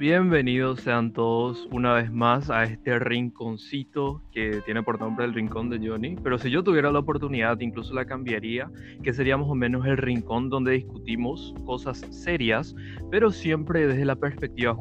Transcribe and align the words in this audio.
Bienvenidos 0.00 0.80
sean 0.80 1.12
todos 1.12 1.68
una 1.70 1.92
vez 1.92 2.10
más 2.10 2.48
a 2.48 2.64
este 2.64 2.98
rinconcito 2.98 4.22
que 4.32 4.62
tiene 4.64 4.82
por 4.82 4.98
nombre 4.98 5.26
el 5.26 5.34
rincón 5.34 5.68
de 5.68 5.78
Johnny. 5.86 6.16
Pero 6.22 6.38
si 6.38 6.48
yo 6.50 6.64
tuviera 6.64 6.90
la 6.90 7.00
oportunidad, 7.00 7.60
incluso 7.60 7.92
la 7.92 8.06
cambiaría, 8.06 8.70
que 9.02 9.12
sería 9.12 9.36
más 9.36 9.48
o 9.50 9.54
menos 9.54 9.84
el 9.84 9.98
rincón 9.98 10.48
donde 10.48 10.72
discutimos 10.72 11.54
cosas 11.66 11.98
serias, 12.08 12.74
pero 13.10 13.30
siempre 13.30 13.86
desde 13.86 14.06
la 14.06 14.16
perspectiva 14.16 14.74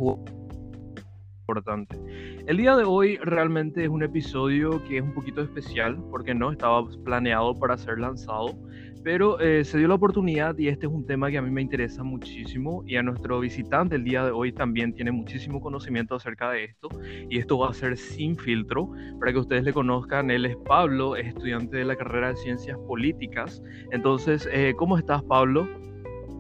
El 2.45 2.58
día 2.58 2.76
de 2.76 2.84
hoy 2.84 3.17
realmente 3.17 3.84
es 3.84 3.89
un 3.89 4.03
episodio 4.03 4.84
que 4.88 4.98
es 4.98 5.03
un 5.03 5.13
poquito 5.13 5.41
especial 5.41 5.98
porque 6.12 6.35
no 6.35 6.52
estaba 6.52 6.88
planeado 7.03 7.58
para 7.58 7.75
ser 7.75 7.98
lanzado, 7.98 8.55
pero 9.03 9.39
eh, 9.39 9.63
se 9.63 9.80
dio 9.80 9.88
la 9.88 9.95
oportunidad 9.95 10.55
y 10.59 10.67
este 10.67 10.85
es 10.85 10.91
un 10.91 11.08
tema 11.08 11.31
que 11.31 11.39
a 11.39 11.41
mí 11.41 11.49
me 11.49 11.62
interesa 11.62 12.03
muchísimo 12.03 12.84
y 12.85 12.98
a 12.98 13.03
nuestro 13.03 13.39
visitante 13.39 13.95
el 13.95 14.03
día 14.03 14.23
de 14.25 14.31
hoy 14.31 14.52
también 14.52 14.94
tiene 14.94 15.12
muchísimo 15.12 15.59
conocimiento 15.59 16.16
acerca 16.16 16.52
de 16.52 16.66
esto 16.66 16.89
y 17.30 17.39
esto 17.39 17.58
va 17.58 17.70
a 17.70 17.73
ser 17.73 17.97
sin 17.97 18.38
filtro 18.38 18.91
para 19.20 19.31
que 19.31 19.39
ustedes 19.39 19.63
le 19.63 19.73
conozcan. 19.73 20.30
Él 20.30 20.45
es 20.45 20.55
Pablo, 20.67 21.16
es 21.16 21.27
estudiante 21.27 21.77
de 21.77 21.86
la 21.86 21.95
carrera 21.95 22.30
de 22.30 22.36
Ciencias 22.36 22.77
Políticas. 22.88 23.63
Entonces, 23.91 24.47
eh, 24.52 24.73
¿cómo 24.77 24.97
estás 24.97 25.23
Pablo? 25.23 25.67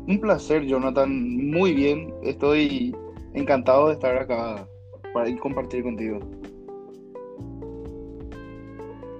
Un 0.07 0.19
placer 0.19 0.65
Jonathan, 0.65 1.49
muy 1.49 1.73
bien, 1.73 2.13
estoy 2.23 2.95
encantado 3.33 3.87
de 3.87 3.93
estar 3.93 4.17
acá 4.17 4.67
para 5.13 5.35
compartir 5.37 5.83
contigo. 5.83 6.19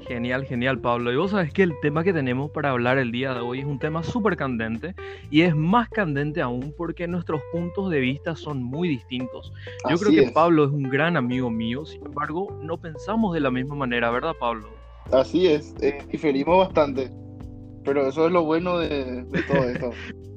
Genial, 0.08 0.44
genial, 0.46 0.80
Pablo. 0.80 1.14
Y 1.14 1.18
vos 1.18 1.30
sabes 1.30 1.54
que 1.54 1.62
el 1.62 1.80
tema 1.82 2.04
que 2.04 2.12
tenemos 2.12 2.50
para 2.50 2.72
hablar 2.72 2.98
el 2.98 3.12
día 3.12 3.36
de 3.36 3.42
hoy 3.42 3.60
es 3.60 3.66
un 3.66 3.78
tema 3.78 4.02
súper 4.02 4.36
candente 4.36 4.96
y 5.30 5.42
es 5.42 5.56
más 5.56 5.88
candente 5.90 6.42
aún 6.42 6.74
porque 6.76 7.08
nuestros 7.08 7.42
puntos 7.52 7.92
de 7.92 8.00
vista 8.00 8.36
son 8.36 8.64
muy 8.64 8.88
distintos. 8.88 9.54
Yo 9.88 9.98
creo 9.98 10.12
que 10.12 10.32
Pablo 10.32 10.66
es 10.66 10.72
un 10.72 10.84
gran 10.84 11.16
amigo 11.16 11.52
mío, 11.52 11.86
sin 11.86 12.04
embargo, 12.04 12.48
no 12.64 12.78
pensamos 12.78 13.36
de 13.36 13.42
la 13.42 13.52
misma 13.52 13.76
manera, 13.76 14.10
¿verdad, 14.10 14.34
Pablo? 14.40 14.68
Así 15.12 15.46
es, 15.46 15.76
eh, 15.80 16.00
diferimos 16.12 16.58
bastante, 16.58 17.12
pero 17.84 18.08
eso 18.08 18.26
es 18.26 18.32
lo 18.32 18.44
bueno 18.44 18.80
de 18.80 19.24
todo 19.48 19.70
esto. 19.70 19.92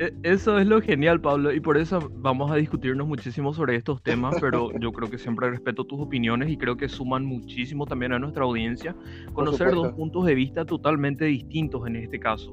E, 0.00 0.14
eso 0.22 0.58
es 0.58 0.66
lo 0.66 0.80
genial, 0.80 1.20
Pablo, 1.20 1.52
y 1.52 1.60
por 1.60 1.76
eso 1.76 2.10
vamos 2.16 2.50
a 2.50 2.54
discutirnos 2.56 3.06
muchísimo 3.06 3.52
sobre 3.52 3.76
estos 3.76 4.02
temas, 4.02 4.34
pero 4.40 4.70
yo 4.80 4.92
creo 4.92 5.10
que 5.10 5.18
siempre 5.18 5.50
respeto 5.50 5.84
tus 5.84 6.00
opiniones 6.00 6.50
y 6.50 6.56
creo 6.56 6.78
que 6.78 6.88
suman 6.88 7.26
muchísimo 7.26 7.84
también 7.84 8.14
a 8.14 8.18
nuestra 8.18 8.44
audiencia 8.44 8.96
conocer 9.34 9.72
dos 9.72 9.92
puntos 9.92 10.24
de 10.24 10.34
vista 10.34 10.64
totalmente 10.64 11.26
distintos 11.26 11.86
en 11.86 11.96
este 11.96 12.18
caso. 12.18 12.50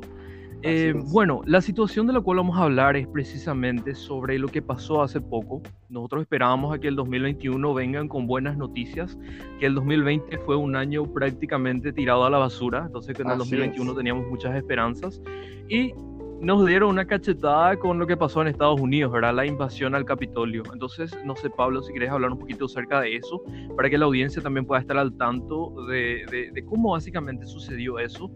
Eh, 0.61 0.93
bueno, 1.11 1.41
la 1.45 1.61
situación 1.61 2.07
de 2.07 2.13
la 2.13 2.19
cual 2.19 2.37
vamos 2.37 2.57
a 2.57 2.63
hablar 2.63 2.97
es 2.97 3.07
precisamente 3.07 3.95
sobre 3.95 4.39
lo 4.39 4.49
que 4.49 4.61
pasó 4.61 5.01
hace 5.01 5.21
poco. 5.21 5.61
Nosotros 5.87 6.23
esperábamos 6.23 6.75
a 6.75 6.79
que 6.79 6.89
el 6.89 6.97
2021 6.97 7.73
vengan 7.73 8.09
con 8.09 8.27
buenas 8.27 8.57
noticias, 8.57 9.17
que 9.59 9.67
el 9.67 9.75
2020 9.75 10.37
fue 10.39 10.57
un 10.57 10.75
año 10.75 11.05
prácticamente 11.13 11.93
tirado 11.93 12.25
a 12.25 12.29
la 12.29 12.39
basura, 12.39 12.83
entonces 12.87 13.15
que 13.15 13.21
en 13.21 13.29
el 13.29 13.37
2021 13.37 13.93
teníamos 13.93 14.27
muchas 14.27 14.53
esperanzas 14.55 15.21
y 15.69 15.93
nos 16.41 16.65
dieron 16.65 16.91
una 16.91 17.05
cachetada 17.05 17.77
con 17.77 17.97
lo 17.97 18.05
que 18.05 18.15
pasó 18.15 18.41
en 18.41 18.47
Estados 18.47 18.79
Unidos, 18.79 19.11
¿verdad? 19.11 19.33
La 19.33 19.45
invasión 19.45 19.95
al 19.95 20.05
Capitolio. 20.05 20.63
Entonces, 20.71 21.15
no 21.25 21.35
sé, 21.35 21.49
Pablo, 21.49 21.81
si 21.81 21.91
quieres 21.91 22.11
hablar 22.11 22.31
un 22.31 22.39
poquito 22.39 22.65
acerca 22.65 23.01
de 23.01 23.15
eso, 23.15 23.41
para 23.75 23.89
que 23.89 23.97
la 23.97 24.05
audiencia 24.05 24.41
también 24.41 24.65
pueda 24.65 24.81
estar 24.81 24.97
al 24.97 25.15
tanto 25.17 25.73
de, 25.87 26.63
cómo 26.67 26.91
básicamente 26.91 27.45
sucedió 27.45 27.99
eso 27.99 28.29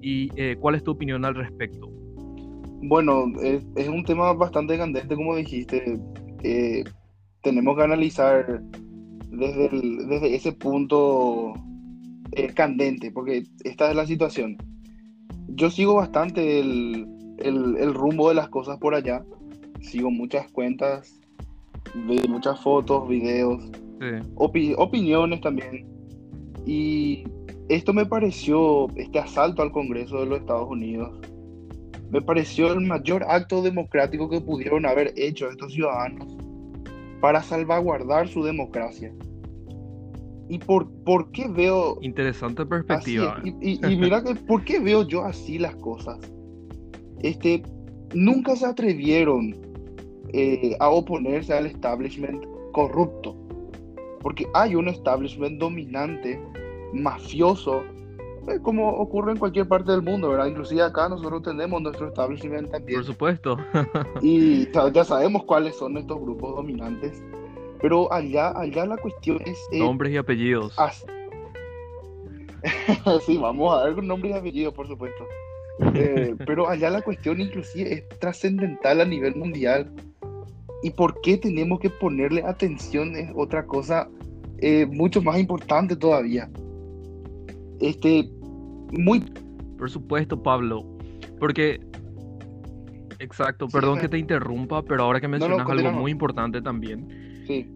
y 0.00 0.30
eh, 0.36 0.56
cuál 0.60 0.76
es 0.76 0.84
tu 0.84 0.92
opinión 0.92 1.24
al 1.24 1.34
respecto. 1.34 1.90
Bueno, 2.80 3.24
es, 3.42 3.88
un 3.88 4.04
tema 4.04 4.32
bastante 4.34 4.78
candente, 4.78 5.16
como 5.16 5.34
dijiste. 5.34 5.98
Eh, 6.44 6.84
tenemos 7.42 7.76
que 7.76 7.82
analizar 7.82 8.62
desde, 9.30 10.34
ese 10.34 10.52
punto 10.52 11.54
eh, 12.32 12.52
candente, 12.54 13.10
porque 13.10 13.44
esta 13.64 13.90
es 13.90 13.96
la 13.96 14.06
situación. 14.06 14.56
Yo 15.48 15.70
sigo 15.70 15.94
bastante 15.94 16.60
el, 16.60 17.17
el, 17.38 17.94
rumbo 17.94 18.28
de 18.28 18.34
las 18.34 18.48
cosas 18.48 18.78
por 18.78 18.94
allá. 18.94 19.24
Sigo 19.80 20.10
muchas 20.10 20.50
cuentas, 20.50 21.20
veo 21.94 22.26
muchas 22.28 22.60
fotos, 22.60 23.08
videos, 23.08 23.70
opiniones 24.36 25.40
también. 25.40 25.86
Y 26.66 27.24
esto 27.68 27.92
me 27.92 28.06
pareció, 28.06 28.88
este 28.96 29.18
asalto 29.18 29.62
al 29.62 29.72
Congreso 29.72 30.20
de 30.20 30.26
los 30.26 30.40
Estados 30.40 30.68
Unidos, 30.68 31.18
me 32.10 32.22
pareció 32.22 32.72
el 32.72 32.80
mayor 32.80 33.24
acto 33.28 33.62
democrático 33.62 34.30
que 34.30 34.40
pudieron 34.40 34.86
haber 34.86 35.12
hecho 35.16 35.48
estos 35.50 35.72
ciudadanos 35.72 36.36
para 37.20 37.42
salvaguardar 37.42 38.28
su 38.28 38.42
democracia. 38.42 39.12
¿Y 40.48 40.58
por, 40.58 40.90
por 41.04 41.30
qué 41.32 41.46
veo... 41.46 41.98
Interesante 42.00 42.64
perspectiva. 42.64 43.40
y, 43.44 43.86
y, 43.86 43.96
mira 43.96 44.24
que, 44.24 44.34
¿por 44.34 44.64
qué 44.64 44.80
veo 44.80 45.06
yo 45.06 45.24
así 45.24 45.58
las 45.58 45.76
cosas? 45.76 46.18
Este, 47.22 47.62
nunca 48.14 48.56
se 48.56 48.66
atrevieron 48.66 49.54
eh, 50.32 50.76
a 50.80 50.88
oponerse 50.90 51.54
al 51.54 51.66
establishment 51.66 52.44
corrupto, 52.72 53.36
porque 54.20 54.46
hay 54.54 54.74
un 54.74 54.88
establishment 54.88 55.58
dominante, 55.58 56.40
mafioso, 56.92 57.82
eh, 58.48 58.58
como 58.62 58.88
ocurre 58.88 59.32
en 59.32 59.38
cualquier 59.38 59.68
parte 59.68 59.92
del 59.92 60.02
mundo, 60.02 60.30
¿verdad? 60.30 60.46
Inclusive 60.46 60.82
acá 60.82 61.08
nosotros 61.08 61.42
tenemos 61.42 61.82
nuestro 61.82 62.08
establishment 62.08 62.70
también. 62.70 63.00
Por 63.00 63.06
supuesto. 63.06 63.56
y 64.22 64.68
ya 64.92 65.04
sabemos 65.04 65.44
cuáles 65.44 65.76
son 65.76 65.96
estos 65.96 66.20
grupos 66.20 66.56
dominantes, 66.56 67.22
pero 67.80 68.12
allá, 68.12 68.58
allá 68.58 68.86
la 68.86 68.96
cuestión 68.96 69.40
es... 69.44 69.58
Eh, 69.72 69.80
nombres 69.80 70.12
y 70.12 70.16
apellidos. 70.16 70.76
sí, 73.26 73.36
vamos 73.36 73.74
a 73.74 73.84
ver 73.84 74.02
nombres 74.02 74.34
y 74.34 74.38
apellidos, 74.38 74.74
por 74.74 74.88
supuesto. 74.88 75.24
Eh, 75.94 76.34
pero 76.46 76.68
allá 76.68 76.90
la 76.90 77.02
cuestión 77.02 77.40
inclusive 77.40 77.92
es 77.92 78.08
trascendental 78.18 79.00
a 79.00 79.04
nivel 79.04 79.36
mundial. 79.36 79.90
¿Y 80.82 80.90
por 80.90 81.20
qué 81.22 81.36
tenemos 81.36 81.80
que 81.80 81.90
ponerle 81.90 82.42
atención? 82.42 83.16
Es 83.16 83.30
otra 83.34 83.66
cosa 83.66 84.08
eh, 84.58 84.86
mucho 84.86 85.22
más 85.22 85.38
importante 85.38 85.96
todavía. 85.96 86.48
Este, 87.80 88.28
muy... 88.92 89.20
Por 89.76 89.90
supuesto, 89.90 90.40
Pablo. 90.42 90.84
Porque... 91.38 91.80
Exacto, 93.20 93.66
perdón 93.66 93.98
que 93.98 94.08
te 94.08 94.16
interrumpa, 94.16 94.82
pero 94.82 95.02
ahora 95.02 95.20
que 95.20 95.26
mencionas 95.26 95.68
algo 95.68 95.90
muy 95.90 96.12
importante 96.12 96.62
también 96.62 97.27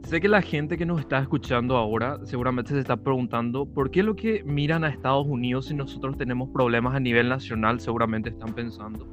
Sé 0.04 0.20
que 0.20 0.28
la 0.28 0.42
gente 0.42 0.76
que 0.76 0.84
nos 0.84 1.00
está 1.00 1.18
escuchando 1.18 1.76
ahora 1.76 2.18
seguramente 2.24 2.72
se 2.72 2.80
está 2.80 2.96
preguntando 2.96 3.64
por 3.64 3.90
qué 3.90 4.02
lo 4.02 4.14
que 4.14 4.42
miran 4.44 4.84
a 4.84 4.88
Estados 4.88 5.26
Unidos 5.26 5.66
si 5.66 5.74
nosotros 5.74 6.18
tenemos 6.18 6.50
problemas 6.50 6.94
a 6.94 7.00
nivel 7.00 7.28
nacional, 7.28 7.80
seguramente 7.80 8.28
están 8.30 8.54
pensando. 8.54 9.08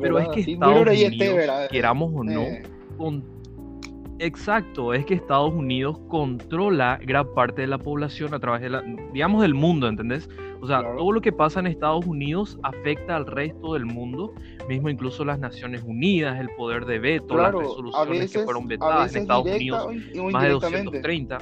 Pero 0.00 0.18
es 0.18 0.28
que 0.28 0.52
Estados 0.52 0.86
Unidos, 0.86 1.68
queramos 1.70 2.12
o 2.14 2.22
no, 2.22 2.42
eh. 2.42 2.62
con 2.96 3.24
Exacto, 4.20 4.94
es 4.94 5.04
que 5.04 5.14
Estados 5.14 5.52
Unidos 5.52 5.98
controla 6.08 7.00
gran 7.04 7.34
parte 7.34 7.62
de 7.62 7.66
la 7.66 7.78
población 7.78 8.32
a 8.32 8.38
través 8.38 8.62
de 8.62 8.70
la, 8.70 8.82
digamos, 9.12 9.42
del 9.42 9.54
mundo, 9.54 9.88
¿entendés? 9.88 10.28
O 10.64 10.66
sea, 10.66 10.80
todo 10.96 11.12
lo 11.12 11.20
que 11.20 11.30
pasa 11.30 11.60
en 11.60 11.66
Estados 11.66 12.06
Unidos 12.06 12.58
afecta 12.62 13.16
al 13.16 13.26
resto 13.26 13.74
del 13.74 13.84
mundo, 13.84 14.32
mismo 14.66 14.88
incluso 14.88 15.22
las 15.22 15.38
Naciones 15.38 15.82
Unidas, 15.82 16.40
el 16.40 16.48
poder 16.56 16.86
de 16.86 16.98
veto, 16.98 17.36
las 17.36 17.52
resoluciones 17.52 18.32
que 18.32 18.38
fueron 18.44 18.66
vetadas 18.66 19.14
en 19.14 19.22
Estados 19.22 19.44
Unidos, 19.44 19.88
más 20.32 20.42
de 20.42 20.48
230. 20.48 21.38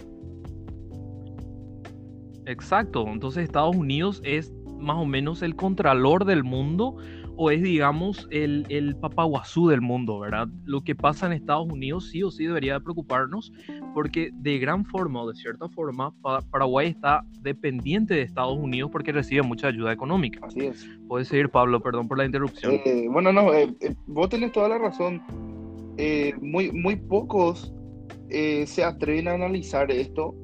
Exacto, 2.47 3.07
entonces 3.07 3.45
Estados 3.45 3.77
Unidos 3.77 4.21
es 4.25 4.53
más 4.81 4.97
o 4.97 5.05
menos 5.05 5.43
el 5.43 5.55
contralor 5.55 6.25
del 6.25 6.43
mundo 6.43 6.97
o 7.37 7.51
es, 7.51 7.63
digamos, 7.63 8.27
el, 8.31 8.67
el 8.69 8.97
papaguazú 8.97 9.69
del 9.69 9.81
mundo, 9.81 10.19
¿verdad? 10.21 10.49
Lo 10.65 10.83
que 10.83 10.95
pasa 10.95 11.27
en 11.27 11.33
Estados 11.33 11.67
Unidos 11.71 12.11
sí 12.11 12.23
o 12.23 12.31
sí 12.31 12.47
debería 12.47 12.79
preocuparnos 12.81 13.53
porque 13.95 14.31
de 14.35 14.59
gran 14.59 14.85
forma 14.85 15.23
o 15.23 15.29
de 15.29 15.37
cierta 15.37 15.69
forma 15.69 16.13
Paraguay 16.51 16.89
está 16.89 17.25
dependiente 17.41 18.15
de 18.15 18.23
Estados 18.23 18.59
Unidos 18.59 18.91
porque 18.91 19.13
recibe 19.13 19.43
mucha 19.43 19.69
ayuda 19.69 19.93
económica. 19.93 20.41
Así 20.47 20.61
es. 20.61 20.87
Puedes 21.09 21.29
seguir, 21.29 21.49
Pablo, 21.49 21.81
perdón 21.81 22.09
por 22.09 22.19
la 22.19 22.25
interrupción. 22.25 22.81
Eh, 22.85 23.07
bueno, 23.11 23.33
no, 23.33 23.53
eh, 23.53 23.75
eh, 23.81 23.95
vos 24.07 24.29
tenés 24.29 24.53
toda 24.53 24.69
la 24.69 24.79
razón. 24.79 25.23
muy, 26.41 26.73
muy 26.73 26.97
pocos 26.97 27.73
se 28.31 28.83
atreven 28.83 29.29
a 29.29 29.35
analizar 29.35 29.91
esto 29.91 30.35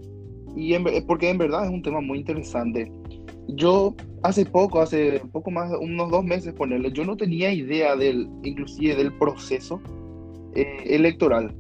y 0.55 0.77
porque 1.07 1.31
en 1.31 1.39
verdad 1.39 1.65
es 1.65 1.71
un 1.71 1.83
tema 1.83 2.01
muy 2.01 2.19
interesante. 2.19 2.91
Yo 3.49 3.95
hace 4.23 4.45
poco, 4.45 4.81
hace 4.81 5.21
poco 5.33 5.51
más, 5.51 5.73
unos 5.81 6.11
dos 6.11 6.25
meses, 6.25 6.53
ponerle, 6.55 6.93
yo 6.93 7.05
no 7.05 7.17
tenía 7.17 7.53
idea 7.53 7.97
del, 7.97 8.29
inclusive 8.43 8.97
del 8.97 9.13
proceso 9.13 9.81
eh, 10.55 10.85
electoral, 10.87 11.55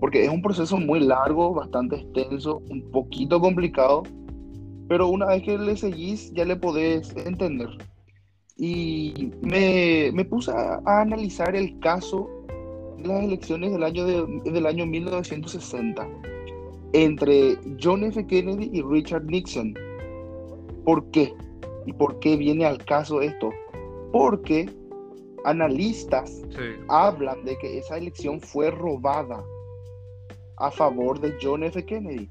porque 0.00 0.24
es 0.24 0.30
un 0.30 0.42
proceso 0.42 0.76
muy 0.78 1.00
largo, 1.00 1.54
bastante 1.54 1.96
extenso, 1.96 2.62
un 2.70 2.90
poquito 2.90 3.40
complicado, 3.40 4.02
pero 4.88 5.08
una 5.08 5.26
vez 5.26 5.42
que 5.42 5.58
le 5.58 5.76
seguís 5.76 6.32
ya 6.32 6.44
le 6.44 6.56
podés 6.56 7.14
entender. 7.16 7.68
Y 8.56 9.32
me, 9.40 10.10
me 10.12 10.24
puse 10.24 10.52
a, 10.52 10.80
analizar 10.84 11.56
el 11.56 11.78
caso 11.80 12.28
las 13.02 13.24
elecciones 13.24 13.72
del 13.72 13.82
año, 13.82 14.04
del 14.04 14.66
año 14.66 14.86
1960 14.86 16.06
entre 16.92 17.56
John 17.82 18.04
F. 18.04 18.26
Kennedy 18.26 18.70
y 18.72 18.82
Richard 18.82 19.24
Nixon. 19.24 19.74
¿Por 20.84 21.10
qué? 21.10 21.32
¿Y 21.86 21.92
por 21.92 22.18
qué 22.20 22.36
viene 22.36 22.64
al 22.64 22.84
caso 22.84 23.20
esto? 23.20 23.50
Porque 24.12 24.68
analistas 25.44 26.42
hablan 26.88 27.44
de 27.44 27.58
que 27.58 27.78
esa 27.78 27.96
elección 27.96 28.40
fue 28.40 28.70
robada 28.70 29.42
a 30.58 30.70
favor 30.70 31.20
de 31.20 31.34
John 31.42 31.64
F. 31.64 31.84
Kennedy 31.84 32.28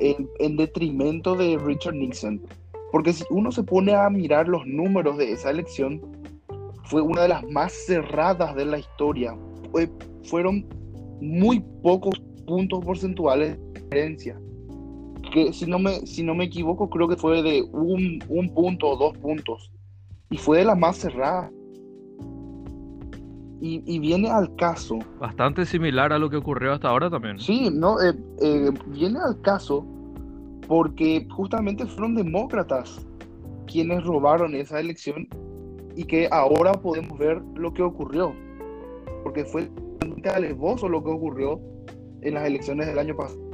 en, 0.00 0.56
detrimento 0.56 1.34
de 1.34 1.58
Richard 1.58 1.94
Nixon. 1.94 2.40
Porque 2.90 3.12
si 3.12 3.24
uno 3.30 3.52
se 3.52 3.62
pone 3.62 3.94
a 3.94 4.08
mirar 4.10 4.48
los 4.48 4.66
números 4.66 5.18
de 5.18 5.32
esa 5.32 5.50
elección, 5.50 6.00
fue 6.84 7.02
una 7.02 7.22
de 7.22 7.28
las 7.28 7.44
más 7.50 7.72
cerradas 7.72 8.54
de 8.56 8.64
la 8.64 8.78
historia. 8.78 9.36
fueron 10.24 10.66
muy 11.20 11.60
pocos 11.82 12.18
puntos 12.46 12.84
porcentuales 12.84 13.58
de 13.58 13.80
diferencia. 13.80 14.40
Que 15.32 15.52
si 15.52 15.66
no 15.66 15.78
me, 15.78 16.06
si 16.06 16.22
no 16.22 16.34
me 16.34 16.44
equivoco, 16.44 16.90
creo 16.90 17.08
que 17.08 17.16
fue 17.16 17.42
de 17.42 17.62
un, 17.72 18.22
un 18.28 18.54
punto 18.54 18.88
o 18.88 18.96
dos 18.96 19.16
puntos. 19.18 19.70
Y 20.30 20.36
fue 20.36 20.58
de 20.58 20.64
las 20.64 20.78
más 20.78 20.96
cerradas. 20.96 21.50
Y, 23.62 23.98
viene 23.98 24.30
al 24.30 24.56
caso. 24.56 24.98
Bastante 25.18 25.66
similar 25.66 26.14
a 26.14 26.18
lo 26.18 26.30
que 26.30 26.38
ocurrió 26.38 26.72
hasta 26.72 26.88
ahora 26.88 27.10
también. 27.10 27.38
Sí, 27.38 27.68
no, 27.70 28.00
eh, 28.00 28.14
eh, 28.40 28.70
viene 28.86 29.18
al 29.18 29.38
caso 29.42 29.84
porque 30.66 31.26
justamente 31.30 31.84
fueron 31.84 32.14
demócratas 32.14 33.06
quienes 33.66 34.02
robaron 34.04 34.54
esa 34.54 34.80
elección 34.80 35.28
y 35.94 36.04
que 36.04 36.28
ahora 36.30 36.72
podemos 36.72 37.18
ver 37.18 37.42
lo 37.54 37.74
que 37.74 37.82
ocurrió. 37.82 38.34
Porque 39.22 39.44
fue 39.44 39.70
alevoso 40.32 40.88
lo 40.88 41.02
que 41.04 41.10
ocurrió 41.10 41.60
en 42.22 42.34
las 42.34 42.46
elecciones 42.46 42.86
del 42.86 42.98
año 42.98 43.14
pasado. 43.14 43.49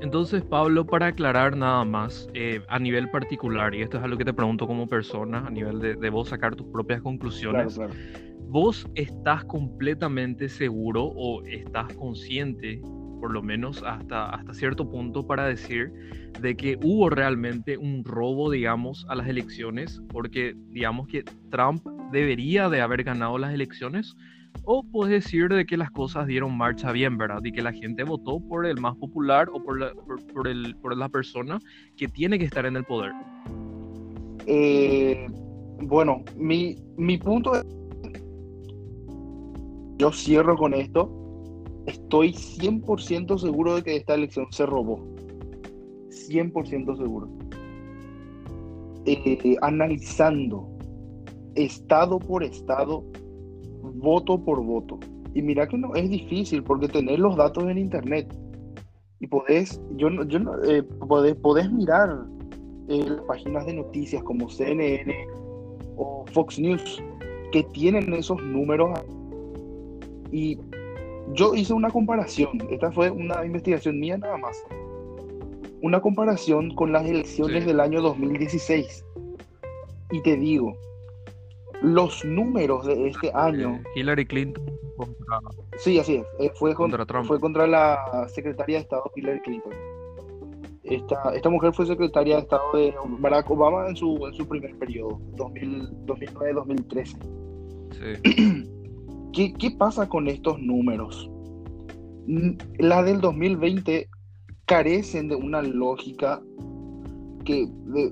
Entonces, 0.00 0.42
Pablo, 0.42 0.86
para 0.86 1.06
aclarar 1.06 1.56
nada 1.56 1.84
más, 1.84 2.28
eh, 2.34 2.60
a 2.68 2.78
nivel 2.78 3.10
particular, 3.10 3.74
y 3.74 3.82
esto 3.82 3.98
es 3.98 4.04
algo 4.04 4.18
que 4.18 4.24
te 4.24 4.34
pregunto 4.34 4.66
como 4.66 4.86
persona, 4.86 5.46
a 5.46 5.50
nivel 5.50 5.80
de, 5.80 6.10
vos 6.10 6.28
sacar 6.28 6.54
tus 6.54 6.66
propias 6.68 7.00
conclusiones, 7.00 7.80
¿vos 8.48 8.86
estás 8.94 9.44
completamente 9.44 10.48
seguro 10.48 11.04
o 11.04 11.42
estás 11.44 11.92
consciente, 11.94 12.80
por 13.20 13.32
lo 13.32 13.42
menos 13.42 13.82
hasta, 13.82 14.30
hasta 14.30 14.52
cierto 14.52 14.90
punto, 14.90 15.26
para 15.26 15.46
decir 15.46 15.92
de 16.40 16.56
que 16.56 16.78
hubo 16.82 17.08
realmente 17.08 17.78
un 17.78 18.04
robo, 18.04 18.50
digamos, 18.50 19.06
a 19.08 19.14
las 19.14 19.26
elecciones? 19.26 20.02
Porque 20.10 20.54
digamos 20.68 21.08
que 21.08 21.24
Trump 21.50 21.86
debería 22.12 22.68
de 22.68 22.82
haber 22.82 23.04
ganado 23.04 23.38
las 23.38 23.54
elecciones 23.54 24.14
o 24.62 24.82
puedes 24.82 25.24
decir 25.24 25.48
de 25.48 25.66
que 25.66 25.76
las 25.76 25.90
cosas 25.90 26.26
dieron 26.26 26.56
marcha 26.56 26.92
bien, 26.92 27.18
¿verdad? 27.18 27.40
Y 27.44 27.52
que 27.52 27.62
la 27.62 27.72
gente 27.72 28.04
votó 28.04 28.40
por 28.40 28.66
el 28.66 28.80
más 28.80 28.96
popular 28.96 29.48
o 29.52 29.62
por 29.62 29.78
la, 29.78 29.92
por, 30.32 30.48
el, 30.48 30.76
por 30.76 30.96
la 30.96 31.08
persona 31.08 31.58
que 31.96 32.08
tiene 32.08 32.38
que 32.38 32.44
estar 32.44 32.64
en 32.66 32.76
el 32.76 32.84
poder. 32.84 33.12
Eh, 34.46 35.26
bueno, 35.82 36.24
mi, 36.36 36.76
mi 36.96 37.18
punto 37.18 37.54
es... 37.54 37.64
Yo 39.98 40.12
cierro 40.12 40.56
con 40.56 40.74
esto. 40.74 41.10
Estoy 41.86 42.32
100% 42.32 43.38
seguro 43.38 43.76
de 43.76 43.82
que 43.82 43.96
esta 43.96 44.14
elección 44.14 44.46
se 44.50 44.66
robó. 44.66 44.98
100% 46.08 46.96
seguro. 46.96 47.28
Eh, 49.06 49.56
analizando 49.60 50.74
estado 51.54 52.18
por 52.18 52.42
estado 52.42 53.04
voto 53.94 54.42
por 54.42 54.62
voto. 54.62 54.98
Y 55.34 55.42
mira 55.42 55.66
que 55.66 55.76
no 55.76 55.94
es 55.94 56.08
difícil 56.08 56.62
porque 56.62 56.88
tener 56.88 57.18
los 57.18 57.36
datos 57.36 57.64
en 57.64 57.78
internet 57.78 58.32
y 59.20 59.26
podés, 59.26 59.80
yo, 59.96 60.10
yo 60.24 60.38
eh, 60.64 60.82
podés, 60.82 61.34
podés, 61.36 61.70
mirar 61.72 62.24
eh, 62.88 63.04
las 63.08 63.22
páginas 63.22 63.64
de 63.66 63.74
noticias 63.74 64.22
como 64.22 64.48
CNN 64.50 65.14
o 65.96 66.24
Fox 66.32 66.58
News 66.58 67.02
que 67.50 67.62
tienen 67.72 68.12
esos 68.12 68.42
números. 68.42 69.00
Y 70.30 70.58
yo 71.32 71.54
hice 71.54 71.72
una 71.72 71.90
comparación, 71.90 72.58
esta 72.70 72.92
fue 72.92 73.10
una 73.10 73.44
investigación 73.46 73.98
mía 73.98 74.18
nada 74.18 74.36
más, 74.36 74.62
una 75.80 76.00
comparación 76.00 76.74
con 76.74 76.92
las 76.92 77.06
elecciones 77.06 77.64
del 77.64 77.80
año 77.80 78.02
2016. 78.02 79.04
Y 80.10 80.22
te 80.22 80.36
digo, 80.36 80.76
los 81.82 82.24
números 82.24 82.86
de 82.86 83.08
este 83.08 83.30
año. 83.34 83.80
Hillary 83.94 84.26
Clinton 84.26 84.64
contra. 84.96 85.40
Sí, 85.78 85.98
así 85.98 86.16
es. 86.16 86.26
Eh, 86.38 86.50
fue 86.54 86.74
contra, 86.74 87.04
Trump. 87.04 87.26
Fue 87.26 87.40
contra 87.40 87.66
la 87.66 88.26
secretaria 88.28 88.76
de 88.76 88.82
Estado 88.82 89.10
Hillary 89.14 89.40
Clinton. 89.40 89.72
Esta, 90.84 91.34
esta 91.34 91.48
mujer 91.48 91.72
fue 91.72 91.86
secretaria 91.86 92.36
de 92.36 92.42
Estado 92.42 92.72
de 92.74 92.94
Barack 93.18 93.50
Obama 93.50 93.88
en 93.88 93.96
su, 93.96 94.26
en 94.26 94.34
su 94.34 94.46
primer 94.46 94.76
periodo, 94.76 95.18
2009-2013. 95.36 97.16
Sí. 97.92 98.68
¿Qué, 99.32 99.54
¿Qué 99.54 99.70
pasa 99.72 100.08
con 100.08 100.28
estos 100.28 100.60
números? 100.60 101.30
La 102.78 103.02
del 103.02 103.20
2020 103.20 104.08
carecen 104.66 105.28
de 105.28 105.36
una 105.36 105.62
lógica 105.62 106.40
que 107.44 107.68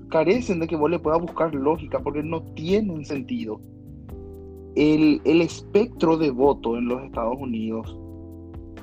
carecen 0.09 0.61
de 0.61 0.69
que 0.69 0.77
vos 0.77 0.91
le 0.91 0.99
puedas 0.99 1.21
buscar 1.21 1.55
lógica 1.55 1.99
porque 2.01 2.23
no 2.23 2.43
tienen 2.55 3.05
sentido. 3.05 3.61
El, 4.75 5.21
espectro 5.25 6.17
de 6.17 6.31
voto 6.31 6.77
en 6.77 6.89
los 6.89 7.03
Estados 7.03 7.37
Unidos 7.39 7.97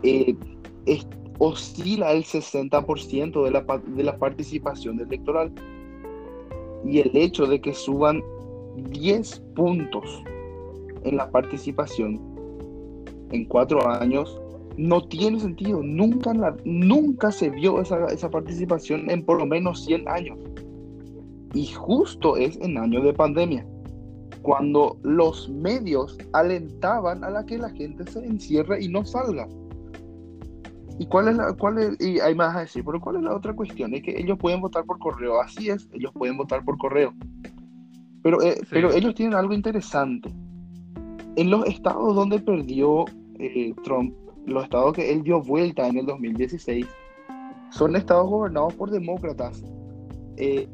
eh, 0.04 0.36
oscila 1.40 2.12
el 2.12 2.24
60% 2.24 3.44
de 3.44 3.52
la, 3.52 3.62
de 3.64 4.04
la 4.04 4.18
participación 4.18 5.00
electoral. 5.00 5.52
Y 6.86 7.00
el 7.00 7.16
hecho 7.16 7.46
de 7.46 7.60
que 7.60 7.74
suban 7.74 8.22
10 8.92 9.40
puntos 9.56 10.24
en 11.04 11.18
la 11.18 11.30
participación 11.30 12.20
en 13.32 13.46
cuatro 13.46 13.88
años 13.88 14.42
no 14.80 15.02
tiene 15.02 15.40
sentido. 15.40 15.82
Nunca, 15.84 16.34
nunca 16.64 17.32
se 17.32 17.50
vio 17.50 17.82
esa, 17.82 18.06
esa, 18.06 18.30
participación 18.30 19.10
en 19.10 19.26
por 19.26 19.38
lo 19.38 19.46
menos 19.46 19.84
100 19.84 20.08
años. 20.08 20.40
Y 21.54 21.66
justo 21.68 22.38
es 22.38 22.58
en 22.62 22.78
años 22.78 23.04
de 23.04 23.14
pandemia, 23.14 23.66
cuando 24.42 24.98
los 25.04 25.50
medios 25.50 26.18
alentaban 26.32 27.24
a 27.24 27.30
la 27.30 27.46
que 27.46 27.58
la 27.58 27.70
gente 27.72 28.10
se 28.10 28.26
encierre 28.26 28.82
y 28.82 28.88
no 28.88 29.04
salga. 29.04 29.48
¿Y 30.98 31.06
cuál 31.08 31.30
es 31.30 31.38
la, 31.38 31.54
cuál 31.54 31.78
es, 31.78 32.00
y 32.00 32.20
hay 32.20 32.36
más 32.36 32.56
a 32.56 32.62
decir, 32.62 32.84
pero 32.86 33.02
cuál 33.02 33.18
es 33.18 33.24
la 33.24 33.36
otra 33.36 33.54
cuestión? 33.54 33.94
Es 33.94 34.04
que 34.04 34.18
ellos 34.18 34.38
pueden 34.38 34.62
votar 34.62 34.86
por 34.86 35.00
correo, 35.00 35.42
así 35.42 35.70
es, 35.70 35.90
ellos 35.94 36.12
pueden 36.14 36.38
votar 36.38 36.64
por 36.64 36.78
correo. 36.78 37.14
Pero, 38.22 38.42
eh, 38.42 38.62
pero 38.70 38.92
ellos 38.92 39.16
tienen 39.16 39.34
algo 39.34 39.54
interesante. 39.54 40.30
En 41.36 41.50
los 41.50 41.66
estados 41.66 42.16
donde 42.16 42.40
perdió 42.40 43.06
eh, 43.40 43.74
Trump, 43.84 44.14
los 44.50 44.64
estados 44.64 44.94
que 44.94 45.12
él 45.12 45.24
dio 45.24 45.42
vuelta 45.42 45.88
en 45.88 45.98
el 45.98 46.06
2016 46.06 46.86
son 47.72 47.96
estados 47.96 48.30
gobernados 48.30 48.74
por 48.74 48.90
demócratas. 48.92 49.64
Eh, 50.38 50.68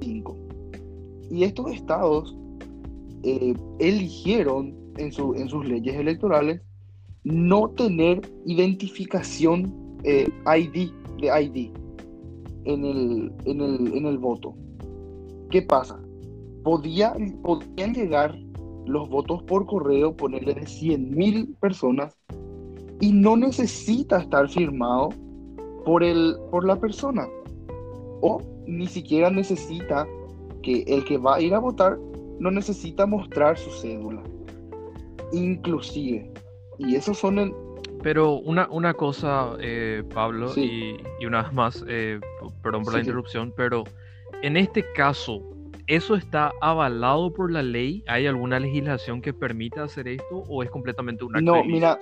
cinco. 0.00 0.36
Y 1.30 1.44
estos 1.44 1.72
estados 1.72 2.36
eh, 3.22 3.54
eligieron 3.78 4.74
en, 4.96 5.12
su, 5.12 5.34
en 5.34 5.48
sus 5.48 5.66
leyes 5.66 5.96
electorales 5.96 6.62
no 7.24 7.70
tener 7.70 8.20
identificación 8.46 9.98
eh, 10.04 10.28
ID 10.46 10.90
de 11.20 11.42
ID 11.42 11.70
en 12.64 12.84
el, 12.84 13.32
en 13.44 13.60
el, 13.60 13.96
en 13.96 14.06
el 14.06 14.18
voto. 14.18 14.54
¿Qué 15.50 15.62
pasa? 15.62 16.00
Podían, 16.62 17.40
podían 17.42 17.94
llegar 17.94 18.38
los 18.86 19.08
votos 19.08 19.42
por 19.44 19.66
correo, 19.66 20.16
ponerle 20.16 20.54
de 20.54 20.62
100.000 20.62 21.56
personas 21.58 22.17
y 23.00 23.12
no 23.12 23.36
necesita 23.36 24.18
estar 24.18 24.48
firmado 24.48 25.10
por, 25.84 26.02
el, 26.02 26.36
por 26.50 26.66
la 26.66 26.76
persona. 26.76 27.26
O 28.20 28.42
ni 28.66 28.86
siquiera 28.86 29.30
necesita 29.30 30.06
que 30.62 30.82
el 30.86 31.04
que 31.04 31.18
va 31.18 31.36
a 31.36 31.40
ir 31.40 31.54
a 31.54 31.58
votar 31.58 31.98
no 32.38 32.50
necesita 32.50 33.06
mostrar 33.06 33.56
su 33.56 33.70
cédula. 33.70 34.22
Inclusive. 35.32 36.30
Y 36.78 36.96
esos 36.96 37.18
son 37.18 37.38
el... 37.38 37.54
Pero 38.02 38.34
una, 38.34 38.68
una 38.70 38.94
cosa, 38.94 39.56
eh, 39.60 40.04
Pablo, 40.14 40.52
y, 40.56 40.98
una 41.26 41.42
vez 41.42 41.52
más, 41.52 41.84
eh, 41.88 42.20
perdón 42.62 42.84
por 42.84 42.94
la 42.94 43.00
interrupción, 43.00 43.52
pero 43.56 43.82
en 44.42 44.56
este 44.56 44.84
caso, 44.94 45.42
¿eso 45.88 46.14
está 46.14 46.52
avalado 46.60 47.32
por 47.34 47.50
la 47.50 47.62
ley? 47.62 48.04
¿Hay 48.06 48.28
alguna 48.28 48.60
legislación 48.60 49.20
que 49.20 49.32
permita 49.32 49.82
hacer 49.82 50.06
esto 50.06 50.44
o 50.48 50.62
es 50.62 50.70
completamente 50.70 51.24
una 51.24 51.40
No, 51.40 51.64
mira, 51.64 51.98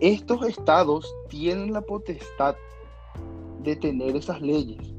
estos 0.00 0.46
estados 0.46 1.12
tienen 1.28 1.72
la 1.72 1.80
potestad 1.80 2.54
de 3.62 3.76
tener 3.76 4.16
esas 4.16 4.40
leyes. 4.40 4.94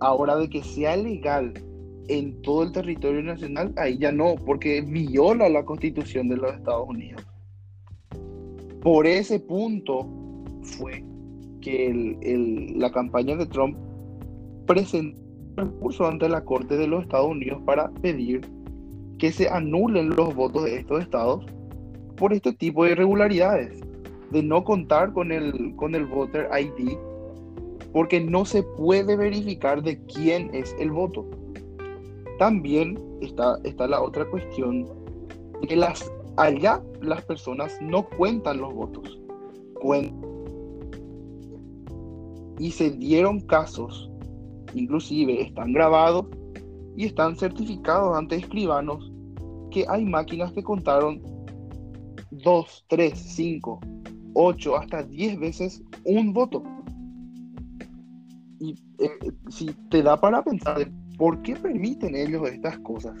Ahora, 0.00 0.36
de 0.36 0.48
que 0.48 0.62
sea 0.62 0.96
legal 0.96 1.52
en 2.08 2.40
todo 2.42 2.64
el 2.64 2.72
territorio 2.72 3.22
nacional, 3.22 3.72
ahí 3.76 3.98
ya 3.98 4.10
no, 4.10 4.34
porque 4.44 4.80
viola 4.80 5.48
la 5.48 5.64
constitución 5.64 6.28
de 6.28 6.36
los 6.36 6.52
Estados 6.54 6.88
Unidos. 6.88 7.22
Por 8.82 9.06
ese 9.06 9.38
punto 9.38 10.08
fue 10.62 11.04
que 11.60 12.72
la 12.76 12.90
campaña 12.90 13.36
de 13.36 13.46
Trump 13.46 13.76
presentó 14.66 15.20
recurso 15.56 16.06
ante 16.06 16.28
la 16.28 16.44
Corte 16.44 16.76
de 16.76 16.86
los 16.86 17.02
Estados 17.02 17.28
Unidos 17.28 17.60
para 17.66 17.90
pedir 17.90 18.40
que 19.18 19.30
se 19.32 19.48
anulen 19.48 20.10
los 20.10 20.34
votos 20.34 20.64
de 20.64 20.76
estos 20.76 21.02
estados 21.02 21.44
por 22.20 22.34
este 22.34 22.52
tipo 22.52 22.84
de 22.84 22.92
irregularidades, 22.92 23.80
de 24.30 24.42
no 24.42 24.62
contar 24.62 25.12
con 25.14 25.32
el, 25.32 25.74
con 25.76 25.94
el 25.94 26.04
voter 26.04 26.48
ID, 26.52 26.98
porque 27.94 28.20
no 28.20 28.44
se 28.44 28.62
puede 28.62 29.16
verificar 29.16 29.82
de 29.82 29.98
quién 30.04 30.54
es 30.54 30.76
el 30.78 30.90
voto. 30.90 31.26
También 32.38 32.98
está, 33.22 33.58
está 33.64 33.88
la 33.88 34.02
otra 34.02 34.26
cuestión, 34.26 34.86
que 35.66 35.74
las, 35.74 36.12
allá 36.36 36.82
las 37.00 37.24
personas 37.24 37.76
no 37.80 38.06
cuentan 38.10 38.60
los 38.60 38.74
votos, 38.74 39.18
y 42.58 42.70
se 42.70 42.90
dieron 42.90 43.40
casos, 43.40 44.10
inclusive 44.74 45.40
están 45.40 45.72
grabados 45.72 46.26
y 46.98 47.06
están 47.06 47.34
certificados 47.34 48.14
ante 48.14 48.36
escribanos 48.36 49.10
que 49.70 49.86
hay 49.88 50.04
máquinas 50.04 50.52
que 50.52 50.62
contaron 50.62 51.29
2, 52.30 52.84
3, 52.88 53.18
5, 53.18 53.80
8, 54.34 54.76
hasta 54.76 55.02
10 55.02 55.40
veces 55.40 55.82
un 56.04 56.32
voto. 56.32 56.62
Y 58.60 58.74
eh, 58.98 59.32
si 59.48 59.66
te 59.90 60.02
da 60.02 60.20
para 60.20 60.42
pensar 60.42 60.90
por 61.16 61.40
qué 61.42 61.56
permiten 61.56 62.14
ellos 62.14 62.48
estas 62.48 62.78
cosas. 62.80 63.14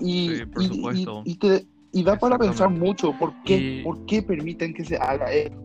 Y, 0.00 0.42
y, 1.24 1.34
te, 1.36 1.66
y 1.92 2.02
da 2.02 2.18
para 2.18 2.36
pensar 2.36 2.68
mucho 2.70 3.16
por 3.18 3.32
qué, 3.44 3.80
por 3.84 4.04
qué 4.06 4.22
permiten 4.22 4.74
que 4.74 4.84
se 4.84 4.96
haga 4.96 5.32
esto. 5.32 5.56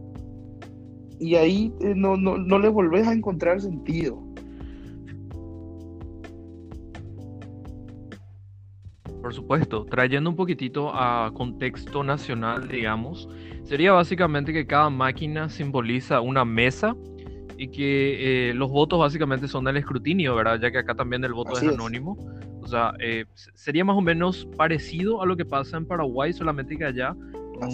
Y 1.19 1.35
ahí 1.35 1.73
eh, 1.81 1.93
no, 1.95 2.15
no, 2.15 2.37
no 2.37 2.59
le 2.59 2.69
volvés 2.69 3.07
a 3.07 3.13
encontrar 3.13 3.59
sentido. 3.59 4.23
Por 9.21 9.33
supuesto, 9.33 9.85
trayendo 9.85 10.29
un 10.29 10.35
poquitito 10.35 10.91
a 10.93 11.31
contexto 11.33 12.03
nacional, 12.03 12.67
digamos, 12.67 13.27
sería 13.63 13.91
básicamente 13.91 14.53
que 14.53 14.65
cada 14.65 14.89
máquina 14.89 15.49
simboliza 15.49 16.21
una 16.21 16.45
mesa 16.45 16.95
y 17.57 17.67
que 17.67 18.49
eh, 18.49 18.53
los 18.53 18.71
votos 18.71 18.97
básicamente 18.97 19.49
son 19.49 19.65
del 19.65 19.77
escrutinio, 19.77 20.35
¿verdad? 20.35 20.59
Ya 20.61 20.71
que 20.71 20.77
acá 20.77 20.95
también 20.95 21.23
el 21.25 21.33
voto 21.33 21.57
es 21.57 21.67
anónimo. 21.67 22.17
O 22.61 22.67
sea, 22.67 22.93
eh, 22.99 23.25
sería 23.55 23.83
más 23.83 23.97
o 23.97 24.01
menos 24.01 24.47
parecido 24.55 25.21
a 25.21 25.25
lo 25.25 25.35
que 25.35 25.43
pasa 25.43 25.75
en 25.75 25.85
Paraguay, 25.85 26.31
solamente 26.31 26.77
que 26.77 26.85
allá 26.85 27.13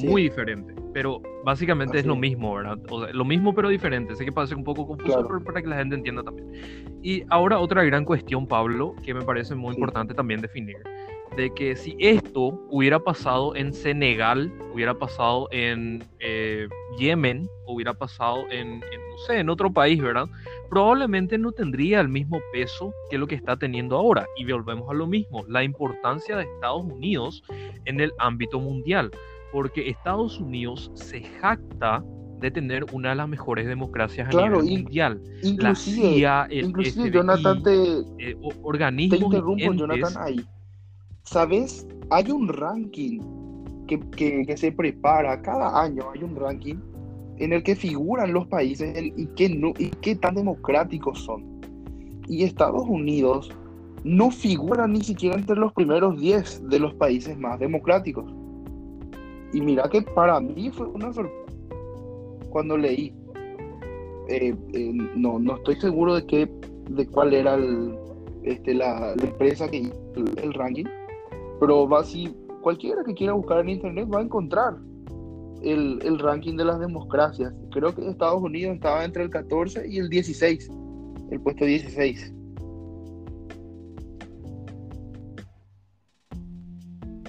muy 0.04 0.24
diferente. 0.24 0.74
Pero 0.94 1.22
básicamente 1.44 2.00
es 2.00 2.06
lo 2.06 2.16
mismo, 2.16 2.56
¿verdad? 2.56 2.80
O 2.90 3.04
sea, 3.04 3.14
lo 3.14 3.26
mismo 3.26 3.54
pero 3.54 3.70
diferente. 3.70 4.16
Sé 4.16 4.26
que 4.26 4.32
puede 4.32 4.48
ser 4.48 4.58
un 4.58 4.64
poco 4.64 4.88
confuso, 4.88 5.24
pero 5.28 5.44
para 5.44 5.62
que 5.62 5.68
la 5.68 5.78
gente 5.78 5.96
entienda 5.96 6.24
también. 6.24 6.48
Y 7.04 7.24
ahora 7.30 7.60
otra 7.60 7.84
gran 7.84 8.06
cuestión, 8.06 8.48
Pablo, 8.48 8.96
que 9.04 9.14
me 9.14 9.22
parece 9.22 9.54
muy 9.54 9.76
importante 9.76 10.16
también 10.16 10.42
definir 10.42 10.78
de 11.36 11.54
que 11.54 11.76
si 11.76 11.96
esto 12.00 12.60
hubiera 12.70 13.00
pasado 13.00 13.56
en 13.56 13.74
Senegal, 13.74 14.52
hubiera 14.74 14.94
pasado 14.94 15.48
en 15.52 16.04
eh, 16.20 16.68
Yemen, 16.98 17.50
hubiera 17.68 17.94
pasado 17.94 18.46
en, 18.52 18.80
no 18.80 19.18
sé, 19.28 19.40
en 19.40 19.50
otro 19.50 19.72
país, 19.72 20.02
¿verdad? 20.02 20.28
Probablemente 20.70 21.38
no 21.38 21.52
tendría 21.52 22.00
el 22.00 22.10
mismo 22.10 22.40
peso 22.54 22.94
que 23.10 23.18
lo 23.18 23.28
que 23.28 23.36
está 23.36 23.58
teniendo 23.58 23.98
ahora. 23.98 24.26
Y 24.38 24.50
volvemos 24.50 24.90
a 24.90 24.94
lo 24.94 25.08
mismo, 25.08 25.44
la 25.48 25.64
importancia 25.64 26.38
de 26.38 26.44
Estados 26.44 26.86
Unidos 26.86 27.44
en 27.86 28.00
el 28.00 28.12
ámbito 28.20 28.60
mundial. 28.60 29.12
Porque 29.52 29.90
Estados 29.90 30.40
Unidos 30.40 30.92
se 30.96 31.22
jacta 31.22 32.04
de 32.40 32.52
tener 32.52 32.86
una 32.92 33.10
de 33.10 33.16
las 33.16 33.30
mejores 33.30 33.68
democracias 33.68 34.28
a 34.28 34.32
nivel 34.32 34.64
mundial. 34.64 35.22
Inclusive, 35.42 35.64
la 35.64 35.76
CIA, 36.46 36.48
el 36.50 36.66
inclusive 36.66 37.12
Jonathan, 37.12 37.64
te, 37.64 38.00
eh, 38.20 38.36
organismos 38.64 39.20
te 39.20 39.26
interrumpo, 39.26 39.74
Jonathan, 39.74 40.14
ahí 40.18 40.46
¿Sabes? 41.26 41.88
Hay 42.10 42.32
un 42.32 42.48
ranking 42.48 43.20
que, 43.88 44.58
se 44.58 44.72
prepara 44.72 45.42
cada 45.42 45.82
año, 45.82 46.04
hay 46.14 46.24
un 46.24 46.36
ranking 46.36 46.76
en 47.38 47.54
el 47.54 47.64
que 47.64 47.76
figuran 47.76 48.34
los 48.34 48.48
países 48.48 48.96
y 49.18 49.26
qué, 49.36 49.50
no, 49.50 49.74
y 49.78 49.90
qué 50.02 50.16
tan 50.16 50.36
democráticos 50.36 51.20
son. 51.20 51.44
Y 52.28 52.44
Estados 52.44 52.86
Unidos 52.88 53.52
no 54.04 54.32
figura 54.32 54.88
ni 54.88 55.02
siquiera 55.02 55.36
entre 55.36 55.56
los 55.56 55.74
primeros 55.74 56.20
10 56.20 56.70
de 56.70 56.80
los 56.80 56.94
países 56.94 57.38
más 57.38 57.60
democráticos. 57.60 58.26
Y 59.54 59.62
mira 59.62 59.90
que 59.90 60.02
para 60.02 60.40
mí 60.40 60.70
fue 60.72 60.88
una 60.88 61.12
sorpresa 61.12 61.46
cuando 62.56 62.78
leí. 62.78 63.14
Eh, 64.30 64.56
eh, 64.74 64.92
no, 65.16 65.40
no 65.40 65.56
estoy 65.58 65.76
seguro 65.76 66.16
de 66.16 66.26
qué, 66.26 66.50
de 66.90 67.06
cuál 67.08 67.34
era 67.34 67.58
este, 68.44 68.74
la, 68.74 69.14
empresa 69.22 69.68
que 69.70 69.78
hizo 69.78 69.94
el 70.42 70.54
ranking, 70.54 70.86
pero 71.60 71.88
va 71.88 72.02
así, 72.02 72.36
cualquiera 72.62 73.04
que 73.04 73.14
quiera 73.14 73.34
buscar 73.34 73.60
en 73.60 73.70
internet 73.70 74.08
va 74.14 74.20
a 74.20 74.24
encontrar 74.24 74.76
el, 75.62 76.00
el, 76.04 76.20
ranking 76.20 76.58
de 76.58 76.66
las 76.66 76.80
democracias. 76.80 77.54
Creo 77.72 77.94
que 77.94 78.08
Estados 78.08 78.42
Unidos 78.42 78.76
estaba 78.76 79.04
entre 79.04 79.24
el 79.24 79.30
14 79.30 79.88
y 79.88 79.98
el 79.98 80.10
16, 80.10 80.70
el 81.32 81.40
puesto 81.42 81.66
16. 81.66 82.35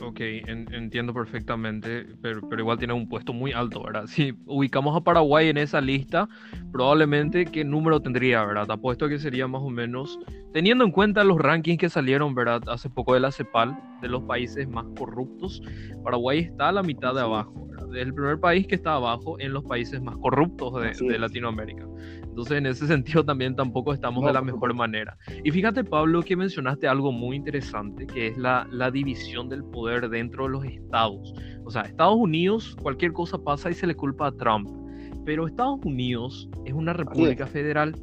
Ok, 0.06 0.20
entiendo 0.20 1.12
perfectamente, 1.12 2.06
pero, 2.22 2.48
pero, 2.48 2.62
igual 2.62 2.78
tiene 2.78 2.92
un 2.92 3.08
puesto 3.08 3.32
muy 3.32 3.50
alto, 3.50 3.82
¿verdad? 3.82 4.06
Si 4.06 4.32
ubicamos 4.46 4.96
a 4.96 5.00
Paraguay 5.00 5.48
en 5.48 5.56
esa 5.56 5.80
lista, 5.80 6.28
probablemente 6.70 7.44
qué 7.46 7.64
número 7.64 8.00
tendría, 8.00 8.44
¿verdad? 8.44 8.70
Apuesto 8.70 9.08
que 9.08 9.18
sería 9.18 9.48
más 9.48 9.62
o 9.62 9.68
menos, 9.68 10.20
teniendo 10.52 10.84
en 10.84 10.92
cuenta 10.92 11.24
los 11.24 11.38
rankings 11.38 11.80
que 11.80 11.88
salieron, 11.88 12.36
¿verdad? 12.36 12.62
Hace 12.68 12.88
poco 12.88 13.14
de 13.14 13.20
la 13.20 13.32
CEPAL, 13.32 13.76
de 14.00 14.06
los 14.06 14.22
países 14.22 14.68
más 14.68 14.86
corruptos, 14.96 15.60
Paraguay 16.04 16.38
está 16.38 16.68
a 16.68 16.72
la 16.72 16.84
mitad 16.84 17.12
de 17.12 17.22
abajo, 17.22 17.66
¿verdad? 17.66 17.96
Es 17.96 18.02
el 18.02 18.14
primer 18.14 18.38
país 18.38 18.64
que 18.68 18.76
está 18.76 18.94
abajo 18.94 19.40
en 19.40 19.52
los 19.52 19.64
países 19.64 20.00
más 20.00 20.16
corruptos 20.18 20.72
de, 20.74 21.04
de 21.04 21.18
Latinoamérica. 21.18 21.84
Entonces, 22.36 22.58
en 22.58 22.66
ese 22.66 22.86
sentido 22.86 23.24
también 23.24 23.56
tampoco 23.56 23.94
estamos 23.94 24.22
de 24.26 24.30
la 24.30 24.42
mejor 24.42 24.74
manera. 24.74 25.16
Y 25.42 25.50
fíjate, 25.50 25.82
Pablo, 25.84 26.22
que 26.22 26.36
mencionaste 26.36 26.86
algo 26.86 27.10
muy 27.10 27.34
interesante, 27.34 28.06
que 28.06 28.26
es 28.26 28.36
la, 28.36 28.68
la 28.70 28.90
división 28.90 29.48
del 29.48 29.64
poder 29.64 30.10
dentro 30.10 30.44
de 30.44 30.50
los 30.50 30.64
estados. 30.66 31.32
O 31.64 31.70
sea, 31.70 31.82
Estados 31.82 32.16
Unidos, 32.16 32.76
cualquier 32.82 33.14
cosa 33.14 33.38
pasa 33.38 33.70
y 33.70 33.74
se 33.74 33.86
le 33.86 33.94
culpa 33.94 34.26
a 34.26 34.32
Trump. 34.32 34.68
Pero 35.24 35.46
Estados 35.46 35.80
Unidos 35.82 36.50
es 36.66 36.74
una 36.74 36.92
república 36.92 37.46
federal, 37.46 37.96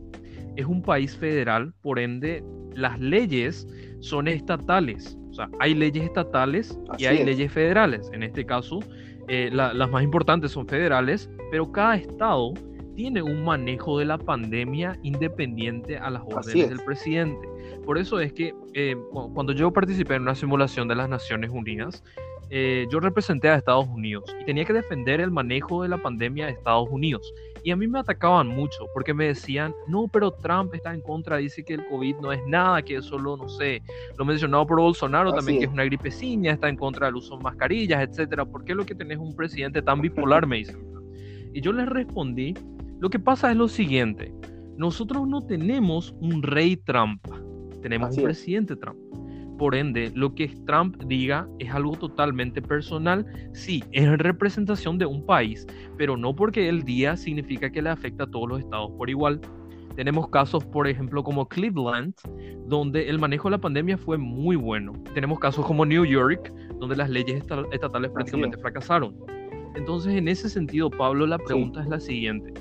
es 0.56 0.66
un 0.66 0.82
país 0.82 1.16
federal, 1.16 1.72
por 1.84 2.00
ende, 2.00 2.44
las 2.74 3.00
leyes 3.00 3.68
son 4.00 4.28
estatales. 4.28 5.16
O 5.30 5.34
sea, 5.36 5.48
hay 5.60 5.75
leyes 5.75 6.06
estatales 6.06 6.75
y 6.98 7.06
hay 7.06 7.24
leyes 7.24 7.52
federales. 7.52 8.10
En 8.13 8.24
este 8.24 8.48
caso, 8.48 8.80
eh, 9.28 9.52
las 9.54 9.92
más 9.92 10.04
importantes 10.04 10.52
son 10.52 10.68
federales, 10.68 11.30
pero 11.52 11.72
cada 11.72 11.98
estado 11.98 12.56
tiene 12.96 13.22
un 13.22 13.44
manejo 13.44 14.00
de 14.00 14.06
la 14.06 14.18
pandemia 14.18 14.98
independiente 15.04 15.98
a 15.98 16.10
las 16.10 16.24
órdenes 16.26 16.70
del 16.70 16.80
presidente. 16.82 17.48
Por 17.86 17.98
eso 17.98 18.20
es 18.20 18.34
que 18.34 18.54
eh, 18.74 18.96
cuando 19.34 19.54
yo 19.54 19.72
participé 19.72 20.16
en 20.16 20.24
una 20.24 20.36
simulación 20.36 20.88
de 20.88 20.96
las 20.96 21.10
Naciones 21.10 21.50
Unidas, 21.52 22.04
eh, 22.50 22.86
yo 22.92 23.00
representé 23.00 23.50
a 23.50 23.56
Estados 23.56 23.88
Unidos 23.88 24.24
y 24.40 24.46
tenía 24.46 24.64
que 24.64 24.74
defender 24.74 25.22
el 25.22 25.32
manejo 25.32 25.82
de 25.82 25.90
la 25.90 25.98
pandemia 25.98 26.46
de 26.46 26.52
Estados 26.52 26.88
Unidos. 26.92 27.34
Y 27.64 27.72
a 27.72 27.76
mí 27.76 27.88
me 27.88 28.00
atacaban 28.00 28.48
mucho 28.48 28.86
porque 28.94 29.14
me 29.14 29.26
decían, 29.26 29.74
no, 29.88 30.08
pero 30.08 30.32
Trump 30.32 30.74
está 30.76 30.94
en 30.94 31.02
contra, 31.02 31.38
dice 31.38 31.64
que 31.64 31.76
el 31.76 31.86
COVID 31.88 32.18
no 32.18 32.32
es 32.32 32.42
nada, 32.46 32.82
que 32.82 32.98
es 32.98 33.06
solo, 33.06 33.38
no 33.38 33.48
sé, 33.48 33.82
lo 34.18 34.26
mencionado 34.26 34.68
por 34.68 34.80
Bolsonaro 34.80 35.34
también, 35.34 35.60
que 35.60 35.66
es 35.66 35.72
una 35.72 35.86
gripecina, 35.86 36.52
está 36.52 36.70
en 36.70 36.76
contra 36.76 37.08
del 37.08 37.16
uso 37.16 37.38
de 37.38 37.44
mascarillas, 37.44 38.08
etcétera. 38.08 38.46
¿Por 38.46 38.66
qué 38.66 38.76
lo 38.76 38.86
que 38.86 38.94
tenés 38.94 39.18
un 39.18 39.36
presidente 39.36 39.82
tan 39.82 40.02
bipolar? 40.02 40.46
me 40.48 40.58
dicen. 40.58 40.78
Y 41.54 41.62
yo 41.62 41.72
les 41.72 41.88
respondí 41.88 42.54
lo 43.04 43.10
que 43.10 43.20
pasa 43.20 43.52
es 43.52 43.58
lo 43.58 43.68
siguiente, 43.68 44.34
nosotros 44.78 45.28
no 45.28 45.42
tenemos 45.42 46.16
un 46.22 46.42
rey 46.42 46.78
Trump, 46.78 47.22
tenemos 47.82 48.16
un 48.16 48.24
presidente 48.24 48.78
Trump. 48.78 48.98
Por 49.58 49.76
ende, 49.76 50.10
lo 50.16 50.34
que 50.34 50.48
Trump 50.66 50.96
diga 51.04 51.46
es 51.60 51.70
algo 51.70 51.98
totalmente 51.98 52.62
personal. 52.62 53.26
Sí, 53.52 53.84
es 53.92 54.08
representación 54.20 54.98
de 54.98 55.06
un 55.06 55.26
país, 55.26 55.68
pero 55.98 56.16
no 56.16 56.34
porque 56.34 56.70
el 56.70 56.84
día 56.84 57.18
significa 57.18 57.70
que 57.70 57.82
le 57.82 57.90
afecta 57.90 58.24
a 58.24 58.28
todos 58.28 58.48
los 58.48 58.60
estados 58.62 58.90
por 58.92 59.10
igual. 59.10 59.42
Tenemos 59.98 60.30
casos, 60.30 60.64
por 60.64 60.88
ejemplo, 60.88 61.26
como 61.26 61.46
Cleveland, 61.50 62.14
donde 62.68 63.10
el 63.10 63.20
manejo 63.20 63.50
de 63.50 63.58
la 63.58 63.62
pandemia 63.62 63.98
fue 63.98 64.18
muy 64.18 64.56
bueno. 64.56 64.94
Tenemos 65.14 65.40
casos 65.40 65.66
como 65.66 65.86
New 65.86 66.06
York, 66.06 66.54
donde 66.80 66.96
las 66.96 67.10
leyes 67.10 67.44
estatales 67.74 68.12
prácticamente 68.12 68.58
fracasaron. 68.60 69.14
Entonces, 69.76 70.14
en 70.14 70.30
ese 70.30 70.48
sentido, 70.48 70.90
Pablo, 70.90 71.28
la 71.28 71.38
pregunta 71.38 71.82
es 71.82 71.90
la 71.90 72.00
siguiente. 72.00 72.54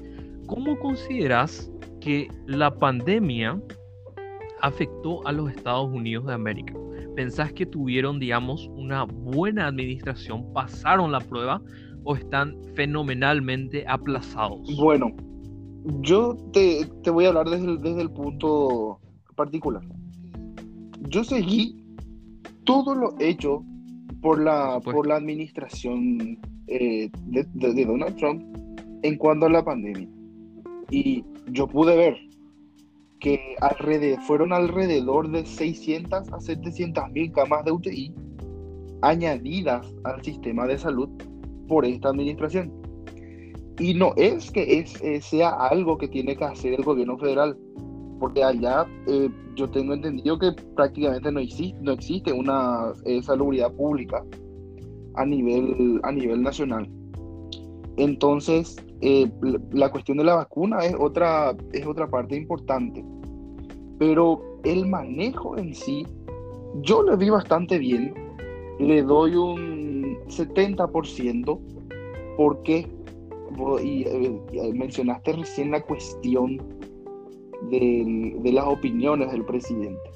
¿Cómo 0.52 0.78
consideras 0.78 1.72
que 2.00 2.28
la 2.46 2.74
pandemia 2.78 3.58
afectó 4.60 5.26
a 5.26 5.32
los 5.32 5.50
Estados 5.50 5.90
Unidos 5.90 6.26
de 6.26 6.34
América? 6.34 6.74
¿Pensás 7.16 7.54
que 7.54 7.64
tuvieron, 7.64 8.18
digamos, 8.18 8.68
una 8.76 9.04
buena 9.04 9.66
administración, 9.66 10.52
pasaron 10.52 11.10
la 11.10 11.20
prueba 11.20 11.62
o 12.04 12.16
están 12.16 12.54
fenomenalmente 12.74 13.86
aplazados? 13.88 14.60
Bueno, 14.78 15.14
yo 16.00 16.36
te, 16.52 16.86
voy 17.10 17.24
a 17.24 17.28
hablar 17.28 17.48
desde 17.48 17.70
el, 17.70 17.80
desde 17.80 18.02
el 18.02 18.10
punto 18.10 19.00
particular. 19.34 19.82
Yo 21.08 21.24
seguí 21.24 21.82
todo 22.64 22.94
lo 22.94 23.14
hecho 23.20 23.64
por 24.20 24.42
la, 24.42 24.80
por 24.80 25.06
la 25.06 25.16
administración 25.16 26.38
eh, 26.66 27.10
de, 27.24 27.46
de, 27.54 27.86
Donald 27.86 28.16
Trump 28.16 28.42
en 29.02 29.16
cuanto 29.16 29.46
a 29.46 29.50
la 29.50 29.64
pandemia. 29.64 30.21
Y 30.92 31.24
yo 31.50 31.66
pude 31.66 31.96
ver 31.96 32.18
que 33.18 33.56
alrededor, 33.62 34.20
fueron 34.24 34.52
alrededor 34.52 35.30
de 35.30 35.46
600 35.46 36.30
a 36.30 36.38
700 36.38 37.10
mil 37.12 37.32
camas 37.32 37.64
de 37.64 37.72
UTI 37.72 38.14
añadidas 39.00 39.86
al 40.04 40.22
sistema 40.22 40.66
de 40.66 40.76
salud 40.76 41.08
por 41.66 41.86
esta 41.86 42.10
administración. 42.10 42.70
Y 43.78 43.94
no 43.94 44.12
es 44.16 44.50
que 44.50 44.80
es, 44.80 45.00
eh, 45.02 45.22
sea 45.22 45.48
algo 45.50 45.96
que 45.96 46.08
tiene 46.08 46.36
que 46.36 46.44
hacer 46.44 46.74
el 46.74 46.84
gobierno 46.84 47.16
federal, 47.16 47.56
porque 48.20 48.44
allá 48.44 48.86
eh, 49.06 49.30
yo 49.56 49.70
tengo 49.70 49.94
entendido 49.94 50.38
que 50.38 50.52
prácticamente 50.76 51.32
no 51.32 51.40
existe, 51.40 51.80
no 51.80 51.92
existe 51.92 52.34
una 52.34 52.92
eh, 53.06 53.22
salubridad 53.22 53.72
pública 53.72 54.22
a 55.14 55.24
nivel, 55.24 56.00
a 56.02 56.12
nivel 56.12 56.42
nacional. 56.42 56.86
Entonces, 57.96 58.76
la 59.72 59.90
cuestión 59.90 60.18
de 60.18 60.24
la 60.24 60.36
vacuna 60.36 60.84
es 60.84 60.94
otra, 60.98 61.54
es 61.72 61.86
otra 61.86 62.08
parte 62.08 62.36
importante. 62.36 63.04
Pero 63.98 64.40
el 64.64 64.86
manejo 64.86 65.58
en 65.58 65.74
sí, 65.74 66.06
yo 66.82 67.02
le 67.02 67.16
vi 67.16 67.30
bastante 67.30 67.78
bien. 67.78 68.14
Le 68.78 69.02
doy 69.02 69.34
un 69.36 70.18
70%. 70.28 71.60
porque 72.36 72.88
y, 73.82 74.04
eh, 74.04 74.72
mencionaste 74.72 75.34
recién 75.34 75.70
la 75.70 75.82
cuestión 75.82 76.56
de 77.70 78.50
las 78.52 78.64
opiniones 78.64 79.30
del 79.30 79.44
presidente. 79.44 80.10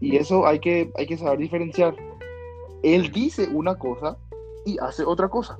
Y 0.00 0.16
eso 0.16 0.46
hay 0.46 0.58
que, 0.58 0.90
hay 0.96 1.06
que 1.06 1.16
saber 1.16 1.38
diferenciar. 1.38 1.94
Él 2.82 3.10
dice 3.12 3.48
una 3.52 3.76
cosa 3.76 4.18
y 4.66 4.76
hace 4.78 5.04
otra 5.04 5.28
cosa. 5.28 5.58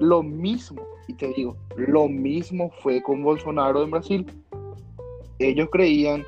Lo 0.00 0.22
mismo, 0.22 0.82
y 1.08 1.14
te 1.14 1.28
digo, 1.34 1.56
lo 1.76 2.08
mismo 2.08 2.70
fue 2.82 3.02
con 3.02 3.22
Bolsonaro 3.22 3.82
en 3.82 3.90
Brasil. 3.90 4.26
Ellos 5.38 5.68
creían 5.70 6.24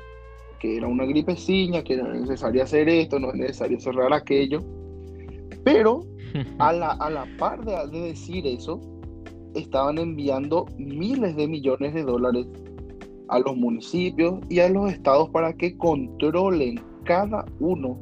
que 0.59 0.77
era 0.77 0.87
una 0.87 1.05
gripecina, 1.05 1.83
que 1.83 1.97
no 1.97 2.05
era 2.07 2.19
necesario 2.19 2.63
hacer 2.63 2.87
esto, 2.89 3.19
no 3.19 3.29
es 3.29 3.35
necesario 3.35 3.79
cerrar 3.79 4.13
aquello. 4.13 4.59
Pero 5.63 6.01
a 6.59 6.73
la, 6.73 6.91
a 6.91 7.09
la 7.09 7.25
par 7.37 7.63
de, 7.65 7.75
de 7.87 8.07
decir 8.07 8.45
eso, 8.45 8.79
estaban 9.55 9.97
enviando 9.97 10.65
miles 10.77 11.35
de 11.35 11.47
millones 11.47 11.93
de 11.93 12.03
dólares 12.03 12.47
a 13.27 13.39
los 13.39 13.55
municipios 13.55 14.39
y 14.49 14.59
a 14.59 14.69
los 14.69 14.91
estados 14.91 15.29
para 15.29 15.53
que 15.53 15.77
controlen 15.77 16.79
cada 17.05 17.45
uno 17.59 17.97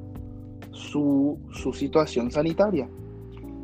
su, 0.72 1.38
situación 1.74 2.32
sanitaria. 2.32 2.90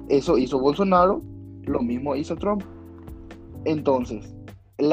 Eso 0.09 0.37
hizo 0.37 0.59
Bolsonaro, 0.59 1.21
lo 1.67 1.81
mismo 1.81 2.15
hizo 2.15 2.35
Trump. 2.35 2.63
Entonces, 3.65 4.33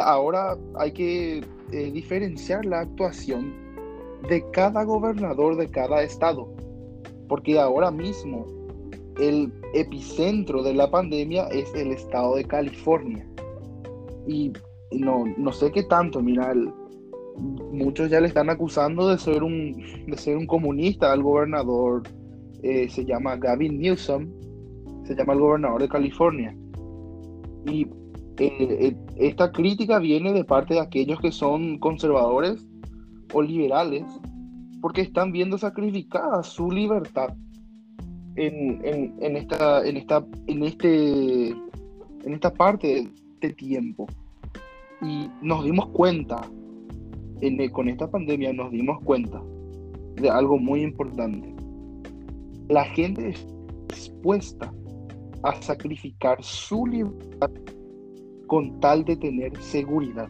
ahora 0.03 0.57
hay 0.77 0.93
que 0.93 1.45
eh, 1.73 1.91
diferenciar 1.93 2.65
la 2.65 2.81
actuación 2.81 3.55
de 4.29 4.45
cada 4.53 4.85
gobernador 4.85 5.57
de 5.57 5.69
cada 5.69 6.03
estado, 6.03 6.49
porque 7.29 7.59
ahora 7.59 7.91
mismo 7.91 8.47
el 9.21 9.53
epicentro 9.75 10.63
de 10.63 10.75
la 10.75 10.91
pandemia 10.91 11.47
es 11.49 11.73
el 11.75 11.93
estado 11.93 12.37
de 12.37 12.45
California. 12.45 13.27
Y 14.27 14.53
no, 14.93 15.25
no 15.37 15.53
sé 15.53 15.71
qué 15.73 15.83
tanto, 15.83 16.21
mira, 16.21 16.55
muchos 17.73 18.11
ya 18.11 18.21
le 18.21 18.29
están 18.29 18.51
acusando 18.51 19.09
de 19.09 19.19
ser 19.19 19.43
un, 19.43 19.73
de 20.07 20.17
ser 20.17 20.37
un 20.37 20.47
comunista 20.47 21.13
al 21.13 21.23
gobernador, 21.23 22.03
eh, 22.63 22.89
se 22.89 23.05
llama 23.05 23.37
Gavin 23.37 23.79
Newsom, 23.79 24.29
se 25.05 25.15
llama 25.15 25.33
el 25.33 25.41
gobernador 25.41 25.83
de 25.83 25.89
California. 25.89 26.57
Y 27.67 27.83
eh, 28.39 28.51
eh, 28.59 28.97
esta 29.17 29.53
crítica 29.53 29.99
viene 29.99 30.33
de 30.33 30.45
parte 30.45 30.75
de 30.75 30.81
aquellos 30.81 31.21
que 31.21 31.33
son 31.33 31.79
conservadores 31.79 32.67
o 33.33 33.43
liberales, 33.43 34.05
porque 34.81 35.03
están 35.03 35.33
viendo 35.33 35.59
sacrificada 35.59 36.43
su 36.43 36.71
libertad 36.71 37.35
en, 38.37 38.81
en, 39.21 39.37
esta, 39.37 39.87
en, 39.87 39.97
esta, 39.97 40.25
en, 40.47 40.63
este, 40.65 41.49
en 41.51 42.35
esta 42.35 42.53
parte 42.53 43.09
de 43.41 43.53
tiempo. 43.53 44.07
Y 45.03 45.29
nos 45.41 45.65
dimos 45.65 45.89
cuenta, 45.89 46.41
en, 47.41 47.69
con 47.71 47.89
esta 47.89 48.11
pandemia 48.11 48.53
nos 48.53 48.71
dimos 48.71 49.01
cuenta 49.05 49.43
de 50.17 50.31
algo 50.31 50.59
muy 50.59 50.83
importante. 50.83 51.55
La 52.69 52.85
gente 52.85 53.31
es 53.31 53.47
dispuesta 53.89 54.73
a 55.43 55.61
sacrificar 55.61 56.43
su 56.43 56.87
libertad 56.87 57.51
con 58.47 58.79
tal 58.81 59.05
de 59.05 59.17
tener 59.17 59.57
seguridad. 59.63 60.29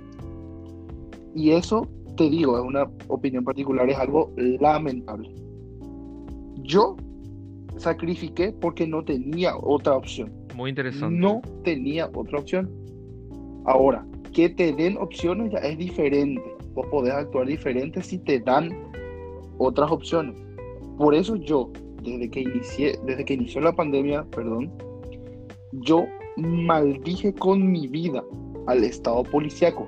Y 1.35 1.51
eso, 1.51 1.88
te 2.16 2.31
digo, 2.31 2.59
es 2.59 2.64
una 2.64 2.90
opinión 3.09 3.44
particular, 3.44 3.88
es 3.88 3.96
algo 3.96 4.33
lamentable. 4.37 5.35
Yo 6.62 6.96
sacrifiqué 7.77 8.53
porque 8.53 8.87
no 8.87 9.05
tenía 9.05 9.57
otra 9.57 9.96
opción. 9.96 10.33
Muy 10.55 10.70
interesante. 10.70 11.16
No 11.16 11.40
tenía 11.64 12.11
otra 12.14 12.38
opción. 12.38 12.70
Ahora, 13.64 14.07
que 14.33 14.48
te 14.48 14.72
den 14.72 14.96
opciones 14.98 15.53
ya 15.53 15.59
es 15.59 15.79
diferente. 15.79 16.42
Vos 16.75 16.87
podés 16.90 17.12
actuar 17.12 17.46
diferente 17.46 18.03
si 18.03 18.18
te 18.18 18.40
dan 18.40 18.70
otras 19.59 19.90
opciones. 19.90 20.35
Por 20.96 21.14
eso 21.14 21.37
yo, 21.37 21.70
desde 22.03 22.31
que 22.31 22.40
inicié, 22.40 22.98
desde 23.07 23.25
que 23.25 23.35
inició 23.35 23.61
la 23.61 23.72
pandemia, 23.72 24.25
perdón, 24.31 24.72
yo 25.73 26.07
maldije 26.37 27.35
con 27.35 27.71
mi 27.71 27.87
vida 27.87 28.23
al 28.67 28.85
Estado 28.85 29.23
policiaco, 29.25 29.87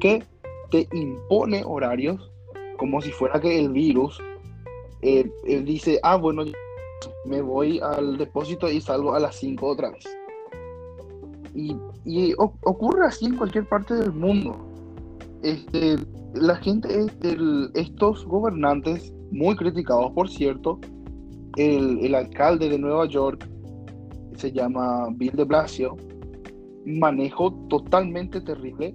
que 0.00 0.22
te 0.70 0.88
impone 0.92 1.62
horarios 1.64 2.30
como 2.78 3.00
si 3.00 3.10
fuera 3.10 3.40
que 3.40 3.58
el 3.58 3.70
virus 3.70 4.20
eh, 5.02 5.30
él 5.44 5.64
dice, 5.64 5.98
ah, 6.02 6.16
bueno, 6.16 6.44
me 7.24 7.40
voy 7.40 7.80
al 7.80 8.18
depósito 8.18 8.70
y 8.70 8.80
salgo 8.80 9.14
a 9.14 9.20
las 9.20 9.36
5 9.36 9.66
otra 9.66 9.90
vez. 9.90 10.04
Y, 11.54 12.34
ocurre 12.36 13.06
así 13.06 13.26
en 13.26 13.36
cualquier 13.36 13.68
parte 13.68 13.94
del 13.94 14.12
mundo. 14.12 14.56
Este, 15.42 15.96
la 16.34 16.56
gente, 16.56 17.06
estos 17.74 18.24
gobernantes, 18.26 19.12
muy 19.30 19.56
criticados 19.56 20.12
por 20.12 20.28
cierto, 20.28 20.78
el, 21.56 21.98
el, 22.04 22.14
alcalde 22.14 22.68
de 22.68 22.78
Nueva 22.78 23.06
York 23.06 23.48
se 24.40 24.52
llama 24.52 25.08
Bill 25.12 25.32
de 25.32 25.44
Blasio, 25.44 25.96
manejo 26.86 27.52
totalmente 27.68 28.40
terrible. 28.40 28.94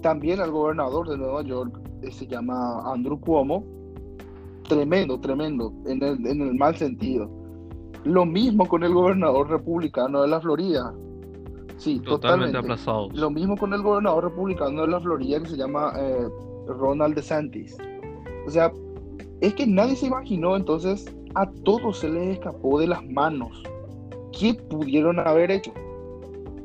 También 0.00 0.40
el 0.40 0.50
gobernador 0.50 1.08
de 1.08 1.18
Nueva 1.18 1.42
York 1.42 1.78
eh, 2.02 2.10
se 2.10 2.26
llama 2.26 2.80
Andrew 2.90 3.20
Cuomo, 3.20 3.64
tremendo, 4.68 5.20
tremendo, 5.20 5.72
en 5.86 6.02
el, 6.02 6.26
en 6.26 6.40
el 6.40 6.54
mal 6.54 6.74
sentido. 6.76 7.30
Lo 8.04 8.24
mismo 8.24 8.66
con 8.66 8.82
el 8.84 8.94
gobernador 8.94 9.50
republicano 9.50 10.22
de 10.22 10.28
la 10.28 10.40
Florida. 10.40 10.94
Sí, 11.76 12.00
totalmente, 12.00 12.56
aplazado. 12.56 13.08
Lo 13.12 13.30
mismo 13.30 13.56
con 13.56 13.74
el 13.74 13.82
gobernador 13.82 14.24
republicano 14.24 14.82
de 14.82 14.88
la 14.88 15.00
Florida 15.00 15.40
que 15.40 15.50
se 15.50 15.56
llama 15.56 15.92
eh, 15.98 16.28
Ronald 16.68 17.14
DeSantis. 17.14 17.76
O 18.46 18.50
sea, 18.50 18.72
es 19.40 19.54
que 19.54 19.66
nadie 19.66 19.96
se 19.96 20.06
imaginó, 20.06 20.56
entonces 20.56 21.04
a 21.34 21.50
todos 21.64 21.98
se 21.98 22.08
les 22.08 22.38
escapó 22.38 22.78
de 22.78 22.86
las 22.86 23.04
manos. 23.06 23.62
¿Qué 24.38 24.54
pudieron 24.54 25.18
haber 25.20 25.50
hecho? 25.50 25.72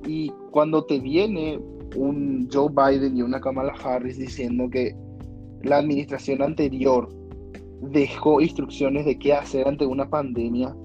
Y 0.06 0.30
cuando 0.52 0.86
te 0.86 1.00
viene 1.00 1.60
un 1.96 2.50
Joe 2.52 2.70
Biden 2.70 3.18
y 3.18 3.22
una 3.22 3.40
Kamala 3.40 3.74
Harris 3.84 4.18
diciendo 4.18 4.70
que 4.70 4.96
la 5.64 5.78
administración 5.78 6.42
anterior 6.42 7.10
dejó 7.82 8.42
instrucciones 8.42 9.06
de 9.06 9.18
qué 9.18 9.34
hacer 9.34 9.68
ante 9.68 9.86
una 9.86 10.10
pandemia, 10.10 10.76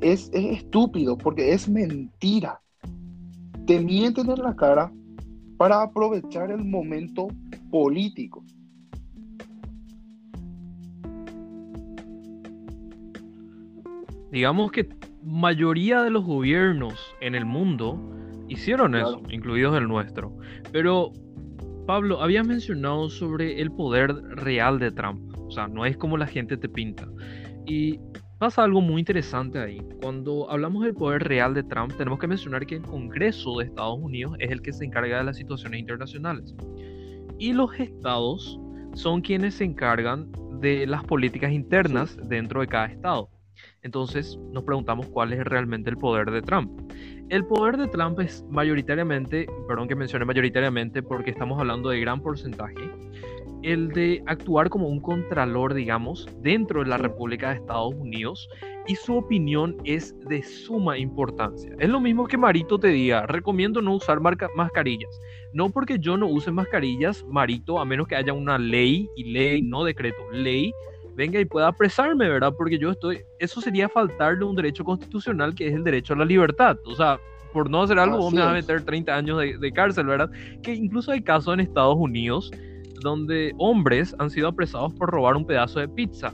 es, 0.00 0.30
estúpido 0.32 1.16
porque 1.16 1.52
es 1.52 1.68
mentira. 1.68 2.60
Te 3.66 3.80
mienten 3.80 4.30
en 4.30 4.42
la 4.42 4.56
cara 4.56 4.92
para 5.56 5.82
aprovechar 5.82 6.50
el 6.50 6.64
momento 6.64 7.28
político. 7.70 8.44
Digamos 14.32 14.72
que 14.72 14.88
mayoría 15.22 16.02
de 16.02 16.10
los 16.10 16.24
gobiernos 16.24 17.14
en 17.20 17.34
el 17.34 17.44
mundo 17.44 17.98
hicieron 18.48 18.94
eso, 18.94 19.22
incluidos 19.30 19.76
el 19.76 19.88
nuestro. 19.88 20.36
Pero 20.72 21.12
Pablo, 21.86 22.22
habías 22.22 22.46
mencionado 22.46 23.10
sobre 23.10 23.60
el 23.60 23.72
poder 23.72 24.14
real 24.36 24.78
de 24.78 24.90
Trump. 24.92 25.36
O 25.38 25.50
sea, 25.50 25.66
no 25.66 25.84
es 25.84 25.96
como 25.96 26.16
la 26.16 26.26
gente 26.26 26.56
te 26.56 26.68
pinta. 26.68 27.08
Y 27.66 27.98
pasa 28.38 28.64
algo 28.64 28.80
muy 28.80 29.00
interesante 29.00 29.58
ahí. 29.58 29.80
Cuando 30.00 30.48
hablamos 30.50 30.84
del 30.84 30.94
poder 30.94 31.24
real 31.24 31.54
de 31.54 31.62
Trump, 31.64 31.92
tenemos 31.96 32.18
que 32.18 32.28
mencionar 32.28 32.66
que 32.66 32.76
el 32.76 32.82
Congreso 32.82 33.58
de 33.58 33.66
Estados 33.66 33.98
Unidos 34.00 34.36
es 34.38 34.50
el 34.50 34.62
que 34.62 34.72
se 34.72 34.84
encarga 34.84 35.18
de 35.18 35.24
las 35.24 35.36
situaciones 35.36 35.80
internacionales. 35.80 36.54
Y 37.38 37.52
los 37.52 37.78
estados 37.78 38.60
son 38.94 39.20
quienes 39.20 39.54
se 39.54 39.64
encargan 39.64 40.30
de 40.60 40.86
las 40.86 41.02
políticas 41.04 41.52
internas 41.52 42.16
dentro 42.28 42.60
de 42.60 42.68
cada 42.68 42.86
estado. 42.86 43.28
Entonces 43.82 44.38
nos 44.52 44.64
preguntamos 44.64 45.06
cuál 45.08 45.32
es 45.32 45.44
realmente 45.44 45.90
el 45.90 45.96
poder 45.96 46.30
de 46.30 46.42
Trump. 46.42 46.70
El 47.28 47.44
poder 47.46 47.76
de 47.76 47.88
Trump 47.88 48.20
es 48.20 48.44
mayoritariamente, 48.50 49.46
perdón 49.66 49.88
que 49.88 49.96
mencione 49.96 50.24
mayoritariamente 50.24 51.02
porque 51.02 51.30
estamos 51.30 51.58
hablando 51.58 51.90
de 51.90 52.00
gran 52.00 52.20
porcentaje, 52.20 52.90
el 53.62 53.88
de 53.88 54.22
actuar 54.26 54.68
como 54.68 54.88
un 54.88 55.00
contralor, 55.00 55.74
digamos, 55.74 56.26
dentro 56.40 56.82
de 56.82 56.90
la 56.90 56.98
República 56.98 57.50
de 57.50 57.56
Estados 57.56 57.94
Unidos 57.94 58.48
y 58.86 58.96
su 58.96 59.16
opinión 59.16 59.76
es 59.84 60.18
de 60.28 60.42
suma 60.42 60.98
importancia. 60.98 61.74
Es 61.78 61.88
lo 61.88 62.00
mismo 62.00 62.26
que 62.26 62.36
Marito 62.36 62.78
te 62.78 62.88
diga, 62.88 63.26
recomiendo 63.26 63.80
no 63.80 63.94
usar 63.94 64.20
mascarillas. 64.20 65.20
No 65.52 65.70
porque 65.70 65.98
yo 65.98 66.16
no 66.16 66.26
use 66.26 66.50
mascarillas, 66.50 67.24
Marito, 67.28 67.78
a 67.78 67.84
menos 67.84 68.08
que 68.08 68.16
haya 68.16 68.32
una 68.32 68.58
ley 68.58 69.08
y 69.16 69.32
ley, 69.32 69.62
no 69.62 69.84
decreto, 69.84 70.30
ley, 70.32 70.72
venga 71.14 71.40
y 71.40 71.44
pueda 71.44 71.68
apresarme, 71.68 72.28
¿verdad? 72.28 72.54
Porque 72.56 72.78
yo 72.78 72.90
estoy, 72.90 73.22
eso 73.38 73.60
sería 73.60 73.88
faltarle 73.88 74.44
un 74.44 74.56
derecho 74.56 74.84
constitucional 74.84 75.54
que 75.54 75.68
es 75.68 75.74
el 75.74 75.84
derecho 75.84 76.14
a 76.14 76.16
la 76.16 76.24
libertad. 76.24 76.76
O 76.86 76.94
sea, 76.94 77.18
por 77.52 77.68
no 77.68 77.82
hacer 77.82 77.98
algo, 77.98 78.18
vos 78.18 78.32
me 78.32 78.40
vas 78.40 78.50
a 78.50 78.54
meter 78.54 78.82
30 78.82 79.14
años 79.14 79.38
de, 79.38 79.72
cárcel, 79.72 80.06
¿verdad? 80.06 80.30
Que 80.62 80.74
incluso 80.74 81.12
hay 81.12 81.22
casos 81.22 81.54
en 81.54 81.60
Estados 81.60 81.96
Unidos 81.96 82.50
donde 83.00 83.52
hombres 83.58 84.14
han 84.18 84.30
sido 84.30 84.48
apresados 84.48 84.94
por 84.94 85.10
robar 85.10 85.36
un 85.36 85.46
pedazo 85.46 85.80
de 85.80 85.88
pizza. 85.88 86.32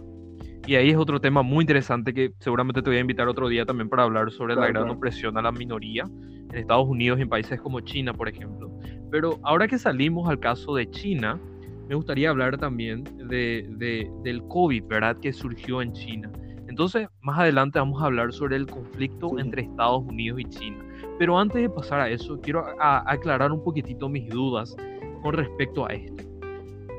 Y 0.67 0.75
ahí 0.75 0.91
es 0.91 0.97
otro 0.97 1.19
tema 1.19 1.43
muy 1.43 1.63
interesante 1.63 2.13
que 2.13 2.33
seguramente 2.41 2.83
te 2.83 2.91
voy 2.91 2.99
a 2.99 3.01
invitar 3.01 3.27
otro 3.27 3.49
día 3.49 3.65
también 3.65 3.89
para 3.89 4.03
hablar 4.03 4.31
sobre 4.31 4.55
la 4.55 4.67
gran 4.67 4.91
opresión 4.91 5.39
a 5.39 5.43
la 5.43 5.51
minoría 5.51 6.05
en 6.51 6.55
Estados 6.55 6.87
Unidos 6.87 7.19
y 7.19 7.23
en 7.23 7.29
países 7.31 7.59
como 7.61 7.81
China, 7.81 8.13
por 8.13 8.29
ejemplo. 8.29 8.71
Pero 9.11 9.39
ahora 9.45 9.67
que 9.67 9.79
salimos 9.79 10.29
al 10.29 10.39
caso 10.39 10.75
de 10.75 10.91
China, 10.91 11.41
me 11.89 11.95
gustaría 11.95 12.29
hablar 12.29 12.59
también 12.59 13.05
de, 13.29 14.11
del 14.23 14.43
COVID, 14.45 14.85
¿verdad? 14.85 15.17
Que 15.19 15.33
surgió 15.33 15.81
en 15.81 15.93
China. 15.93 16.31
Entonces, 16.69 17.09
más 17.23 17.39
adelante 17.39 17.79
vamos 17.79 18.03
a 18.03 18.07
hablar 18.07 18.33
sobre 18.33 18.57
el 18.57 18.67
conflicto 18.67 19.39
entre 19.39 19.63
Estados 19.63 20.05
Unidos 20.05 20.41
y 20.41 20.45
China. 20.45 20.85
Pero 21.19 21.39
antes 21.39 21.63
de 21.63 21.71
pasar 21.71 22.01
a 22.01 22.11
eso, 22.11 22.39
quiero 22.43 22.67
aclarar 22.79 23.51
un 23.53 23.65
poquitito 23.65 24.09
mis 24.09 24.29
dudas 24.29 24.77
con 25.23 25.33
respecto 25.33 25.87
a 25.87 25.95
esto. 25.95 26.25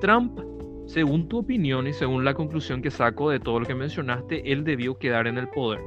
Trump, 0.02 0.40
según 0.88 1.28
tu 1.28 1.38
opinión 1.38 1.86
y 1.86 1.94
según 1.94 2.26
la 2.26 2.34
conclusión 2.34 2.82
que 2.82 2.90
saco 2.90 3.30
de 3.30 3.40
todo 3.40 3.60
lo 3.60 3.68
que 3.68 3.76
mencionaste, 3.76 4.52
él 4.52 4.64
debió 4.64 4.98
quedar 4.98 5.28
en 5.28 5.38
el 5.38 5.48
poder. 5.50 5.82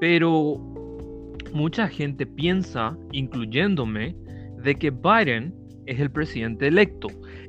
Pero 0.00 0.56
mucha 1.52 1.86
gente 1.86 2.26
piensa, 2.26 2.96
incluyéndome, 3.12 4.16
de 4.62 4.74
que 4.74 4.90
Biden 4.90 5.54
es 5.86 6.00
el 6.00 6.10
presidente 6.10 6.66
electo 6.66 7.08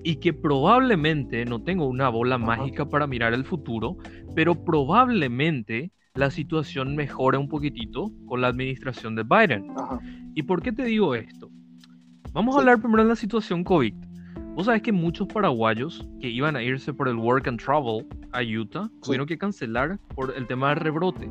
y 0.09 0.15
que 0.15 0.33
probablemente, 0.33 1.45
no 1.45 1.61
tengo 1.61 1.85
una 1.85 2.09
bola 2.09 2.39
mágica 2.39 2.89
para 2.89 3.05
mirar 3.05 3.35
el 3.35 3.45
futuro, 3.45 3.95
pero 4.33 4.55
probablemente 4.65 5.91
la 6.15 6.31
situación 6.31 6.95
mejore 6.95 7.37
un 7.37 7.47
poquitito 7.47 8.11
con 8.25 8.41
la 8.41 8.47
administración 8.47 9.13
de 9.13 9.21
Biden. 9.21 9.67
¿Y 10.33 10.41
por 10.41 10.63
qué 10.63 10.71
te 10.71 10.85
digo 10.85 11.13
esto? 11.13 11.51
Vamos 12.33 12.55
a 12.55 12.59
hablar 12.59 12.81
primero 12.81 13.03
de 13.03 13.09
la 13.09 13.15
situación 13.15 13.63
COVID. 13.63 13.93
Vos 14.55 14.65
sabés 14.65 14.81
que 14.81 14.91
muchos 14.91 15.27
paraguayos 15.27 16.03
que 16.19 16.27
iban 16.27 16.55
a 16.55 16.63
irse 16.63 16.91
por 16.91 17.07
el 17.07 17.17
work 17.17 17.47
and 17.47 17.61
travel 17.63 18.07
a 18.31 18.41
Utah 18.41 18.89
tuvieron 19.03 19.27
que 19.27 19.37
cancelar 19.37 19.99
por 20.15 20.33
el 20.35 20.47
tema 20.47 20.69
del 20.69 20.79
rebrote. 20.79 21.29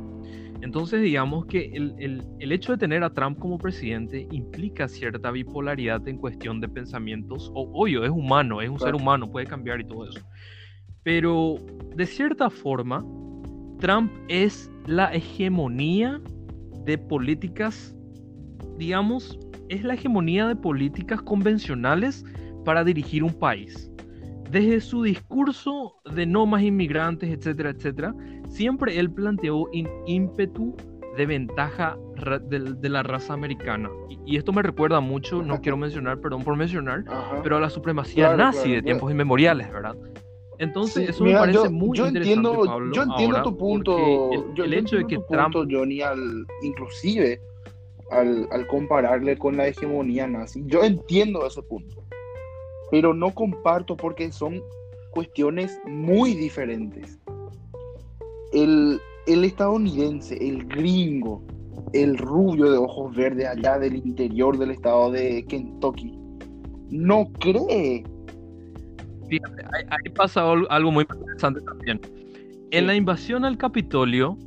Entonces, 0.61 1.01
digamos 1.03 1.47
que 1.47 1.71
el, 1.75 2.53
hecho 2.53 2.73
de 2.73 2.79
tener 2.79 3.05
a 3.05 3.11
Trump 3.11 3.39
como 3.39 3.59
presidente 3.59 4.27
implica 4.33 4.89
cierta 4.89 5.31
bipolaridad 5.31 6.07
en 6.09 6.19
cuestión 6.19 6.61
de 6.61 6.69
pensamientos. 6.69 7.51
O, 7.55 7.71
obvio, 7.73 8.05
es 8.05 8.11
humano, 8.11 8.61
es 8.61 8.69
un 8.69 8.81
ser 8.81 8.95
humano, 8.95 9.31
puede 9.31 9.47
cambiar 9.47 9.81
y 9.81 9.85
todo 9.85 10.09
eso. 10.09 10.21
Pero, 11.05 11.57
de 11.95 12.07
cierta 12.07 12.51
forma, 12.51 13.05
Trump 13.79 14.13
es 14.29 14.71
la 14.87 15.15
hegemonía 15.15 16.21
de 16.85 16.99
políticas, 16.99 17.95
digamos, 18.79 19.39
es 19.69 19.85
la 19.85 19.95
hegemonía 19.95 20.49
de 20.49 20.57
políticas 20.57 21.23
convencionales 21.23 22.25
para 22.65 22.83
dirigir 22.83 23.23
un 23.23 23.33
país. 23.33 23.91
Desde 24.51 24.81
su 24.81 25.03
discurso 25.03 25.95
de 26.15 26.27
no 26.27 26.47
más 26.47 26.63
inmigrantes, 26.63 27.31
etcétera, 27.31 27.71
etcétera, 27.71 28.15
siempre 28.49 28.99
él 28.99 29.11
planteó 29.11 29.57
un 29.57 29.89
ímpetu 30.07 30.75
de 31.17 31.27
ventaja 31.27 31.99
de, 32.43 32.89
la 32.89 33.03
raza 33.03 33.35
americana. 33.35 33.91
Y, 34.25 34.37
esto 34.37 34.53
me 34.53 34.63
recuerda 34.63 35.01
mucho, 35.01 35.43
no 35.43 35.61
quiero 35.61 35.77
mencionar, 35.77 36.21
perdón 36.21 36.45
por 36.45 36.57
mencionar, 36.57 37.05
pero 37.43 37.57
a 37.57 37.61
la 37.61 37.71
supremacía 37.71 38.37
nazi 38.37 38.73
de 38.73 38.83
tiempos 38.83 39.11
inmemoriales, 39.11 39.71
¿verdad? 39.73 39.97
Entonces, 40.59 41.11
eso 41.11 41.25
me 41.25 41.35
parece 41.35 41.69
muy 41.69 41.97
yo 41.97 42.07
interesante, 42.09 42.49
entiendo, 42.49 42.65
Pablo, 42.65 42.93
Yo 42.93 43.03
entiendo 43.03 43.43
tu 43.43 43.57
punto. 43.57 44.31
El, 44.33 44.55
yo, 44.55 44.65
hecho 44.65 44.97
de 44.97 45.07
que 45.07 45.19
Trump... 45.29 45.55
Johnny, 45.71 46.01
al, 46.01 46.47
inclusive 46.63 47.41
al, 48.11 48.49
al 48.51 48.67
compararle 48.67 49.37
con 49.39 49.57
la 49.57 49.69
hegemonía 49.69 50.27
nazi, 50.27 50.65
yo 50.67 50.83
entiendo 50.83 51.47
ese 51.47 51.63
punto. 51.63 52.03
Pero 52.91 53.15
no 53.15 53.33
comparto 53.35 53.97
porque 53.97 54.33
son 54.33 54.63
cuestiones 55.11 55.81
muy 55.87 56.35
diferentes 56.35 57.18
el, 58.53 59.01
estadounidense, 59.27 60.37
el 60.37 60.67
gringo, 60.67 61.43
el 61.93 62.17
rubio 62.19 62.71
de 62.71 62.79
ojos 62.79 63.15
verdes 63.15 63.47
allá 63.47 63.79
del 63.79 63.97
interior 63.97 64.59
del 64.59 64.73
estado 64.73 65.11
de 65.11 65.45
Kentucky, 65.49 66.19
no 66.91 67.31
cree. 67.39 68.05
Fíjate, 69.29 69.63
ahí 69.91 70.13
pasa 70.15 70.53
algo 70.71 70.91
muy 70.91 71.07
interesante 71.11 71.61
también. 71.61 72.01
En 72.71 72.87
la 72.87 72.95
invasión 72.95 73.45
al 73.45 73.59
Capitolio, 73.59 74.39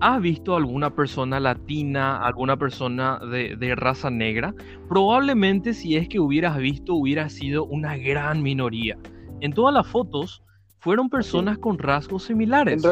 ¿has 0.00 0.20
visto 0.20 0.56
alguna 0.56 0.94
persona 0.94 1.38
latina, 1.38 2.18
alguna 2.18 2.56
persona 2.56 3.20
de, 3.30 3.56
de, 3.56 3.74
raza 3.76 4.10
negra? 4.10 4.54
Probablemente 4.88 5.72
si 5.74 5.96
es 5.96 6.08
que 6.08 6.18
hubieras 6.18 6.58
visto, 6.58 6.94
hubiera 6.94 7.28
sido 7.28 7.64
una 7.64 7.96
gran 7.96 8.42
minoría. 8.42 8.98
En 9.40 9.52
todas 9.52 9.74
las 9.74 9.86
fotos 9.86 10.42
fueron 10.80 11.08
personas 11.08 11.58
con 11.58 11.78
rasgos 11.78 12.24
similares 12.24 12.82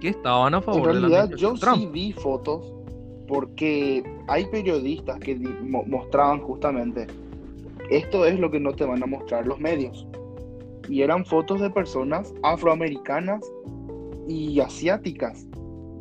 que 0.00 0.08
estaban 0.08 0.54
a 0.54 0.60
favor 0.60 0.90
en 0.90 1.00
realidad, 1.00 1.30
yo 1.36 1.56
sí 1.56 1.88
vi 1.92 2.12
fotos 2.12 2.72
porque 3.26 4.04
hay 4.28 4.44
periodistas 4.46 5.18
que 5.18 5.36
mostraban 5.36 6.40
justamente 6.40 7.06
esto 7.90 8.26
es 8.26 8.38
lo 8.40 8.50
que 8.50 8.58
no 8.58 8.72
te 8.72 8.84
van 8.84 9.02
a 9.02 9.06
mostrar 9.06 9.46
los 9.46 9.60
medios. 9.60 10.06
Y 10.88 11.02
eran 11.02 11.24
fotos 11.24 11.60
de 11.60 11.70
personas 11.70 12.32
afroamericanas 12.42 13.40
y 14.28 14.58
asiáticas 14.60 15.46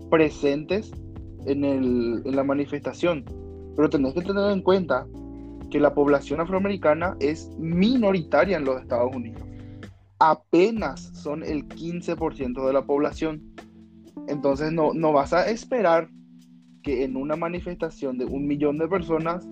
presentes 0.10 0.92
en, 1.46 1.64
el, 1.64 2.22
en 2.26 2.36
la 2.36 2.44
manifestación. 2.44 3.26
Pero 3.76 3.90
tenés 3.90 4.14
que 4.14 4.22
tener 4.22 4.52
en 4.52 4.62
cuenta 4.62 5.06
que 5.70 5.80
la 5.80 5.94
población 5.94 6.40
afroamericana 6.40 7.16
es 7.20 7.50
minoritaria 7.58 8.58
en 8.58 8.66
los 8.66 8.82
Estados 8.82 9.16
Unidos. 9.16 9.42
Apenas 10.20 11.02
son 11.14 11.44
el 11.44 11.68
15% 11.68 12.66
de 12.66 12.74
la 12.74 12.84
población. 12.84 13.55
Entonces 14.28 14.72
no, 14.72 14.94
no 14.94 15.14
vas 15.14 15.34
a 15.34 15.50
esperar 15.50 16.10
que 16.84 17.04
en 17.04 17.16
una 17.18 17.36
manifestación 17.36 18.18
de 18.18 18.26
un 18.26 18.48
millón 18.48 18.78
de 18.78 18.88
personas 18.88 19.48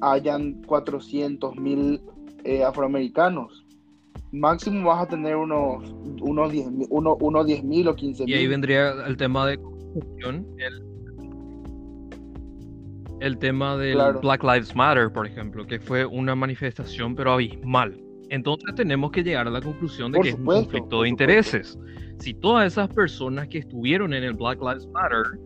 hayan 0.00 0.54
400 0.66 1.56
mil 1.56 2.00
eh, 2.44 2.64
afroamericanos. 2.64 3.64
Máximo 4.32 4.88
vas 4.88 5.02
a 5.02 5.08
tener 5.08 5.36
unos, 5.36 5.94
unos 6.20 6.50
10 6.50 6.72
mil 6.72 6.86
uno, 6.90 7.12
o 7.12 7.94
15 7.94 8.24
mil. 8.24 8.34
Y 8.34 8.34
ahí 8.34 8.46
vendría 8.46 8.92
el 9.06 9.16
tema 9.16 9.46
de 9.46 9.58
el, 13.20 13.38
tema 13.38 13.76
del 13.76 13.98
Black 14.20 14.42
Lives 14.42 14.74
Matter, 14.74 15.12
por 15.12 15.26
ejemplo, 15.26 15.66
que 15.66 15.78
fue 15.78 16.04
una 16.04 16.34
manifestación 16.34 17.14
pero 17.14 17.32
abismal. 17.32 18.03
Entonces 18.30 18.74
tenemos 18.74 19.10
que 19.10 19.22
llegar 19.22 19.46
a 19.46 19.50
la 19.50 19.60
conclusión 19.60 20.12
de 20.12 20.20
que 20.20 20.28
es 20.30 20.34
un 20.34 20.44
conflicto 20.44 21.02
de 21.02 21.08
intereses 21.08 21.78
si 22.18 22.34
todas 22.34 22.72
esas 22.72 22.88
personas 22.88 23.48
que 23.48 23.58
estuvieron 23.58 24.14
en 24.14 24.24
el 24.24 24.34
Black 24.34 24.60
Lives 24.60 24.86
Matter 24.88 25.38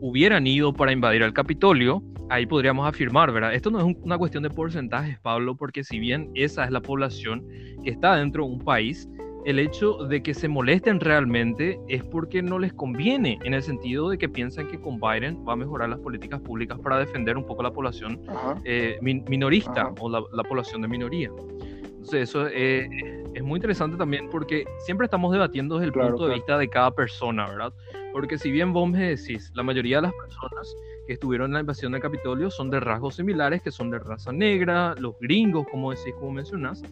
hubieran 0.00 0.46
ido 0.46 0.72
para 0.72 0.92
invadir 0.92 1.22
el 1.22 1.32
Capitolio, 1.32 2.02
ahí 2.28 2.46
podríamos 2.46 2.88
afirmar, 2.88 3.32
¿verdad? 3.32 3.54
Esto 3.54 3.70
no 3.70 3.78
es 3.78 3.96
una 4.02 4.18
cuestión 4.18 4.42
de 4.42 4.50
porcentajes, 4.50 5.18
Pablo, 5.20 5.54
porque 5.56 5.84
si 5.84 5.98
bien 5.98 6.30
esa 6.34 6.64
es 6.64 6.70
la 6.70 6.80
población 6.80 7.46
que 7.82 7.90
está 7.90 8.16
dentro 8.16 8.44
de 8.44 8.52
un 8.52 8.58
país, 8.58 9.08
el 9.44 9.58
hecho 9.58 9.98
de 10.08 10.22
que 10.22 10.32
se 10.32 10.48
molesten 10.48 11.00
realmente 11.00 11.78
es 11.88 12.02
porque 12.02 12.42
no 12.42 12.58
les 12.58 12.72
conviene, 12.72 13.38
en 13.44 13.52
el 13.52 13.62
sentido 13.62 14.08
de 14.08 14.16
que 14.16 14.28
piensan 14.28 14.68
que 14.68 14.80
con 14.80 14.98
Biden 14.98 15.44
va 15.46 15.52
a 15.52 15.56
mejorar 15.56 15.90
las 15.90 16.00
políticas 16.00 16.40
públicas 16.40 16.78
para 16.80 16.98
defender 16.98 17.36
un 17.36 17.44
poco 17.44 17.62
la 17.62 17.70
población 17.70 18.22
eh, 18.64 18.98
minorista 19.02 19.92
o 20.00 20.08
la, 20.08 20.42
población 20.42 20.80
de 20.82 20.88
minoría. 20.88 21.30
Entonces 22.04 22.28
eso 22.28 22.46
eh, 22.48 22.86
es 23.32 23.42
muy 23.42 23.56
interesante 23.56 23.96
también 23.96 24.28
porque 24.28 24.64
siempre 24.80 25.06
estamos 25.06 25.32
debatiendo 25.32 25.76
desde 25.78 25.86
el 25.86 25.92
punto 25.92 26.28
de 26.28 26.34
vista 26.34 26.58
de 26.58 26.68
cada 26.68 26.90
persona, 26.90 27.48
¿verdad? 27.48 27.72
Porque 28.12 28.36
si 28.36 28.50
bien 28.50 28.74
vos 28.74 28.86
me 28.86 29.16
decís, 29.16 29.50
la 29.54 29.62
mayoría 29.62 29.96
de 29.96 30.02
las 30.02 30.12
personas 30.12 30.76
que 31.06 31.14
estuvieron 31.14 31.50
en 31.50 31.54
la 31.54 31.60
invasión 31.60 31.92
del 31.92 32.00
Capitolio 32.00 32.50
son 32.50 32.70
de 32.70 32.80
rasgos 32.80 33.16
similares, 33.16 33.62
que 33.62 33.70
son 33.70 33.90
de 33.90 33.98
raza 33.98 34.32
negra, 34.32 34.94
los 34.98 35.14
gringos, 35.20 35.66
como 35.70 35.90
decís, 35.90 36.14
como 36.18 36.32
mencionás, 36.32 36.82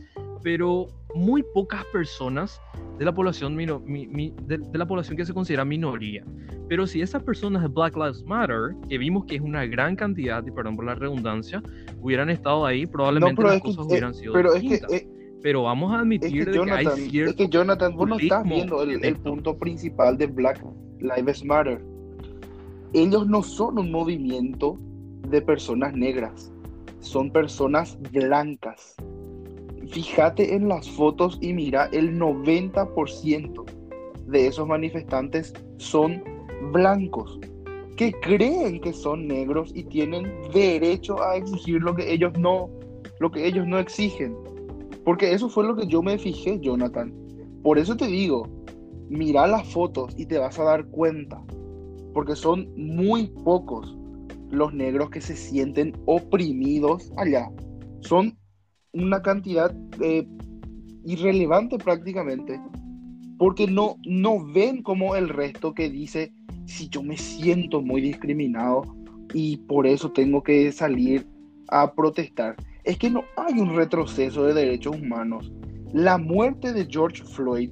pero 0.42 0.86
muy 1.14 1.42
pocas 1.54 1.84
personas 1.86 2.60
de 2.98 3.04
la 3.04 3.14
población 3.14 3.56
de, 3.56 4.60
la 4.72 4.86
población 4.86 5.16
que 5.16 5.24
se 5.24 5.32
considera 5.32 5.64
minoría. 5.64 6.24
Pero 6.68 6.86
si 6.86 7.00
esas 7.02 7.22
personas 7.22 7.62
de 7.62 7.68
Black 7.68 7.96
Lives 7.96 8.24
Matter, 8.24 8.74
que 8.88 8.98
vimos 8.98 9.24
que 9.26 9.36
es 9.36 9.40
una 9.40 9.66
gran 9.66 9.96
cantidad, 9.96 10.44
y 10.46 10.50
perdón 10.50 10.76
por 10.76 10.84
la 10.84 10.94
redundancia, 10.94 11.62
hubieran 12.00 12.30
estado 12.30 12.66
ahí, 12.66 12.86
probablemente 12.86 13.42
las 13.42 13.60
cosas 13.60 13.86
hubieran 13.86 14.14
sido 14.14 14.32
pero 14.32 14.54
distintas. 14.54 14.92
Es 14.92 15.02
que, 15.02 15.06
eh, 15.06 15.38
pero 15.42 15.64
vamos 15.64 15.92
a 15.92 16.00
admitir 16.00 16.50
que, 16.50 16.70
hay 16.70 16.86
cierto 16.86 17.30
Es 17.30 17.36
que 17.36 17.48
Jonathan, 17.48 17.96
vos 17.96 18.08
no 18.08 18.18
estás 18.18 18.44
viendo 18.44 18.82
el 18.82 19.16
punto 19.16 19.58
principal 19.58 20.16
de 20.16 20.26
Black 20.26 20.64
Lives 21.00 21.44
Matter. 21.44 21.91
Ellos 22.94 23.26
no 23.26 23.42
son 23.42 23.78
un 23.78 23.90
movimiento 23.90 24.76
de 25.28 25.40
personas 25.40 25.94
negras, 25.94 26.52
son 27.00 27.30
personas 27.30 27.98
blancas 28.12 28.96
fíjate 29.92 30.54
en 30.54 30.68
las 30.68 30.90
fotos 30.90 31.38
y 31.40 31.52
mira, 31.52 31.88
el 31.92 32.18
90% 32.18 33.64
de 34.26 34.46
esos 34.46 34.66
manifestantes 34.66 35.52
son 35.76 36.22
blancos, 36.72 37.38
que 37.96 38.12
creen 38.12 38.80
que 38.80 38.92
son 38.92 39.26
negros 39.26 39.70
y 39.74 39.84
tienen 39.84 40.32
derecho 40.52 41.22
a 41.22 41.36
exigir 41.36 41.82
lo 41.82 41.94
que 41.94 42.10
ellos 42.10 42.32
no, 42.38 42.70
lo 43.20 43.30
que 43.30 43.46
ellos 43.46 43.66
no 43.66 43.78
exigen. 43.78 44.34
Porque 45.04 45.32
eso 45.32 45.48
fue 45.48 45.64
lo 45.64 45.76
que 45.76 45.86
yo 45.86 46.02
me 46.02 46.18
fijé, 46.18 46.58
Jonathan. 46.60 47.12
Por 47.62 47.78
eso 47.78 47.96
te 47.96 48.06
digo, 48.06 48.48
mira 49.08 49.46
las 49.46 49.68
fotos 49.68 50.14
y 50.16 50.26
te 50.26 50.38
vas 50.38 50.58
a 50.58 50.64
dar 50.64 50.86
cuenta. 50.86 51.42
Porque 52.12 52.36
son 52.36 52.68
muy 52.76 53.28
pocos 53.44 53.96
los 54.50 54.72
negros 54.74 55.10
que 55.10 55.20
se 55.20 55.34
sienten 55.34 55.92
oprimidos 56.06 57.10
allá. 57.16 57.50
Son 58.00 58.36
una 58.92 59.22
cantidad 59.22 59.74
eh, 60.00 60.26
irrelevante 61.04 61.78
prácticamente, 61.78 62.60
porque 63.38 63.66
no, 63.66 63.96
no 64.04 64.44
ven 64.52 64.82
como 64.82 65.16
el 65.16 65.28
resto 65.28 65.74
que 65.74 65.88
dice, 65.88 66.32
si 66.66 66.88
yo 66.88 67.02
me 67.02 67.16
siento 67.16 67.80
muy 67.80 68.00
discriminado 68.00 68.82
y 69.32 69.56
por 69.56 69.86
eso 69.86 70.10
tengo 70.12 70.42
que 70.42 70.70
salir 70.72 71.26
a 71.68 71.92
protestar. 71.92 72.56
Es 72.84 72.98
que 72.98 73.10
no 73.10 73.24
hay 73.36 73.58
un 73.58 73.74
retroceso 73.74 74.44
de 74.44 74.54
derechos 74.54 74.96
humanos. 74.96 75.50
La 75.92 76.18
muerte 76.18 76.72
de 76.72 76.86
George 76.88 77.22
Floyd 77.24 77.70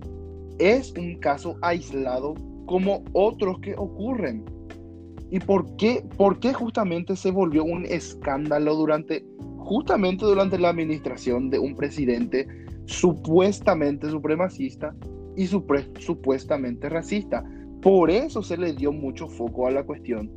es 0.58 0.92
un 0.92 1.16
caso 1.16 1.56
aislado 1.62 2.34
como 2.70 3.02
otros 3.12 3.58
que 3.58 3.74
ocurren. 3.76 4.44
¿Y 5.32 5.40
por 5.40 5.76
qué, 5.76 6.04
por 6.16 6.38
qué 6.38 6.54
justamente 6.54 7.16
se 7.16 7.32
volvió 7.32 7.64
un 7.64 7.84
escándalo 7.84 8.76
durante 8.76 9.24
justamente 9.58 10.24
durante 10.24 10.56
la 10.56 10.68
administración 10.70 11.50
de 11.50 11.58
un 11.58 11.74
presidente 11.74 12.46
supuestamente 12.86 14.08
supremacista 14.08 14.94
y 15.36 15.46
supuestamente 15.46 16.88
racista. 16.88 17.44
Por 17.82 18.10
eso 18.10 18.42
se 18.42 18.56
le 18.56 18.72
dio 18.72 18.92
mucho 18.92 19.28
foco 19.28 19.66
a 19.66 19.70
la 19.72 19.84
cuestión. 19.84 20.30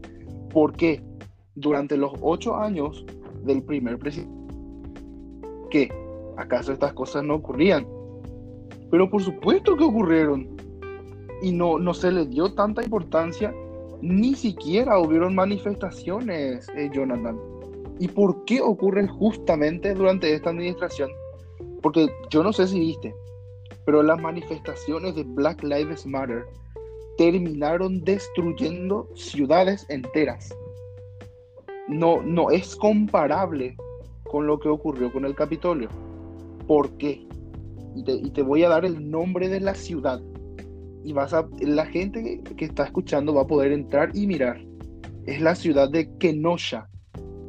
Porque 0.51 1.03
durante 1.55 1.97
los 1.97 2.13
ocho 2.21 2.55
años 2.55 3.05
del 3.43 3.61
primer 3.63 3.99
presidente, 3.99 4.53
¿qué? 5.69 5.89
¿Acaso 6.37 6.71
estas 6.71 6.93
cosas 6.93 7.23
no 7.23 7.35
ocurrían? 7.35 7.87
Pero 8.89 9.09
por 9.09 9.21
supuesto 9.21 9.75
que 9.75 9.83
ocurrieron. 9.83 10.52
Y 11.43 11.51
no, 11.51 11.77
no 11.77 11.93
se 11.93 12.11
le 12.11 12.25
dio 12.25 12.51
tanta 12.53 12.81
importancia. 12.81 13.53
Ni 14.01 14.33
siquiera 14.33 14.97
hubieron 14.97 15.35
manifestaciones, 15.35 16.67
eh, 16.75 16.89
Jonathan. 16.91 17.39
¿Y 17.99 18.07
por 18.07 18.43
qué 18.45 18.59
ocurren 18.59 19.07
justamente 19.07 19.93
durante 19.93 20.33
esta 20.33 20.49
administración? 20.49 21.11
Porque 21.81 22.09
yo 22.31 22.43
no 22.43 22.51
sé 22.51 22.67
si 22.67 22.79
viste, 22.79 23.13
pero 23.85 24.01
las 24.01 24.19
manifestaciones 24.19 25.15
de 25.15 25.23
Black 25.23 25.63
Lives 25.63 26.05
Matter 26.05 26.45
terminaron 27.17 28.03
destruyendo 28.03 29.07
ciudades 29.15 29.85
enteras. 29.89 30.55
No, 31.87 32.21
no 32.23 32.49
es 32.49 32.75
comparable 32.75 33.75
con 34.23 34.47
lo 34.47 34.59
que 34.59 34.69
ocurrió 34.69 35.11
con 35.11 35.25
el 35.25 35.35
Capitolio. 35.35 35.89
¿Por 36.67 36.89
qué? 36.97 37.27
Y 37.95 38.03
te, 38.03 38.13
y 38.13 38.31
te 38.31 38.41
voy 38.41 38.63
a 38.63 38.69
dar 38.69 38.85
el 38.85 39.11
nombre 39.11 39.49
de 39.49 39.59
la 39.59 39.75
ciudad. 39.75 40.21
Y 41.03 41.13
vas 41.13 41.33
a, 41.33 41.47
la 41.59 41.85
gente 41.85 42.41
que 42.55 42.65
está 42.65 42.85
escuchando 42.85 43.33
va 43.33 43.41
a 43.41 43.47
poder 43.47 43.71
entrar 43.71 44.11
y 44.13 44.27
mirar. 44.27 44.61
Es 45.25 45.41
la 45.41 45.55
ciudad 45.55 45.89
de 45.89 46.09
Kenosha, 46.17 46.89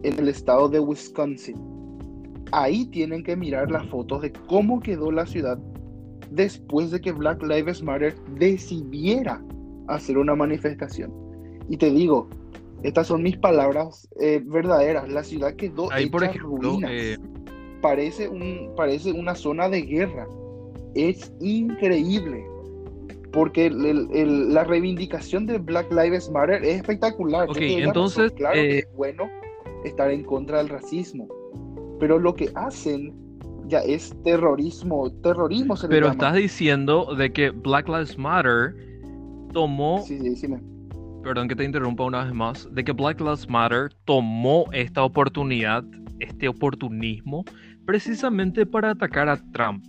en 0.04 0.18
el 0.18 0.28
estado 0.28 0.68
de 0.68 0.80
Wisconsin. 0.80 1.56
Ahí 2.52 2.86
tienen 2.86 3.24
que 3.24 3.36
mirar 3.36 3.70
las 3.70 3.86
fotos 3.88 4.22
de 4.22 4.32
cómo 4.32 4.80
quedó 4.80 5.10
la 5.10 5.26
ciudad 5.26 5.58
después 6.30 6.90
de 6.90 7.00
que 7.00 7.12
Black 7.12 7.42
Lives 7.42 7.82
Matter 7.82 8.14
decidiera 8.38 9.42
hacer 9.88 10.18
una 10.18 10.34
manifestación. 10.34 11.12
Y 11.68 11.76
te 11.76 11.90
digo, 11.90 12.28
estas 12.82 13.06
son 13.06 13.22
mis 13.22 13.36
palabras 13.38 14.08
eh, 14.20 14.42
verdaderas. 14.44 15.08
La 15.08 15.24
ciudad 15.24 15.54
quedó 15.54 15.90
Ahí, 15.90 16.08
por 16.08 16.22
ejemplo, 16.24 16.78
eh, 16.88 17.16
Parece, 17.80 18.28
un, 18.28 18.72
parece 18.76 19.12
una 19.12 19.34
zona 19.34 19.68
de 19.68 19.82
guerra. 19.82 20.26
Es 20.94 21.32
increíble. 21.40 22.44
Porque 23.34 23.68
la 23.68 24.64
reivindicación 24.64 25.44
de 25.44 25.58
Black 25.58 25.90
Lives 25.90 26.30
Matter 26.30 26.64
es 26.64 26.76
espectacular. 26.76 27.50
Ok, 27.50 27.58
entonces, 27.60 28.32
claro 28.32 28.56
eh, 28.56 28.78
es 28.78 28.96
bueno 28.96 29.28
estar 29.84 30.10
en 30.10 30.22
contra 30.22 30.58
del 30.58 30.68
racismo. 30.68 31.28
Pero 31.98 32.18
lo 32.18 32.34
que 32.34 32.50
hacen 32.54 33.12
ya 33.66 33.80
es 33.80 34.14
terrorismo, 34.22 35.10
terrorismo 35.22 35.76
se 35.76 35.88
Pero 35.88 36.10
estás 36.10 36.34
diciendo 36.34 37.14
de 37.16 37.32
que 37.32 37.50
Black 37.50 37.88
Lives 37.88 38.16
Matter 38.18 38.74
tomó... 39.52 40.02
Sí, 40.02 40.18
sí, 40.18 40.36
sí, 40.36 40.48
Perdón 41.22 41.48
que 41.48 41.56
te 41.56 41.64
interrumpa 41.64 42.04
una 42.04 42.24
vez 42.24 42.34
más, 42.34 42.68
de 42.72 42.84
que 42.84 42.92
Black 42.92 43.20
Lives 43.20 43.48
Matter 43.48 43.90
tomó 44.04 44.66
esta 44.72 45.02
oportunidad, 45.02 45.82
este 46.20 46.48
oportunismo, 46.48 47.44
precisamente 47.86 48.66
para 48.66 48.90
atacar 48.90 49.28
a 49.28 49.38
Trump. 49.52 49.82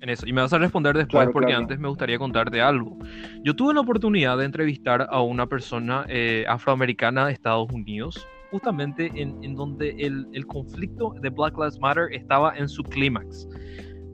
En 0.00 0.10
eso. 0.10 0.26
Y 0.26 0.32
me 0.32 0.40
vas 0.40 0.52
a 0.52 0.58
responder 0.58 0.96
después 0.96 1.28
porque 1.32 1.52
antes 1.52 1.78
me 1.78 1.88
gustaría 1.88 2.18
contarte 2.18 2.60
algo. 2.60 2.96
Yo 3.42 3.56
tuve 3.56 3.74
la 3.74 3.80
oportunidad 3.80 4.38
de 4.38 4.44
entrevistar 4.44 5.08
a 5.10 5.20
una 5.22 5.46
persona 5.46 6.06
eh, 6.08 6.44
afroamericana 6.48 7.26
de 7.26 7.32
Estados 7.32 7.70
Unidos 7.72 8.26
justamente 8.50 9.10
en, 9.14 9.54
donde 9.54 9.90
el, 9.98 10.46
conflicto 10.46 11.14
de 11.20 11.28
Black 11.30 11.56
Lives 11.58 11.78
Matter 11.80 12.08
estaba 12.12 12.56
en 12.56 12.68
su 12.68 12.82
clímax. 12.82 13.48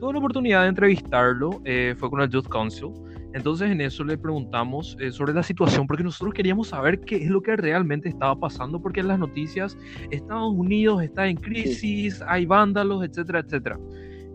Tuve 0.01 0.13
la 0.13 0.19
oportunidad 0.19 0.63
de 0.63 0.69
entrevistarlo, 0.69 1.61
eh, 1.65 1.95
fue 1.97 2.11
con 2.11 2.21
el 2.21 2.29
Youth 2.29 2.49
Council. 2.49 2.89
Entonces 3.33 3.71
en 3.71 3.81
eso 3.81 4.05
le 4.05 4.17
preguntamos 4.17 4.97
eh, 5.01 5.11
sobre 5.11 5.35
la 5.35 5.43
situación 5.43 5.87
porque 5.87 6.05
nosotros 6.05 6.35
queríamos 6.35 6.69
saber 6.69 7.01
qué 7.01 7.17
es 7.17 7.29
lo 7.29 7.43
que 7.43 7.57
realmente 7.57 8.09
estaba 8.09 8.39
pasando 8.39 8.81
porque 8.81 9.01
en 9.01 9.09
las 9.09 9.19
noticias 9.19 9.77
Estados 10.13 10.53
Unidos 10.53 11.03
está 11.03 11.27
en 11.27 11.37
crisis, 11.37 12.23
hay 12.29 12.47
vándalos, 12.47 13.05
etcétera, 13.05 13.41
etcétera. 13.41 13.77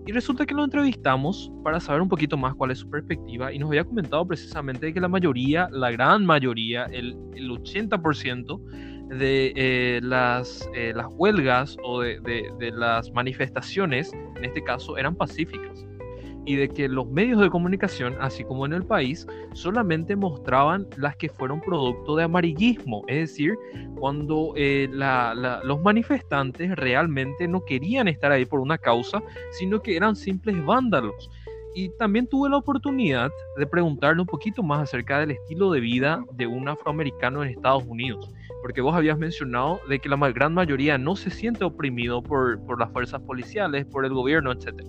Y 0.09 0.11
resulta 0.11 0.43
que 0.43 0.55
lo 0.55 0.63
entrevistamos 0.63 1.51
para 1.63 1.79
saber 1.79 2.01
un 2.01 2.09
poquito 2.09 2.35
más 2.35 2.55
cuál 2.55 2.71
es 2.71 2.79
su 2.79 2.89
perspectiva 2.89 3.53
y 3.53 3.59
nos 3.59 3.69
había 3.69 3.83
comentado 3.83 4.25
precisamente 4.25 4.91
que 4.91 4.99
la 4.99 5.07
mayoría, 5.07 5.69
la 5.71 5.91
gran 5.91 6.25
mayoría, 6.25 6.85
el, 6.85 7.15
el 7.35 7.51
80% 7.51 8.59
de 9.19 9.53
eh, 9.55 9.99
las, 10.01 10.67
eh, 10.73 10.93
las 10.95 11.05
huelgas 11.11 11.77
o 11.83 12.01
de, 12.01 12.19
de, 12.21 12.71
las 12.71 13.11
manifestaciones, 13.11 14.11
en 14.37 14.45
este 14.45 14.63
caso, 14.63 14.97
eran 14.97 15.15
pacíficas. 15.15 15.85
Y 16.45 16.55
de 16.55 16.69
que 16.69 16.87
los 16.87 17.07
medios 17.07 17.39
de 17.39 17.49
comunicación, 17.49 18.15
así 18.19 18.43
como 18.43 18.65
en 18.65 18.73
el 18.73 18.83
país, 18.83 19.27
solamente 19.53 20.15
mostraban 20.15 20.87
las 20.97 21.15
que 21.15 21.29
fueron 21.29 21.61
producto 21.61 22.15
de 22.15 22.23
amarillismo. 22.23 23.03
Es 23.07 23.29
decir, 23.29 23.55
cuando 23.99 24.53
eh, 24.55 24.89
los 25.63 25.81
manifestantes 25.81 26.75
realmente 26.75 27.47
no 27.47 27.63
querían 27.65 28.07
estar 28.07 28.31
ahí 28.31 28.45
por 28.45 28.59
una 28.59 28.77
causa, 28.77 29.21
sino 29.51 29.81
que 29.81 29.95
eran 29.95 30.15
simples 30.15 30.63
vándalos 30.65 31.29
y 31.75 31.89
también 31.97 32.25
tuve 32.25 32.49
la 32.49 32.57
oportunidad 32.57 33.29
de 33.55 33.67
preguntarle 33.67 34.21
un 34.21 34.27
poquito 34.27 34.63
más 34.63 34.81
acerca 34.81 35.19
del 35.19 35.31
estilo 35.31 35.71
de 35.71 35.79
vida 35.79 36.25
de 36.33 36.47
un 36.47 36.67
afroamericano 36.67 37.43
en 37.43 37.49
Estados 37.49 37.83
Unidos 37.85 38.33
porque 38.61 38.81
vos 38.81 38.95
habías 38.95 39.17
mencionado 39.17 39.79
de 39.87 39.99
que 39.99 40.09
la 40.09 40.17
gran 40.31 40.53
mayoría 40.53 40.97
no 40.97 41.15
se 41.15 41.29
siente 41.29 41.63
oprimido 41.63 42.21
por, 42.21 42.63
por 42.65 42.79
las 42.79 42.91
fuerzas 42.91 43.21
policiales, 43.21 43.85
por 43.85 44.05
el 44.05 44.13
gobierno, 44.13 44.51
etc. 44.51 44.83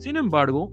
Sin 0.00 0.16
embargo, 0.16 0.72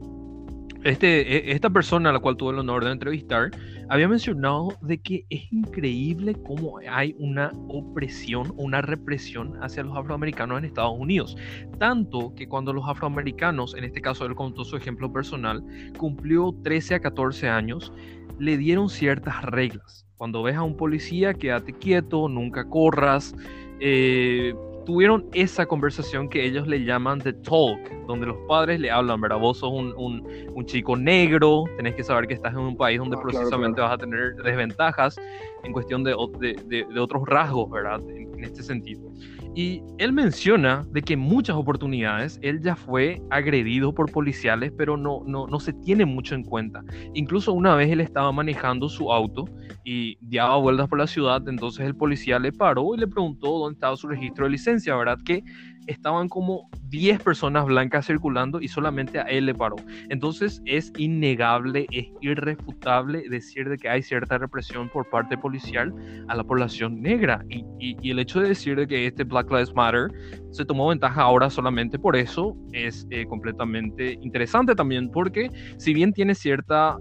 este, 0.86 1.50
e, 1.50 1.52
esta 1.52 1.70
persona 1.70 2.12
a 2.12 2.14
la 2.14 2.20
cual 2.20 2.38
tuve 2.38 2.54
el 2.54 2.60
honor 2.60 2.86
de 2.86 2.94
entrevistar 2.94 3.52
había 3.90 4.08
mencionado 4.08 4.70
de 4.82 5.00
que 5.00 5.26
es 5.30 5.52
increíble 5.52 6.34
cómo 6.46 6.80
hay 6.90 7.14
una 7.20 7.52
opresión, 7.68 8.54
una 8.56 8.82
represión 8.82 9.62
hacia 9.62 9.84
los 9.84 9.98
afroamericanos 9.98 10.60
en 10.60 10.66
Estados 10.66 10.96
Unidos. 10.98 11.36
Tanto 11.78 12.34
que 12.36 12.48
cuando 12.48 12.72
los 12.72 12.88
afroamericanos, 12.88 13.76
en 13.76 13.84
este 13.84 14.00
caso 14.00 14.26
él 14.26 14.34
contó 14.34 14.64
su 14.64 14.78
ejemplo 14.78 15.12
personal, 15.12 15.62
cumplió 15.98 16.56
13 16.64 16.96
a 16.96 17.00
14 17.02 17.50
años, 17.50 17.92
le 18.40 18.58
dieron 18.58 18.88
ciertas 18.90 19.44
reglas. 19.44 20.06
Cuando 20.16 20.42
ves 20.42 20.56
a 20.56 20.64
un 20.64 20.78
policía, 20.78 21.34
quédate 21.34 21.74
quieto, 21.74 22.30
nunca 22.30 22.70
corras. 22.70 23.36
Eh, 23.82 24.54
tuvieron 24.88 25.26
esa 25.34 25.66
conversación 25.66 26.30
que 26.30 26.46
ellos 26.46 26.66
le 26.66 26.86
llaman 26.86 27.20
The 27.20 27.34
Talk, 27.34 27.78
donde 28.08 28.26
los 28.28 28.38
padres 28.48 28.80
le 28.80 28.90
hablan, 28.90 29.20
¿verdad? 29.20 29.38
Vos 29.38 29.58
sos 29.58 29.70
un, 29.70 29.94
un, 29.98 30.66
chico 30.66 30.96
negro, 30.96 31.66
tenés 31.76 31.94
que 31.96 32.06
saber 32.06 32.26
que 32.26 32.36
estás 32.36 32.54
en 32.54 32.60
un 32.60 32.78
país 32.78 32.98
donde 32.98 33.18
ah, 33.18 33.22
precisamente 33.22 33.82
vas 33.82 33.92
a 33.92 33.98
tener 33.98 34.36
desventajas 34.36 35.18
en 35.66 35.74
cuestión 35.74 36.06
de, 36.06 36.16
de, 36.40 36.86
de, 36.90 37.00
otros 37.02 37.24
rasgos, 37.26 37.70
¿verdad? 37.70 38.00
en 38.10 38.42
este 38.42 38.64
sentido. 38.64 39.12
Y 39.58 39.82
él 39.98 40.14
menciona 40.14 40.86
de 40.92 41.02
que 41.02 41.14
en 41.14 41.20
muchas 41.20 41.56
oportunidades 41.56 42.38
él 42.44 42.62
ya 42.62 42.76
fue 42.76 43.24
agredido 43.32 43.92
por 43.92 44.12
policiales, 44.12 44.72
pero 44.78 44.98
no, 44.98 45.24
no, 45.26 45.48
no 45.48 45.60
se 45.60 45.74
tiene 45.74 46.06
mucho 46.06 46.36
en 46.36 46.44
cuenta. 46.44 46.84
Incluso 47.16 47.54
una 47.54 47.74
vez 47.74 47.90
él 47.90 48.00
estaba 48.00 48.32
manejando 48.32 48.88
su 48.88 49.12
auto 49.12 49.46
y 49.84 50.20
daba 50.22 50.58
vueltas 50.58 50.88
por 50.88 51.00
la 51.00 51.08
ciudad, 51.08 51.42
entonces 51.50 51.88
el 51.88 51.96
policía 51.96 52.38
le 52.38 52.52
paró 52.52 52.94
y 52.94 53.00
le 53.00 53.08
preguntó 53.08 53.58
dónde 53.58 53.78
estaba 53.78 53.98
su 53.98 54.08
registro 54.08 54.46
de 54.46 54.52
licencia, 54.52 54.96
¿verdad? 54.96 55.18
Que 55.26 55.44
estaban 55.88 56.30
como 56.30 56.70
10 56.90 57.22
personas 57.22 57.66
blancas 57.66 58.06
circulando 58.06 58.62
y 58.62 58.68
solamente 58.68 59.20
a 59.20 59.24
él 59.24 59.46
le 59.46 59.56
paró. 59.56 59.76
Entonces 60.10 60.62
es 60.66 60.92
innegable, 60.98 61.88
es 61.92 62.08
irrefutable 62.22 63.28
decir 63.30 63.68
de 63.70 63.78
que 63.78 63.90
hay 63.90 64.02
cierta 64.02 64.38
represión 64.38 64.90
por 64.90 65.10
parte 65.10 65.38
policial 65.38 65.94
a 66.28 66.36
la 66.36 66.44
población 66.44 67.02
negra. 67.02 67.44
Y, 67.50 67.66
y, 67.80 68.12
el 68.12 68.20
hecho 68.20 68.40
de 68.40 68.50
decir 68.50 68.78
de 68.78 68.88
que 68.88 69.08
este 69.08 69.24
Black 69.24 69.50
Lives 69.50 69.74
Matter 69.74 70.10
se 70.52 70.66
tomó 70.66 70.90
ventaja 70.90 71.22
ahora 71.22 71.50
solamente 71.50 72.00
por 72.00 72.16
eso 72.16 72.56
es 72.74 73.06
eh, 73.10 73.26
completamente 73.26 74.18
interesante 74.22 74.76
también, 74.76 75.10
porque 75.12 75.50
si 75.78 75.94
bien 75.94 76.14
tiene 76.14 76.36
cierta, 76.36 76.98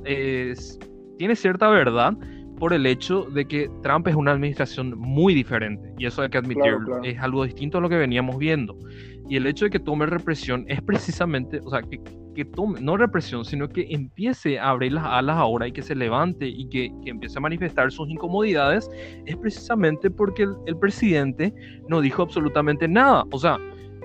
tiene 1.18 1.36
cierta 1.36 1.68
verdad, 1.68 2.14
por 2.58 2.72
el 2.72 2.86
hecho 2.86 3.24
de 3.24 3.46
que 3.46 3.70
Trump 3.82 4.08
es 4.08 4.14
una 4.14 4.32
administración 4.32 4.98
muy 4.98 5.34
diferente 5.34 5.92
y 5.98 6.06
eso 6.06 6.22
hay 6.22 6.30
que 6.30 6.38
admitirlo. 6.38 7.02
Es 7.02 7.18
algo 7.20 7.44
distinto 7.44 7.78
a 7.78 7.80
lo 7.80 7.88
que 7.88 7.96
veníamos 7.96 8.38
viendo. 8.38 8.76
Y 9.28 9.36
el 9.36 9.46
hecho 9.46 9.64
de 9.64 9.70
que 9.70 9.80
tome 9.80 10.06
represión 10.06 10.64
es 10.68 10.80
precisamente, 10.82 11.60
o 11.64 11.70
sea, 11.70 11.82
que, 11.82 12.00
que 12.34 12.44
tome, 12.44 12.80
no 12.80 12.96
represión, 12.96 13.44
sino 13.44 13.68
que 13.68 13.86
empiece 13.90 14.58
a 14.58 14.70
abrir 14.70 14.92
las 14.92 15.04
alas 15.04 15.36
ahora 15.36 15.66
y 15.66 15.72
que 15.72 15.82
se 15.82 15.94
levante 15.94 16.46
y 16.46 16.68
que, 16.68 16.92
que 17.02 17.10
empiece 17.10 17.38
a 17.38 17.40
manifestar 17.40 17.90
sus 17.90 18.08
incomodidades, 18.08 18.88
es 19.26 19.36
precisamente 19.36 20.10
porque 20.10 20.46
el, 20.66 20.76
presidente 20.78 21.52
no 21.88 22.00
dijo 22.00 22.22
absolutamente 22.22 22.88
nada. 22.88 23.24
O 23.32 23.38
sea, 23.38 23.58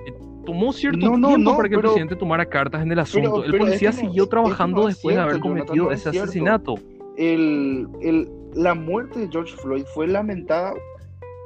eh, 0.07 0.13
tomó 0.45 0.73
cierto 0.73 0.99
tiempo 0.99 1.55
para 1.55 1.69
que 1.69 1.75
el 1.75 1.81
presidente 1.81 2.15
tomara 2.15 2.45
cartas 2.45 2.81
en 2.81 2.91
el 2.91 2.99
asunto. 2.99 3.45
el 3.45 3.57
policía 3.57 3.91
siguió 3.91 4.27
trabajando 4.27 4.87
después 4.87 5.15
de 5.15 5.21
haber 5.21 5.39
cometido 5.39 5.91
ese 5.91 6.09
asesinato. 6.09 6.75
El, 7.17 7.87
el, 8.01 8.27
la 8.53 8.73
muerte 8.73 9.19
de 9.19 9.29
George 9.29 9.55
Floyd 9.57 9.85
fue 9.93 10.07
lamentada, 10.07 10.73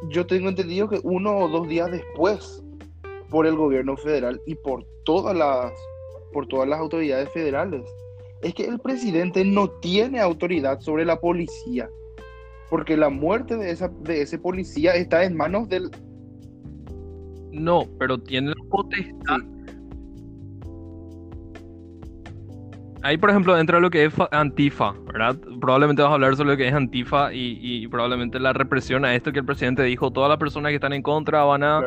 yo 0.10 0.26
tengo 0.26 0.50
entendido 0.50 0.90
que 0.90 1.00
uno 1.04 1.38
o 1.38 1.48
dos 1.48 1.68
días 1.68 1.92
después 1.92 2.64
por 3.30 3.46
el 3.46 3.56
gobierno 3.56 3.96
federal 3.98 4.40
y 4.46 4.56
por 4.56 4.86
todas 5.04 5.36
las, 5.36 5.72
por 6.34 6.48
todas 6.48 6.68
las 6.68 6.80
autoridades 6.80 7.30
federales. 7.30 7.84
Es 8.42 8.54
que 8.54 8.66
el 8.66 8.80
presidente 8.80 9.44
no 9.44 9.70
tiene 9.70 10.20
autoridad 10.20 10.80
sobre 10.80 11.06
la 11.06 11.20
policía, 11.20 11.90
porque 12.70 12.98
la 12.98 13.10
muerte 13.10 13.56
de, 13.58 13.72
esa, 13.72 13.90
de 14.02 14.22
ese 14.22 14.38
policía 14.38 14.96
está 14.96 15.24
en 15.24 15.36
manos 15.36 15.68
del... 15.70 15.90
No, 17.52 17.86
pero 17.98 18.18
tiene 18.18 18.50
la 18.50 18.70
potestad 18.70 19.55
Ahí, 23.06 23.18
por 23.18 23.30
ejemplo, 23.30 23.56
entra 23.56 23.80
lo 23.80 23.92
que 23.92 24.06
es 24.06 24.14
Antifa, 24.32 24.96
¿verdad? 25.06 25.38
Probablemente 25.62 26.02
vas 26.02 26.10
a 26.10 26.16
hablar 26.16 26.36
sobre 26.36 26.50
lo 26.50 26.58
que 26.58 26.68
es 26.68 26.74
Antifa 26.74 27.32
y, 27.32 27.88
probablemente 27.88 28.40
la 28.40 28.52
represión 28.52 29.06
a 29.06 29.14
esto 29.14 29.32
que 29.32 29.38
el 29.38 29.46
presidente 29.46 29.84
dijo, 29.84 30.10
todas 30.10 30.28
las 30.28 30.40
personas 30.40 30.72
que 30.72 30.78
están 30.78 30.92
en 30.92 31.04
contra 31.04 31.44
van 31.44 31.62
a... 31.62 31.84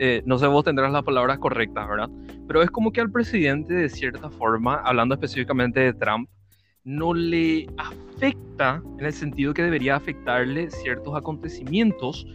Eh, 0.00 0.22
no 0.26 0.38
sé, 0.38 0.48
vos 0.48 0.64
tendrás 0.64 0.90
las 0.90 1.04
palabras 1.04 1.38
correctas, 1.38 1.88
¿verdad? 1.88 2.10
Pero 2.48 2.62
es 2.64 2.70
como 2.72 2.90
que 2.90 3.00
al 3.00 3.12
presidente, 3.12 3.74
de 3.74 3.88
cierta 3.88 4.28
forma, 4.28 4.82
hablando 4.84 5.14
específicamente 5.14 5.78
de 5.78 5.92
Trump, 5.92 6.28
no 6.82 7.14
le 7.14 7.68
afecta 7.78 8.82
en 8.98 9.06
el 9.06 9.12
sentido 9.12 9.54
que 9.54 9.62
debería 9.62 9.94
afectarle 9.94 10.68
ciertos 10.70 11.16
acontecimiimientos 11.16 12.26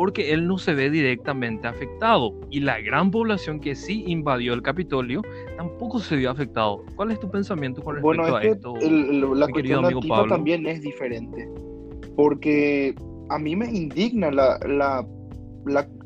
porque 0.00 0.32
él 0.32 0.46
no 0.46 0.56
se 0.56 0.72
ve 0.72 0.88
directamente 0.88 1.68
afectado 1.68 2.32
y 2.48 2.60
la 2.60 2.80
gran 2.80 3.10
población 3.10 3.60
que 3.60 3.74
sí 3.74 4.02
invadió 4.06 4.54
el 4.54 4.62
Capitolio 4.62 5.20
tampoco 5.58 5.98
se 5.98 6.16
vio 6.16 6.30
afectado. 6.30 6.86
¿Cuál 6.96 7.10
es 7.10 7.20
tu 7.20 7.30
pensamiento 7.30 7.82
con 7.82 7.96
respecto 7.96 8.34
a 8.34 8.42
esto? 8.42 8.74
la 9.34 9.46
cuestión 9.48 9.86
de 9.86 10.08
Pablo? 10.08 10.34
también 10.34 10.66
es 10.66 10.80
diferente, 10.80 11.46
porque 12.16 12.94
a 13.28 13.38
mí 13.38 13.54
me 13.54 13.66
indigna 13.66 14.30
la, 14.30 15.06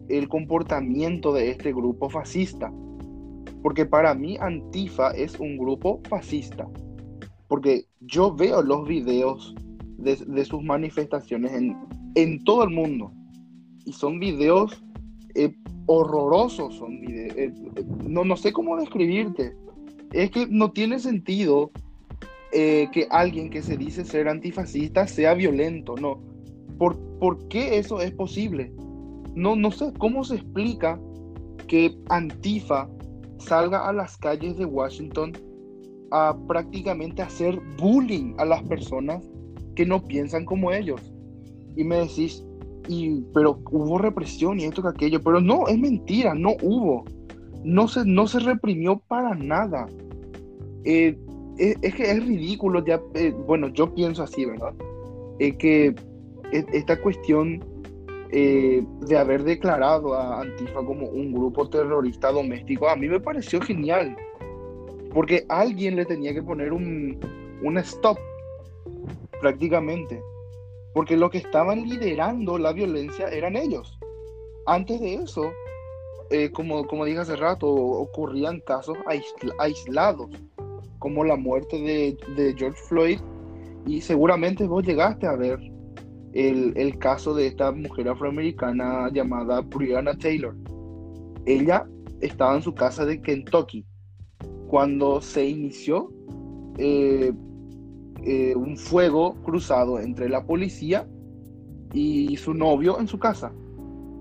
el 0.09 0.28
comportamiento 0.28 1.33
de 1.33 1.50
este 1.50 1.72
grupo 1.72 2.11
fascista, 2.11 2.72
porque 3.62 3.87
para 3.87 4.12
mí 4.12 4.37
Antifa 4.40 5.12
es 5.12 5.38
un 5.38 5.57
grupo 5.57 6.02
fascista, 6.09 6.66
porque 7.46 7.85
yo 8.00 8.35
veo 8.35 8.61
los 8.61 8.88
videos 8.88 9.54
de, 9.98 10.44
sus 10.44 10.64
manifestaciones 10.64 11.52
en, 11.52 11.76
en 12.16 12.42
todo 12.42 12.64
el 12.64 12.70
mundo 12.70 13.12
y 13.84 13.92
son 13.92 14.18
videos 14.18 14.82
eh, 15.34 15.54
horrorosos, 15.86 16.76
son 16.76 17.00
videos, 17.00 17.36
eh, 17.36 17.52
no, 18.06 18.24
no 18.24 18.36
sé 18.36 18.52
cómo 18.52 18.76
describirte. 18.76 19.56
Es 20.12 20.30
que 20.30 20.46
no 20.46 20.70
tiene 20.70 20.98
sentido 20.98 21.70
eh, 22.52 22.88
que 22.92 23.08
alguien 23.10 23.50
que 23.50 23.62
se 23.62 23.76
dice 23.76 24.04
ser 24.04 24.28
antifascista 24.28 25.06
sea 25.06 25.34
violento, 25.34 25.96
no. 25.96 26.20
¿Por, 26.78 26.98
¿Por 27.18 27.48
qué 27.48 27.78
eso 27.78 28.00
es 28.00 28.12
posible? 28.12 28.72
No, 29.34 29.56
no 29.56 29.70
sé 29.70 29.92
cómo 29.98 30.22
se 30.24 30.36
explica 30.36 31.00
que 31.66 31.96
Antifa 32.08 32.88
salga 33.38 33.88
a 33.88 33.92
las 33.92 34.16
calles 34.16 34.56
de 34.56 34.64
Washington 34.64 35.32
a 36.12 36.36
prácticamente 36.46 37.22
hacer 37.22 37.60
bullying 37.78 38.34
a 38.38 38.44
las 38.44 38.62
personas 38.62 39.28
que 39.74 39.84
no 39.84 40.02
piensan 40.02 40.44
como 40.44 40.70
ellos. 40.70 41.12
Y 41.76 41.82
me 41.82 41.96
decís, 41.96 42.44
y, 42.88 43.22
pero 43.32 43.58
hubo 43.70 43.98
represión 43.98 44.60
y 44.60 44.64
esto 44.64 44.82
que 44.82 44.88
aquello, 44.88 45.20
pero 45.22 45.40
no, 45.40 45.66
es 45.68 45.78
mentira, 45.78 46.34
no 46.34 46.50
hubo. 46.62 47.04
No 47.62 47.88
se, 47.88 48.04
no 48.04 48.26
se 48.26 48.40
reprimió 48.40 48.98
para 49.08 49.34
nada. 49.34 49.86
Eh, 50.84 51.16
es, 51.56 51.94
que 51.94 52.10
es 52.10 52.26
ridículo, 52.26 52.84
ya, 52.84 53.00
eh, 53.14 53.34
bueno, 53.46 53.68
yo 53.68 53.94
pienso 53.94 54.22
así, 54.22 54.44
¿verdad? 54.44 54.74
Es 55.38 55.56
que 55.56 55.94
e, 56.52 56.66
esta 56.72 57.00
cuestión 57.00 57.64
eh, 58.30 58.84
de 59.06 59.16
haber 59.16 59.44
declarado 59.44 60.14
a 60.14 60.42
Antifa 60.42 60.84
como 60.84 61.06
un 61.06 61.32
grupo 61.32 61.68
terrorista 61.68 62.32
doméstico, 62.32 62.88
a 62.88 62.96
mí 62.96 63.08
me 63.08 63.20
pareció 63.20 63.60
genial, 63.60 64.14
porque 65.14 65.46
alguien 65.48 65.96
le 65.96 66.04
tenía 66.04 66.34
que 66.34 66.42
poner 66.42 66.72
un, 66.72 67.18
un 67.62 67.78
stop, 67.78 68.18
prácticamente 69.40 70.20
porque 70.94 71.16
los 71.16 71.30
que 71.30 71.38
estaban 71.38 71.88
liderando 71.88 72.57
la 72.57 72.72
violencia 72.72 73.28
eran 73.28 73.57
ellos. 73.57 73.98
Antes 74.64 75.00
de 75.00 75.14
eso, 75.14 75.52
eh, 76.30 76.50
como, 76.52 76.87
como 76.87 77.04
dije 77.04 77.18
hace 77.18 77.37
rato, 77.37 77.68
ocurrían 77.68 78.61
casos 78.61 78.96
aislados, 79.59 80.30
como 81.00 81.24
la 81.24 81.37
muerte 81.37 82.16
de, 82.37 82.54
George 82.56 82.81
Floyd, 82.88 83.21
y 83.87 84.00
seguramente 84.00 84.66
vos 84.66 84.85
llegaste 84.87 85.27
a 85.27 85.37
ver 85.37 85.58
el, 86.33 86.98
caso 86.98 87.35
de 87.35 87.48
esta 87.48 87.73
mujer 87.73 88.08
afroamericana 88.08 89.10
llamada 89.12 89.60
Brianna 89.60 90.16
Taylor. 90.16 90.56
Ella 91.44 91.87
estaba 92.21 92.54
en 92.54 92.62
su 92.62 92.75
casa 92.75 93.04
de 93.04 93.21
Kentucky 93.21 93.85
cuando 94.68 95.21
se 95.21 95.46
inició 95.46 96.10
eh, 96.79 97.33
eh, 98.27 98.54
un 98.56 98.77
fuego 98.77 99.35
cruzado 99.42 99.98
entre 99.98 100.29
la 100.29 100.44
policía 100.46 101.06
y 101.92 102.37
su 102.37 102.54
novio 102.54 102.98
en 102.98 103.06
su 103.06 103.18
casa. 103.18 103.52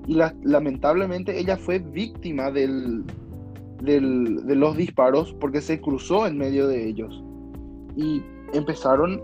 Y 0.07 0.19
lamentablemente 0.43 1.39
ella 1.39 1.57
fue 1.57 1.79
víctima 1.79 2.51
del, 2.51 3.05
de 3.81 4.55
los 4.55 4.75
disparos 4.77 5.33
porque 5.39 5.61
se 5.61 5.79
cruzó 5.79 6.27
en 6.27 6.37
medio 6.37 6.67
de 6.67 6.87
ellos. 6.87 7.23
Y 7.95 8.21
empezaron 8.53 9.21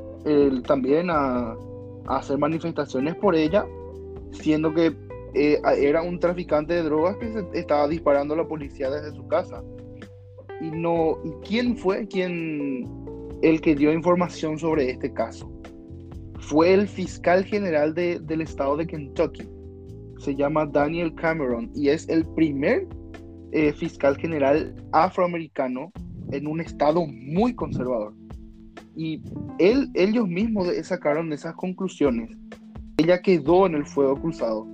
también 0.65 1.09
a, 1.09 1.55
hacer 2.07 2.37
manifestaciones 2.37 3.15
por 3.15 3.35
ella, 3.35 3.65
siendo 4.31 4.73
que 4.73 4.95
eh, 5.35 5.61
era 5.77 6.01
un 6.01 6.19
traficante 6.19 6.73
de 6.73 6.83
drogas 6.83 7.17
que 7.17 7.45
estaba 7.53 7.87
disparando 7.87 8.33
a 8.33 8.37
la 8.37 8.47
policía 8.47 8.89
desde 8.89 9.15
su 9.15 9.27
casa. 9.27 9.63
Y 10.59 10.71
no, 10.71 11.19
¿y 11.23 11.31
quién 11.47 11.77
fue 11.77 12.07
quien 12.07 13.08
el 13.41 13.61
que 13.61 13.75
dio 13.75 13.93
información 13.93 14.57
sobre 14.57 14.89
este 14.91 15.13
caso. 15.13 15.51
Fue 16.39 16.73
el 16.73 16.87
fiscal 16.87 17.43
general 17.43 17.93
del 17.93 18.41
estado 18.41 18.77
de 18.77 18.87
Kentucky. 18.87 19.47
Se 20.17 20.35
llama 20.35 20.65
Daniel 20.65 21.13
Cameron 21.15 21.71
y 21.75 21.89
es 21.89 22.07
el 22.09 22.25
primer 22.35 22.87
eh, 23.51 23.73
fiscal 23.73 24.17
general 24.17 24.75
afroamericano 24.91 25.91
en 26.31 26.47
un 26.47 26.61
estado 26.61 27.05
muy 27.05 27.53
conservador. 27.55 28.13
Y 28.95 29.21
él, 29.59 29.89
ellos 29.93 30.27
mismos 30.27 30.67
sacaron 30.83 31.31
esas 31.31 31.55
conclusiones. 31.55 32.31
Ella 32.97 33.21
quedó 33.21 33.65
en 33.65 33.75
el 33.75 33.85
fuego 33.85 34.19
cruzado. 34.19 34.67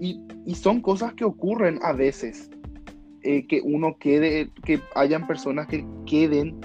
Y, 0.00 0.20
y 0.44 0.54
son 0.54 0.80
cosas 0.80 1.14
que 1.14 1.24
ocurren 1.24 1.78
a 1.82 1.92
veces. 1.92 2.50
Eh, 3.24 3.46
que 3.46 3.60
uno 3.62 3.96
quede, 3.98 4.50
que 4.64 4.80
hayan 4.96 5.28
personas 5.28 5.68
que 5.68 5.86
queden 6.06 6.58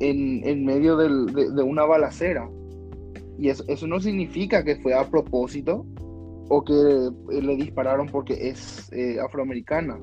en, 0.00 0.46
en 0.46 0.64
medio 0.64 0.96
del, 0.96 1.26
de, 1.26 1.62
una 1.62 1.84
balacera. 1.84 2.50
Y 3.38 3.48
eso, 3.48 3.64
eso, 3.68 3.86
no 3.86 4.00
significa 4.00 4.64
que 4.64 4.76
fue 4.76 4.94
a 4.94 5.08
propósito 5.08 5.86
o 6.48 6.64
que 6.64 6.72
eh, 6.74 7.42
le 7.42 7.56
dispararon 7.56 8.06
porque 8.06 8.48
es 8.48 8.90
eh, 8.92 9.18
afroamericana. 9.20 9.98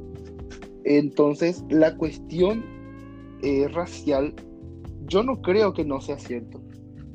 Entonces, 0.86 1.64
la 1.70 1.96
cuestión 1.98 2.64
racial, 3.72 4.34
yo 5.06 5.22
no 5.22 5.42
creo 5.42 5.74
que 5.74 5.86
no 5.86 6.02
sea 6.02 6.18
cierto. 6.18 6.60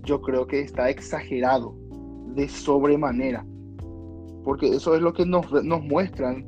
Yo 0.05 0.21
creo 0.21 0.47
que 0.47 0.61
está 0.61 0.91
exagerado 0.91 1.75
de 2.35 2.49
sobremanera. 2.49 3.45
Porque 4.45 4.69
eso 4.69 4.95
es 4.95 5.03
lo 5.03 5.13
que 5.13 5.25
nos, 5.25 5.51
nos 5.65 5.83
muestran 5.83 6.47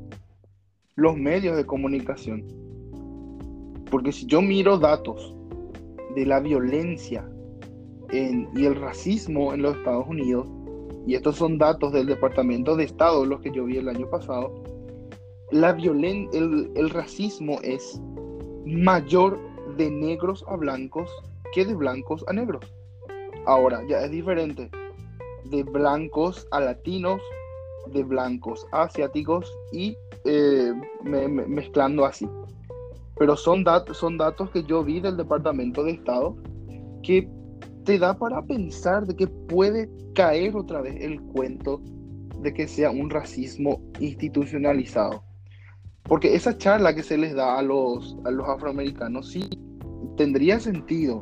los 0.96 1.16
medios 1.16 1.56
de 1.56 1.64
comunicación. 1.64 2.44
Porque 3.90 4.12
si 4.12 4.26
yo 4.26 4.42
miro 4.42 4.78
datos 4.78 5.36
de 6.14 6.26
la 6.26 6.40
violencia 6.40 7.28
y 8.12 8.64
el 8.64 8.76
racismo 8.76 9.52
en 9.52 9.62
los 9.62 9.76
Estados 9.76 10.06
Unidos, 10.08 10.48
y 11.06 11.14
estos 11.14 11.36
son 11.36 11.58
datos 11.58 11.92
del 11.92 12.06
Departamento 12.06 12.76
de 12.76 12.84
Estado, 12.84 13.26
los 13.26 13.40
que 13.40 13.50
yo 13.50 13.64
vi 13.64 13.78
el 13.78 13.88
año 13.88 14.08
pasado, 14.08 14.62
la 15.50 15.72
violen 15.72 16.28
el, 16.32 16.70
el 16.76 16.90
racismo 16.90 17.58
es 17.62 18.00
mayor 18.64 19.38
de 19.76 19.90
negros 19.90 20.44
a 20.48 20.56
blancos 20.56 21.10
que 21.52 21.64
de 21.64 21.74
blancos 21.74 22.24
a 22.28 22.32
negros. 22.32 22.64
Ahora, 23.46 23.82
ya 23.86 24.00
es 24.04 24.10
diferente. 24.10 24.70
De 25.44 25.62
blancos 25.62 26.48
a 26.50 26.60
latinos, 26.60 27.20
de 27.92 28.02
blancos 28.02 28.66
a 28.72 28.82
asiáticos 28.82 29.56
y 29.72 29.96
eh, 30.24 30.72
mezclando 31.02 32.04
así. 32.04 32.28
Pero 33.16 33.36
son, 33.36 33.64
datos 33.64 33.96
son 33.96 34.18
datos 34.18 34.50
que 34.50 34.64
yo 34.64 34.82
vi 34.82 35.00
del 35.00 35.16
Departamento 35.16 35.84
de 35.84 35.92
Estado 35.92 36.36
que 37.02 37.28
te 37.84 37.98
da 37.98 38.18
para 38.18 38.42
pensar 38.42 39.06
de 39.06 39.14
que 39.14 39.26
puede 39.26 39.88
caer 40.14 40.56
otra 40.56 40.80
vez 40.80 40.96
el 41.00 41.20
cuento 41.20 41.80
de 42.40 42.52
que 42.52 42.66
sea 42.66 42.90
un 42.90 43.10
racismo 43.10 43.80
institucionalizado. 44.00 45.22
Porque 46.04 46.34
esa 46.34 46.56
charla 46.56 46.94
que 46.94 47.02
se 47.02 47.16
les 47.16 47.34
da 47.34 47.58
a 47.58 47.62
los, 47.62 48.16
a 48.24 48.30
los 48.30 48.48
afroamericanos 48.48 49.30
sí 49.30 49.48
tendría 50.16 50.60
sentido. 50.60 51.20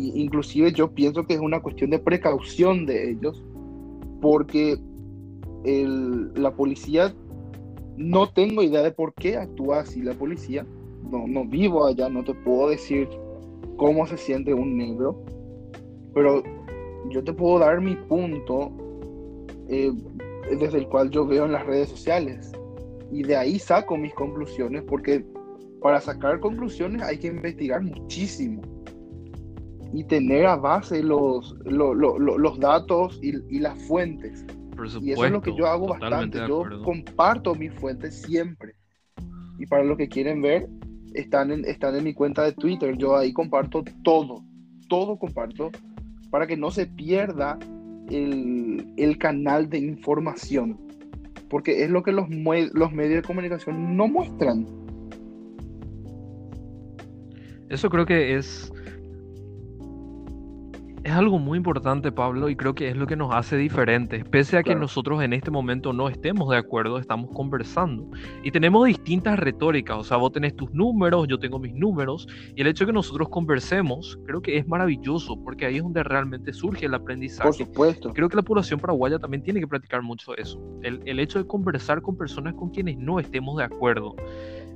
Inclusive 0.00 0.72
yo 0.72 0.92
pienso 0.92 1.26
que 1.26 1.34
es 1.34 1.40
una 1.40 1.60
cuestión 1.60 1.90
de 1.90 1.98
precaución 1.98 2.86
de 2.86 3.10
ellos, 3.10 3.42
porque 4.20 4.78
el, 5.64 6.32
la 6.34 6.54
policía 6.54 7.14
no 7.96 8.28
tengo 8.30 8.62
idea 8.62 8.82
de 8.82 8.92
por 8.92 9.14
qué 9.14 9.36
actúa 9.36 9.80
así 9.80 10.02
la 10.02 10.14
policía. 10.14 10.66
No, 11.10 11.26
no 11.26 11.44
vivo 11.44 11.86
allá, 11.86 12.08
no 12.08 12.24
te 12.24 12.34
puedo 12.34 12.70
decir 12.70 13.08
cómo 13.76 14.06
se 14.06 14.16
siente 14.16 14.52
un 14.52 14.76
negro. 14.76 15.22
Pero 16.14 16.42
yo 17.10 17.22
te 17.22 17.32
puedo 17.32 17.58
dar 17.58 17.80
mi 17.80 17.94
punto 17.94 18.72
eh, 19.68 19.92
desde 20.58 20.78
el 20.78 20.88
cual 20.88 21.10
yo 21.10 21.26
veo 21.26 21.44
en 21.44 21.52
las 21.52 21.66
redes 21.66 21.88
sociales. 21.88 22.52
Y 23.12 23.22
de 23.22 23.36
ahí 23.36 23.58
saco 23.58 23.96
mis 23.96 24.14
conclusiones, 24.14 24.82
porque 24.82 25.24
para 25.80 26.00
sacar 26.00 26.40
conclusiones 26.40 27.02
hay 27.02 27.18
que 27.18 27.28
investigar 27.28 27.82
muchísimo 27.82 28.62
y 29.92 30.02
tener 30.04 30.46
a 30.46 30.56
base 30.56 31.02
los, 31.02 31.54
los, 31.64 32.58
datos 32.58 33.20
y, 33.22 33.34
y 33.54 33.60
las 33.60 33.80
fuentes 33.84 34.44
y 35.00 35.12
eso 35.12 35.24
es 35.24 35.32
lo 35.32 35.40
que 35.40 35.54
yo 35.54 35.66
hago 35.66 35.88
bastante. 35.88 36.38
Yo 36.46 36.64
comparto 36.84 37.54
mis 37.54 37.72
fuentes 37.72 38.22
siempre. 38.22 38.74
Y 39.58 39.66
para 39.66 39.84
los 39.84 39.96
que 39.96 40.08
quieren 40.08 40.42
ver, 40.42 40.68
están 41.16 41.50
en, 41.50 41.64
están 41.64 41.96
en 41.96 42.04
mi 42.04 42.14
cuenta 42.14 42.44
de 42.44 42.52
Twitter. 42.52 42.96
Yo 42.96 43.16
ahí 43.16 43.32
comparto 43.32 43.82
todo. 44.02 44.44
Todo 44.88 45.18
comparto 45.18 45.70
para 46.30 46.46
que 46.46 46.56
no 46.56 46.70
se 46.70 46.86
pierda 46.86 47.58
el, 48.10 48.86
el 48.96 49.18
canal 49.18 49.68
de 49.68 49.78
información. 49.78 50.78
Porque 51.48 51.84
es 51.84 51.90
lo 51.90 52.02
que 52.02 52.12
los, 52.12 52.28
los 52.28 52.92
medios 52.92 53.22
de 53.22 53.26
comunicación 53.26 53.96
no 53.96 54.08
muestran. 54.08 54.66
Eso 57.68 57.90
creo 57.90 58.06
que 58.06 58.36
es 58.36 58.72
es 61.06 61.12
algo 61.12 61.38
muy 61.38 61.56
importante, 61.56 62.10
Pablo, 62.10 62.48
y 62.48 62.56
creo 62.56 62.74
que 62.74 62.88
es 62.88 62.96
lo 62.96 63.06
que 63.06 63.14
nos 63.14 63.32
hace 63.32 63.56
diferentes. 63.56 64.24
Pese 64.24 64.58
a 64.58 64.64
que 64.64 64.74
nosotros 64.74 65.22
en 65.22 65.34
este 65.34 65.52
momento 65.52 65.92
no 65.92 66.08
estemos 66.08 66.50
de 66.50 66.56
acuerdo, 66.56 66.98
estamos 66.98 67.30
conversando. 67.32 68.10
Y 68.42 68.50
tenemos 68.50 68.84
distintas 68.88 69.38
retóricas, 69.38 69.98
o 69.98 70.02
sea, 70.02 70.16
vos 70.16 70.32
tenés 70.32 70.56
tus 70.56 70.72
números, 70.72 71.28
yo 71.28 71.38
tengo 71.38 71.60
mis 71.60 71.72
números, 71.74 72.26
y 72.56 72.60
el 72.60 72.66
hecho 72.66 72.82
de 72.82 72.88
que 72.88 72.92
nosotros 72.92 73.28
conversemos, 73.28 74.18
creo 74.26 74.42
que 74.42 74.58
es 74.58 74.66
maravilloso, 74.66 75.40
porque 75.44 75.66
ahí 75.66 75.76
es 75.76 75.82
donde 75.84 76.02
realmente 76.02 76.52
surge 76.52 76.86
el 76.86 76.94
aprendizaje. 76.94 77.50
Por 77.50 77.54
supuesto. 77.54 78.12
Creo 78.12 78.28
que 78.28 78.34
la 78.34 78.42
población 78.42 78.80
paraguaya 78.80 79.20
también 79.20 79.44
tiene 79.44 79.60
que 79.60 79.68
practicar 79.68 80.02
mucho 80.02 80.36
eso. 80.36 80.60
El, 80.82 81.00
el 81.06 81.20
hecho 81.20 81.38
de 81.38 81.46
conversar 81.46 82.02
con 82.02 82.16
personas 82.16 82.54
con 82.54 82.70
quienes 82.70 82.98
no 82.98 83.20
estemos 83.20 83.58
de 83.58 83.62
acuerdo 83.62 84.16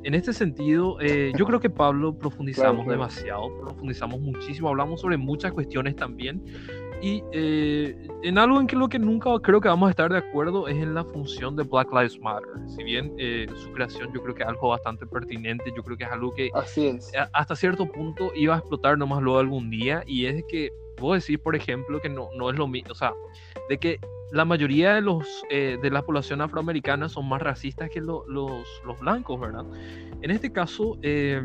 en 0.03 0.14
este 0.14 0.32
sentido, 0.32 0.98
eh, 1.01 1.32
yo 1.36 1.44
creo 1.44 1.61
que 1.61 1.68
Pablo 1.68 2.16
profundizamos 2.16 2.86
demasiado, 2.86 3.55
profundizamos 3.61 4.20
muchísimo, 4.20 4.68
hablamos 4.68 5.01
sobre 5.01 5.16
muchas 5.16 5.53
cuestiones 5.53 5.96
también. 5.96 6.42
Y 7.03 7.22
eh, 7.32 7.96
en 8.22 8.36
algo 8.36 8.61
en 8.61 8.66
que 8.66 8.76
lo 8.76 8.88
que 8.88 8.98
nunca 8.98 9.30
creo 9.42 9.61
que 9.61 9.68
vamos 9.68 9.86
a 9.86 9.90
estar 9.90 10.12
de 10.12 10.18
acuerdo 10.18 10.68
es 10.68 10.76
en 10.76 10.94
la 10.94 11.03
función 11.05 11.57
de 11.57 11.62
Black 11.62 11.90
Lives 11.92 12.18
Matter. 12.20 12.51
Si 12.66 12.82
bien 12.82 13.14
eh, 13.18 13.46
su 13.57 13.72
creación 13.72 14.12
yo 14.12 14.22
creo 14.22 14.34
que 14.34 14.42
es 14.42 14.48
algo 14.48 14.68
bastante 14.68 15.07
pertinente, 15.07 15.72
yo 15.74 15.82
creo 15.82 15.96
que 15.96 16.05
es 16.05 16.11
algo 16.11 16.34
que 16.34 16.51
hasta 17.32 17.57
cierto 17.57 17.86
punto 17.86 18.32
iba 18.34 18.55
a 18.55 18.59
explotar 18.59 18.98
nomás 18.98 19.22
luego 19.22 19.38
algún 19.38 19.70
día. 19.70 20.03
Y 20.07 20.26
es 20.26 20.44
que 20.46 20.70
puedo 20.96 21.14
decir, 21.14 21.40
por 21.40 21.57
ejemplo, 21.57 22.01
que 22.01 22.11
no, 22.11 22.28
no 22.36 22.51
es 22.51 22.57
lo 22.57 22.68
mismo, 22.68 22.92
o 22.92 22.94
sea, 22.94 23.14
de 23.70 23.78
que 23.78 23.98
la 24.33 24.45
mayoría 24.45 24.95
de, 24.95 25.01
los, 25.01 25.43
eh, 25.51 25.78
de 25.83 25.91
la 25.91 26.03
población 26.03 26.41
afroamericana 26.41 27.09
son 27.09 27.28
más 27.28 27.43
racistas 27.43 27.91
que 27.91 28.01
los, 28.01 28.26
los, 28.28 29.01
blancos, 29.01 29.41
¿verdad? 29.41 29.64
En 30.22 30.31
este 30.31 30.53
caso, 30.53 30.99
eh, 31.03 31.43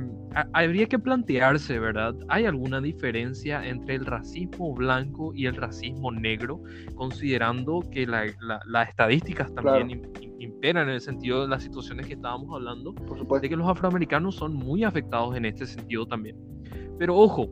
habría 0.54 0.86
que 0.88 1.00
plantearse, 1.00 1.80
¿verdad? 1.80 2.14
¿Hay 2.28 2.46
alguna 2.46 2.82
diferencia 2.82 3.66
entre 3.66 3.96
el 3.96 4.06
racismo 4.06 4.74
blanco 4.74 5.34
y 5.34 5.46
el 5.46 5.56
racismo 5.56 6.12
negro, 6.12 6.62
considerando 6.96 7.82
que 7.92 8.06
las 8.06 8.90
estadísticas 8.90 9.54
también 9.56 10.02
imperan 10.40 10.90
en 10.90 10.96
el 10.96 11.02
sentido 11.02 11.42
de 11.42 11.48
las 11.48 11.64
situaciones 11.64 12.08
que 12.08 12.14
estábamos 12.14 12.54
hablando, 12.54 12.94
Por 12.94 13.18
supuesto. 13.18 13.44
de 13.44 13.50
que 13.50 13.56
los 13.56 13.68
afroamericanos 13.68 14.36
son 14.36 14.54
muy 14.54 14.84
afectados 14.84 15.36
en 15.36 15.46
este 15.46 15.66
sentido 15.66 16.06
también? 16.06 16.36
Pero 17.00 17.16
ojo, 17.16 17.50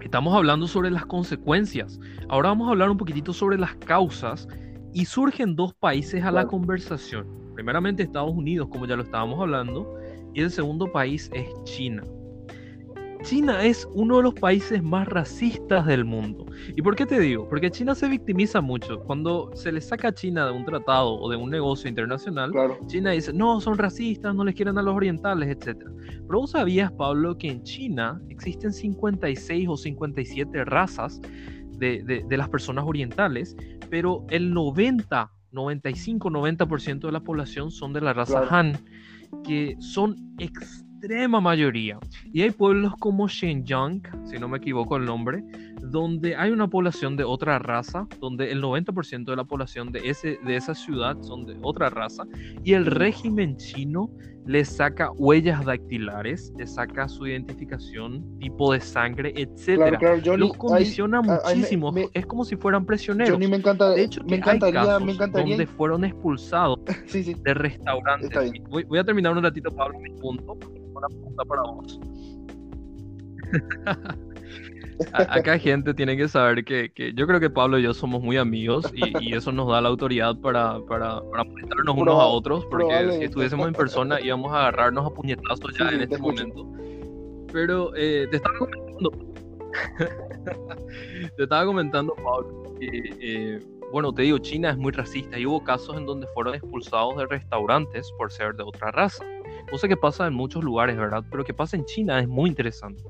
Estamos 0.00 0.34
hablando 0.34 0.66
sobre 0.66 0.90
las 0.90 1.06
consecuencias. 1.06 1.98
Ahora 2.28 2.50
vamos 2.50 2.68
a 2.68 2.70
hablar 2.72 2.90
un 2.90 2.96
poquitito 2.96 3.32
sobre 3.32 3.58
las 3.58 3.74
causas 3.76 4.48
y 4.92 5.04
surgen 5.04 5.56
dos 5.56 5.74
países 5.74 6.24
a 6.24 6.30
la 6.30 6.46
conversación. 6.46 7.26
Primeramente 7.54 8.02
Estados 8.02 8.32
Unidos, 8.32 8.68
como 8.70 8.86
ya 8.86 8.96
lo 8.96 9.02
estábamos 9.02 9.40
hablando, 9.40 9.94
y 10.34 10.42
el 10.42 10.50
segundo 10.50 10.90
país 10.92 11.30
es 11.32 11.46
China. 11.64 12.02
China 13.26 13.64
es 13.64 13.88
uno 13.92 14.18
de 14.18 14.22
los 14.22 14.34
países 14.34 14.84
más 14.84 15.08
racistas 15.08 15.84
del 15.84 16.04
mundo. 16.04 16.46
¿Y 16.76 16.80
por 16.80 16.94
qué 16.94 17.06
te 17.06 17.18
digo? 17.18 17.48
Porque 17.48 17.72
China 17.72 17.96
se 17.96 18.08
victimiza 18.08 18.60
mucho. 18.60 19.00
Cuando 19.00 19.50
se 19.56 19.72
le 19.72 19.80
saca 19.80 20.08
a 20.08 20.14
China 20.14 20.46
de 20.46 20.52
un 20.52 20.64
tratado 20.64 21.18
o 21.18 21.28
de 21.28 21.36
un 21.36 21.50
negocio 21.50 21.88
internacional, 21.88 22.52
China 22.86 23.10
dice, 23.10 23.32
no, 23.32 23.60
son 23.60 23.78
racistas, 23.78 24.32
no 24.32 24.44
les 24.44 24.54
quieren 24.54 24.78
a 24.78 24.82
los 24.82 24.94
orientales, 24.94 25.48
etc. 25.48 25.76
Pero 25.96 26.38
vos 26.38 26.52
sabías, 26.52 26.92
Pablo, 26.92 27.36
que 27.36 27.50
en 27.50 27.64
China 27.64 28.22
existen 28.28 28.72
56 28.72 29.66
o 29.70 29.76
57 29.76 30.64
razas 30.64 31.20
de, 31.78 32.24
las 32.30 32.48
personas 32.48 32.84
orientales, 32.86 33.56
pero 33.90 34.24
el 34.30 34.54
90, 34.54 35.32
95, 35.50 36.30
90% 36.30 37.00
de 37.00 37.12
la 37.12 37.24
población 37.24 37.72
son 37.72 37.92
de 37.92 38.02
la 38.02 38.12
raza 38.12 38.46
Han, 38.50 38.78
que 39.42 39.74
son 39.80 40.14
extremadamente 40.38 40.85
extrema 40.96 41.40
mayoría. 41.40 41.98
Y 42.32 42.42
hay 42.42 42.50
pueblos 42.50 42.94
como 42.98 43.28
Xinjiang, 43.28 44.02
si 44.24 44.38
no 44.38 44.48
me 44.48 44.58
equivoco 44.58 44.96
el 44.96 45.04
nombre, 45.04 45.44
donde 45.82 46.34
hay 46.36 46.50
una 46.50 46.68
población 46.68 47.16
de 47.16 47.24
otra 47.24 47.58
raza, 47.58 48.06
donde 48.20 48.50
el 48.50 48.62
90% 48.62 49.24
de 49.24 49.36
la 49.36 49.44
población 49.44 49.92
de, 49.92 50.08
ese, 50.08 50.38
de 50.44 50.56
esa 50.56 50.74
ciudad 50.74 51.20
son 51.22 51.44
de 51.44 51.56
otra 51.62 51.90
raza, 51.90 52.24
y 52.64 52.72
el 52.72 52.86
régimen 52.86 53.56
chino 53.56 54.10
le 54.46 54.64
saca 54.64 55.10
huellas 55.12 55.64
dactilares, 55.64 56.52
le 56.56 56.66
saca 56.66 57.08
su 57.08 57.26
identificación, 57.26 58.38
tipo 58.38 58.72
de 58.72 58.80
sangre, 58.80 59.34
etc. 59.36 59.98
Los 60.36 60.56
condiciona 60.56 61.20
muchísimo, 61.20 61.92
es 62.14 62.26
como 62.26 62.44
si 62.44 62.56
fueran 62.56 62.86
prisioneros. 62.86 63.38
me 63.38 63.56
encanta, 63.56 63.90
de 63.90 64.04
hecho, 64.04 64.22
me 64.24 64.36
encantaría, 64.36 64.80
hay 64.80 64.86
casos 64.86 65.04
me 65.04 65.12
encantaría... 65.12 65.56
donde 65.56 65.66
fueron 65.66 66.04
expulsados 66.04 66.78
de 67.12 67.54
restaurantes. 67.54 68.52
Voy, 68.68 68.84
voy, 68.84 68.98
a 68.98 69.04
terminar 69.04 69.36
un 69.36 69.42
ratito, 69.42 69.70
Pablo, 69.74 69.98
mi 69.98 70.10
punto, 70.10 70.56
una 70.94 71.08
pregunta 71.08 71.44
para 71.44 71.62
vos. 71.62 72.00
Acá 75.12 75.58
gente 75.58 75.94
tiene 75.94 76.16
que 76.16 76.28
saber 76.28 76.64
que, 76.64 76.90
que, 76.90 77.12
yo 77.14 77.26
creo 77.26 77.40
que 77.40 77.50
Pablo 77.50 77.78
y 77.78 77.82
yo 77.82 77.92
somos 77.92 78.22
muy 78.22 78.36
amigos 78.36 78.90
y, 78.94 79.34
eso 79.34 79.52
nos 79.52 79.68
da 79.68 79.80
la 79.80 79.88
autoridad 79.88 80.36
para, 80.36 80.80
para, 80.88 81.20
para 81.30 81.44
unos 81.92 82.18
a 82.18 82.26
otros, 82.26 82.64
porque 82.66 83.10
si 83.18 83.24
estuviésemos 83.24 83.68
en 83.68 83.74
persona 83.74 84.20
íbamos 84.20 84.52
a 84.52 84.60
agarrarnos 84.60 85.06
a 85.06 85.10
puñetazos 85.10 85.76
ya 85.78 85.90
en 85.90 86.02
este 86.02 86.18
momento. 86.18 86.66
Pero 87.52 87.94
eh, 87.96 88.26
te 88.30 88.36
estaba 88.36 88.58
comentando, 88.58 89.10
te 91.36 91.42
estaba 91.42 91.66
comentando, 91.66 92.14
Pablo, 92.14 92.74
que, 92.80 92.88
eh, 93.20 93.60
bueno, 93.92 94.12
te 94.12 94.22
digo, 94.22 94.38
China 94.38 94.70
es 94.70 94.76
muy 94.76 94.92
racista 94.92 95.38
y 95.38 95.46
hubo 95.46 95.62
casos 95.62 95.96
en 95.96 96.06
donde 96.06 96.26
fueron 96.28 96.54
expulsados 96.54 97.16
de 97.16 97.26
restaurantes 97.26 98.10
por 98.18 98.32
ser 98.32 98.54
de 98.54 98.62
otra 98.62 98.90
raza. 98.90 99.24
Cosa 99.70 99.88
que 99.88 99.96
pasa 99.96 100.26
en 100.26 100.34
muchos 100.34 100.64
lugares, 100.64 100.96
¿verdad? 100.96 101.24
Pero 101.30 101.44
que 101.44 101.54
pasa 101.54 101.76
en 101.76 101.84
China 101.84 102.20
es 102.20 102.28
muy 102.28 102.50
interesante. 102.50 103.02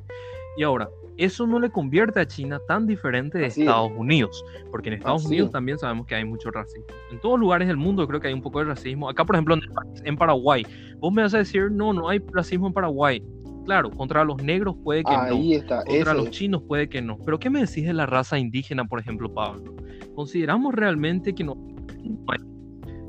Y 0.56 0.62
ahora, 0.62 0.88
eso 1.18 1.46
no 1.46 1.58
le 1.58 1.70
convierte 1.70 2.20
a 2.20 2.26
China 2.26 2.60
tan 2.68 2.86
diferente 2.86 3.38
de 3.38 3.46
Estados 3.46 3.92
Unidos, 3.96 4.44
porque 4.70 4.88
en 4.88 4.94
Estados 4.96 5.24
Unidos 5.24 5.50
también 5.50 5.78
sabemos 5.78 6.06
que 6.06 6.14
hay 6.14 6.24
mucho 6.24 6.50
racismo. 6.50 6.86
En 7.10 7.20
todos 7.20 7.38
lugares 7.38 7.68
del 7.68 7.76
mundo 7.76 8.06
creo 8.06 8.20
que 8.20 8.28
hay 8.28 8.34
un 8.34 8.42
poco 8.42 8.58
de 8.60 8.66
racismo. 8.66 9.08
Acá, 9.08 9.24
por 9.24 9.36
ejemplo, 9.36 9.56
en 10.04 10.16
Paraguay, 10.16 10.66
vos 10.98 11.12
me 11.12 11.22
vas 11.22 11.34
a 11.34 11.38
decir, 11.38 11.70
no, 11.70 11.92
no 11.92 12.08
hay 12.08 12.20
racismo 12.32 12.66
en 12.66 12.72
Paraguay. 12.72 13.22
Claro, 13.66 13.90
contra 13.90 14.24
los 14.24 14.40
negros 14.42 14.76
puede 14.84 15.02
que 15.02 15.10
Ahí 15.10 15.50
no. 15.50 15.56
Está, 15.56 15.84
contra 15.84 16.14
los 16.14 16.30
chinos 16.30 16.62
puede 16.62 16.88
que 16.88 17.02
no. 17.02 17.18
Pero 17.24 17.38
¿qué 17.38 17.50
me 17.50 17.60
decís 17.60 17.84
de 17.84 17.92
la 17.92 18.06
raza 18.06 18.38
indígena, 18.38 18.84
por 18.84 19.00
ejemplo, 19.00 19.32
Pablo? 19.32 19.74
¿Consideramos 20.14 20.72
realmente 20.72 21.34
que 21.34 21.42
no 21.42 21.56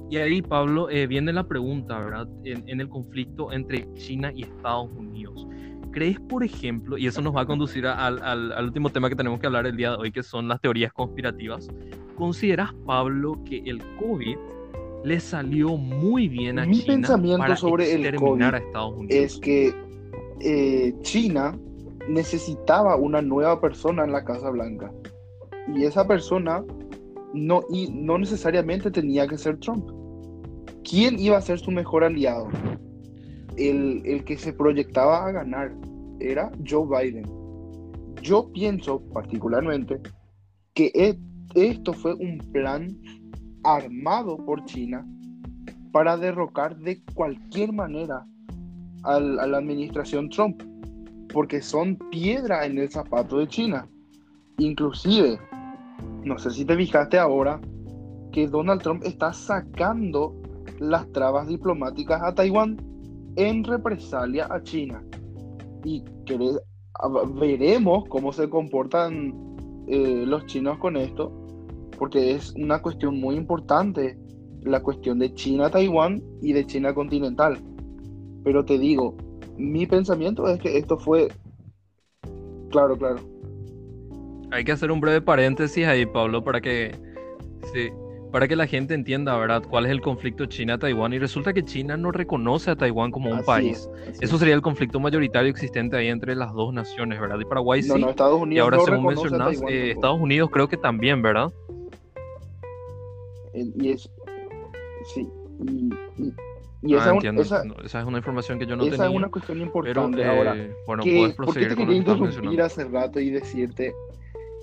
Y 0.09 0.17
ahí, 0.17 0.41
Pablo, 0.41 0.89
eh, 0.89 1.05
viene 1.05 1.31
la 1.31 1.47
pregunta, 1.47 1.99
¿verdad? 1.99 2.27
en, 2.43 2.81
el 2.81 2.89
conflicto 2.89 3.51
entre 3.51 3.91
China 3.93 4.31
y 4.33 4.43
Estados 4.43 4.89
Unidos. 4.93 5.47
¿Crees, 5.97 6.19
por 6.19 6.43
ejemplo, 6.43 6.95
y 6.95 7.07
eso 7.07 7.23
nos 7.23 7.35
va 7.35 7.41
a 7.41 7.45
conducir 7.47 7.87
al, 7.87 8.21
al, 8.21 8.63
último 8.63 8.91
tema 8.91 9.09
que 9.09 9.15
tenemos 9.15 9.39
que 9.39 9.47
hablar 9.47 9.65
el 9.65 9.75
día 9.75 9.89
de 9.89 9.97
hoy, 9.97 10.11
que 10.11 10.21
son 10.21 10.47
las 10.47 10.61
teorías 10.61 10.93
conspirativas? 10.93 11.69
¿Consideras, 12.15 12.71
Pablo, 12.85 13.43
que 13.43 13.63
el 13.65 13.81
COVID 13.97 14.37
le 15.03 15.19
salió 15.19 15.75
muy 15.75 16.27
bien 16.27 16.59
a 16.59 16.67
Mi 16.67 16.81
China 16.81 16.93
pensamiento 16.93 17.39
para 17.39 17.55
sobre 17.55 17.91
el 17.95 18.15
COVID 18.15 18.43
a 18.43 18.57
Estados 18.57 18.93
Unidos? 18.95 19.09
es 19.09 19.39
que 19.39 19.73
eh, 20.41 20.93
China 21.01 21.57
necesitaba 22.07 22.95
una 22.95 23.23
nueva 23.23 23.59
persona 23.59 24.03
en 24.03 24.11
la 24.11 24.23
Casa 24.23 24.51
Blanca. 24.51 24.91
Y 25.73 25.83
esa 25.83 26.07
persona 26.07 26.63
no, 27.33 27.63
y 27.71 27.87
no 27.91 28.19
necesariamente 28.19 28.91
tenía 28.91 29.27
que 29.27 29.39
ser 29.39 29.57
Trump. 29.57 29.83
¿Quién 30.87 31.17
iba 31.17 31.37
a 31.37 31.41
ser 31.41 31.57
su 31.57 31.71
mejor 31.71 32.03
aliado? 32.03 32.49
El, 33.57 34.01
el 34.05 34.23
que 34.23 34.37
se 34.37 34.53
proyectaba 34.53 35.25
a 35.25 35.31
ganar 35.31 35.73
era 36.19 36.51
Joe 36.67 36.87
Biden. 36.87 37.25
Yo 38.21 38.51
pienso 38.51 39.01
particularmente 39.13 39.99
que 40.73 40.91
e, 40.93 41.19
esto 41.55 41.93
fue 41.93 42.13
un 42.13 42.37
plan 42.51 42.87
armado 43.63 44.37
por 44.37 44.63
China 44.65 45.05
para 45.91 46.17
derrocar 46.17 46.77
de 46.77 47.01
cualquier 47.13 47.73
manera 47.73 48.25
a 49.03 49.19
la 49.19 49.57
administración 49.57 50.29
Trump, 50.29 50.61
porque 51.33 51.61
son 51.61 51.95
piedra 52.11 52.65
en 52.65 52.77
el 52.77 52.89
zapato 52.89 53.37
de 53.37 53.47
China. 53.47 53.87
Inclusive, 54.57 55.39
no 56.23 56.37
sé 56.37 56.51
si 56.51 56.65
te 56.65 56.75
fijaste 56.75 57.17
ahora, 57.17 57.59
que 58.31 58.47
Donald 58.47 58.81
Trump 58.81 59.03
está 59.03 59.33
sacando 59.33 60.35
las 60.79 61.09
trabas 61.11 61.47
diplomáticas 61.47 62.21
a 62.21 62.35
Taiwán 62.35 62.77
en 63.37 63.63
represalia 63.63 64.47
a 64.51 64.61
China 64.61 65.01
y 65.83 66.03
veremos 67.39 68.05
cómo 68.09 68.33
se 68.33 68.49
comportan 68.49 69.33
eh, 69.87 70.23
los 70.25 70.45
chinos 70.47 70.77
con 70.79 70.97
esto, 70.97 71.31
porque 71.97 72.31
es 72.31 72.53
una 72.55 72.81
cuestión 72.81 73.19
muy 73.19 73.35
importante, 73.35 74.17
la 74.63 74.81
cuestión 74.81 75.19
de 75.19 75.33
China-Taiwán 75.33 76.21
y 76.41 76.51
de 76.53 76.65
China 76.65 76.93
continental. 76.93 77.59
Pero 78.43 78.65
te 78.65 78.77
digo, 78.77 79.15
mi 79.57 79.85
pensamiento 79.85 80.47
es 80.47 80.59
que 80.59 80.77
esto 80.77 80.97
fue... 80.97 81.29
Claro, 82.71 82.97
claro. 82.97 83.21
Hay 84.51 84.63
que 84.63 84.71
hacer 84.71 84.91
un 84.91 84.99
breve 84.99 85.21
paréntesis 85.21 85.85
ahí, 85.85 86.05
Pablo, 86.05 86.43
para 86.43 86.59
que... 86.59 86.91
Sí, 87.73 87.89
para 88.31 88.47
que 88.47 88.55
la 88.55 88.67
gente 88.67 88.93
entienda, 88.93 89.37
¿verdad?, 89.37 89.63
cuál 89.69 89.85
es 89.85 89.91
el 89.91 90.01
conflicto 90.01 90.45
China-Taiwán. 90.45 91.13
Y 91.13 91.19
resulta 91.19 91.53
que 91.53 91.63
China 91.63 91.95
no 91.97 92.11
reconoce 92.11 92.71
a 92.71 92.75
Taiwán 92.75 93.11
como 93.11 93.29
un 93.31 93.43
país. 93.43 93.89
Eso 94.19 94.37
sería 94.37 94.53
el 94.53 94.61
conflicto 94.61 94.99
mayoritario 94.99 95.49
existente 95.49 95.95
ahí 95.97 96.07
entre 96.07 96.35
las 96.35 96.53
dos 96.53 96.73
naciones, 96.73 97.19
¿verdad? 97.19 97.39
Y 97.39 97.45
Paraguay 97.45 97.81
sí. 97.81 97.91
Estados 98.07 98.41
Unidos 98.41 98.55
y 98.55 98.59
ahora, 98.59 98.79
según 98.79 99.05
mencionas, 99.05 99.61
eh, 99.67 99.91
Estados 99.91 100.19
Unidos 100.19 100.49
creo 100.51 100.67
que 100.67 100.77
también, 100.77 101.21
¿verdad? 101.21 101.51
Y 103.53 103.91
es. 103.91 104.09
Sí. 105.13 105.27
Y, 106.83 106.93
ah, 106.93 107.17
esa, 107.39 107.63
esa, 107.83 108.01
es 108.01 108.05
una 108.05 108.19
información 108.19 108.59
que 108.59 108.67
yo 108.67 108.75
no 108.75 108.83
tenía. 108.83 108.95
Esa 108.95 109.07
es 109.07 109.15
una 109.15 109.29
cuestión 109.29 109.61
importante. 109.61 110.23
ahora, 110.23 110.55
eh, 110.55 110.75
bueno, 110.85 111.01
puedes 111.03 111.33
proseguir 111.33 111.35
¿por 111.35 111.53
qué 111.53 111.67
te 111.67 111.75
quería 111.75 111.97
interrumpir 111.97 112.61
hace 112.61 112.83
rato 112.83 113.19
y 113.19 113.31
decirte? 113.31 113.95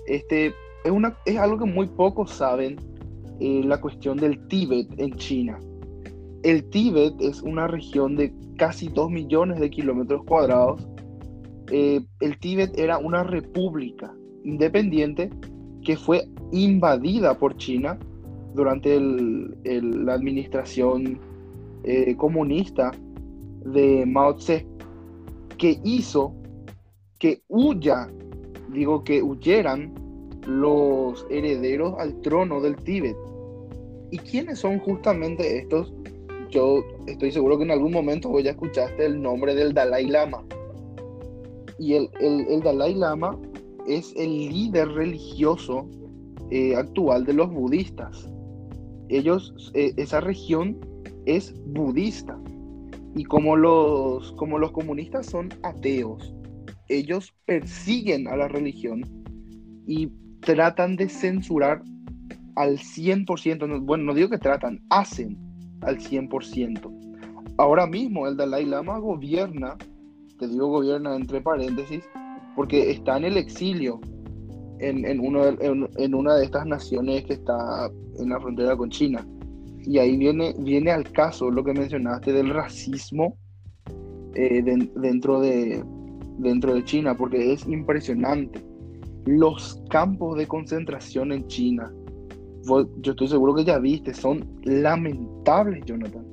Este, 0.07 0.53
es, 0.85 0.91
una, 0.91 1.17
es 1.25 1.37
algo 1.37 1.57
que 1.57 1.65
muy 1.65 1.87
pocos 1.87 2.31
saben 2.31 2.77
eh, 3.39 3.61
la 3.63 3.79
cuestión 3.79 4.17
del 4.17 4.47
Tíbet 4.47 4.87
en 4.97 5.15
China. 5.15 5.59
El 6.43 6.63
Tíbet 6.69 7.19
es 7.19 7.41
una 7.41 7.67
región 7.67 8.15
de 8.15 8.33
casi 8.57 8.87
2 8.87 9.09
millones 9.09 9.59
de 9.59 9.69
kilómetros 9.69 10.23
cuadrados. 10.25 10.87
Eh, 11.71 12.01
el 12.19 12.39
Tíbet 12.39 12.77
era 12.77 12.97
una 12.97 13.23
república 13.23 14.13
independiente 14.43 15.29
que 15.83 15.97
fue 15.97 16.27
invadida 16.51 17.37
por 17.37 17.57
China 17.57 17.97
durante 18.53 18.99
la 18.99 20.13
administración 20.13 21.19
eh, 21.83 22.15
comunista 22.15 22.91
de 23.65 24.05
Mao 24.05 24.35
Tse, 24.35 24.65
que 25.57 25.79
hizo 25.83 26.33
que 27.19 27.41
huya, 27.47 28.09
digo 28.71 29.03
que 29.03 29.21
huyeran 29.21 29.93
los 30.47 31.25
herederos 31.29 31.95
al 31.99 32.21
trono 32.21 32.61
del 32.61 32.75
Tíbet. 32.75 33.15
¿Y 34.15 34.17
quiénes 34.19 34.59
son 34.59 34.79
justamente 34.79 35.57
estos? 35.57 35.93
Yo 36.49 36.85
estoy 37.05 37.33
seguro 37.33 37.57
que 37.57 37.65
en 37.65 37.71
algún 37.71 37.91
momento 37.91 38.29
vos 38.29 38.41
ya 38.41 38.51
escuchaste 38.51 39.05
el 39.05 39.21
nombre 39.21 39.53
del 39.53 39.73
Dalai 39.73 40.07
Lama. 40.07 40.41
Y 41.77 41.95
el, 41.95 42.09
el, 42.21 42.61
Dalai 42.61 42.95
Lama 42.95 43.37
es 43.85 44.13
el 44.15 44.29
líder 44.29 44.87
religioso 44.87 45.85
eh, 46.49 46.77
actual 46.77 47.25
de 47.25 47.33
los 47.33 47.51
budistas. 47.51 48.31
Ellos, 49.09 49.53
eh, 49.73 49.91
esa 49.97 50.21
región 50.21 50.79
es 51.25 51.53
budista. 51.65 52.39
Y 53.17 53.25
como 53.25 53.57
los, 53.57 54.31
como 54.37 54.59
los 54.59 54.71
comunistas 54.71 55.25
son 55.25 55.49
ateos, 55.61 56.33
ellos 56.87 57.33
persiguen 57.43 58.29
a 58.29 58.37
la 58.37 58.47
religión 58.47 59.03
y 59.85 60.07
tratan 60.39 60.95
de 60.95 61.09
censurar 61.09 61.83
al 62.55 62.77
100%, 62.77 63.85
bueno, 63.85 64.03
no 64.05 64.13
digo 64.13 64.29
que 64.29 64.37
tratan, 64.37 64.81
hacen 64.89 65.37
al 65.81 65.99
100%. 65.99 66.91
Ahora 67.57 67.87
mismo 67.87 68.27
el 68.27 68.37
Dalai 68.37 68.65
Lama 68.65 68.97
gobierna, 68.97 69.77
te 70.39 70.47
digo 70.47 70.67
gobierna 70.67 71.15
entre 71.15 71.41
paréntesis, 71.41 72.03
porque 72.55 72.91
está 72.91 73.17
en 73.17 73.25
el 73.25 73.37
exilio 73.37 73.99
en, 74.79 75.05
en, 75.05 75.19
uno 75.19 75.45
en, 75.45 76.15
una 76.15 76.35
de 76.35 76.45
estas 76.45 76.65
naciones 76.65 77.23
que 77.25 77.33
está 77.33 77.89
en 78.19 78.29
la 78.29 78.39
frontera 78.39 78.75
con 78.75 78.89
China. 78.89 79.25
Y 79.83 79.99
ahí 79.99 80.17
viene, 80.17 80.53
viene 80.59 80.91
al 80.91 81.09
caso 81.11 81.51
lo 81.51 81.63
que 81.63 81.73
mencionaste 81.73 82.33
del 82.33 82.49
racismo 82.49 83.37
eh, 84.33 84.61
dentro, 84.95 85.39
de, 85.39 85.83
dentro 86.39 86.73
de 86.73 86.83
China, 86.83 87.15
porque 87.15 87.53
es 87.53 87.65
impresionante 87.67 88.61
los 89.25 89.81
campos 89.89 90.37
de 90.37 90.47
concentración 90.47 91.31
en 91.31 91.47
China, 91.47 91.91
yo 92.65 93.11
estoy 93.11 93.27
seguro 93.27 93.55
que 93.55 93.63
ya 93.63 93.79
viste, 93.79 94.13
son 94.13 94.59
lamentables, 94.63 95.83
Jonathan. 95.85 96.25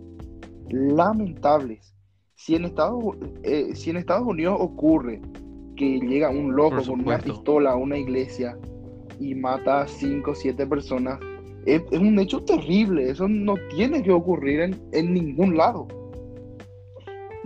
Lamentables. 0.70 1.94
si 2.34 2.54
en 2.56 2.64
Estados, 2.64 3.02
eh, 3.42 3.74
si 3.74 3.90
en 3.90 3.98
Estados 3.98 4.26
Unidos 4.26 4.56
ocurre 4.58 5.20
que 5.76 6.00
llega 6.00 6.30
un 6.30 6.54
loco 6.54 6.82
con 6.82 7.00
una 7.00 7.18
pistola 7.18 7.72
a 7.72 7.76
una 7.76 7.98
iglesia 7.98 8.58
y 9.20 9.34
mata 9.34 9.82
a 9.82 9.86
5 9.86 10.30
o 10.30 10.34
7 10.34 10.66
personas, 10.66 11.18
es, 11.66 11.82
un 11.92 12.18
hecho 12.18 12.42
terrible. 12.42 13.10
Eso 13.10 13.28
no 13.28 13.54
tiene 13.74 14.02
que 14.02 14.10
ocurrir 14.10 14.76
en, 14.92 15.14
ningún 15.14 15.56
lado. 15.56 15.86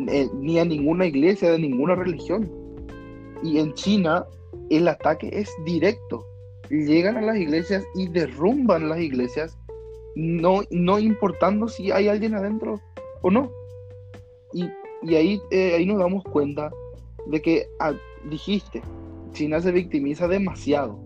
Eh, 0.08 0.28
ni 0.40 0.58
a 0.58 0.64
ninguna 0.64 1.06
iglesia 1.06 1.50
de 1.50 1.58
ninguna 1.58 1.94
religión. 1.94 2.50
Y 3.42 3.58
en 3.58 3.74
China 3.74 4.24
el 4.70 4.88
ataque 4.88 5.30
es 5.32 5.50
directo. 5.64 6.24
Llegan 6.70 7.16
a 7.16 7.22
las 7.22 7.36
iglesias 7.36 7.84
y 7.94 8.08
derrumban 8.08 8.88
las 8.88 9.00
iglesias, 9.00 9.56
no, 10.16 10.62
no 10.70 10.98
importando 10.98 11.68
si 11.68 11.92
hay 11.92 12.08
alguien 12.08 12.34
adentro 12.34 12.80
o 13.22 13.30
no. 13.30 13.50
Y, 14.52 14.64
ahí, 15.14 15.40
eh, 15.50 15.74
ahí 15.74 15.86
nos 15.86 15.98
damos 15.98 16.24
cuenta 16.24 16.70
de 17.26 17.40
que 17.42 17.66
ah, 17.80 17.92
dijiste, 18.30 18.82
China 19.32 19.60
se 19.60 19.72
victimiza 19.72 20.26
demasiado. 20.26 20.98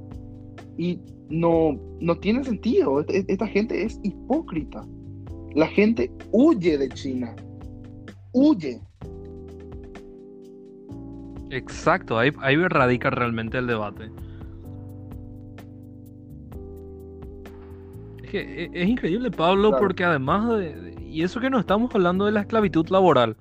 Y 0.78 1.00
no, 1.28 1.78
no 2.00 2.16
tiene 2.18 2.44
sentido. 2.44 3.00
E-, 3.00 3.24
esta 3.28 3.46
gente 3.46 3.82
es 3.82 3.98
hipócrita. 4.02 4.86
La 5.54 5.66
gente 5.66 6.10
huye 6.30 6.78
de 6.78 6.88
China. 6.90 7.34
Huye. 8.32 8.80
Exacto, 11.50 12.16
ahí, 12.16 12.30
ahí 12.40 12.56
radica 12.56 13.10
realmente 13.10 13.58
el 13.58 13.66
debate. 13.66 14.10
Que 18.30 18.64
e-, 18.64 18.70
es, 18.72 18.88
increíble, 18.88 19.30
Pablo, 19.30 19.76
porque 19.78 20.04
además 20.04 20.48
de, 20.58 20.94
Y 21.06 21.22
eso 21.22 21.40
que 21.40 21.50
no 21.50 21.58
estamos 21.58 21.94
hablando 21.94 22.26
de 22.26 22.32
la 22.32 22.40
esclavitud 22.40 22.88
laboral. 22.88 23.36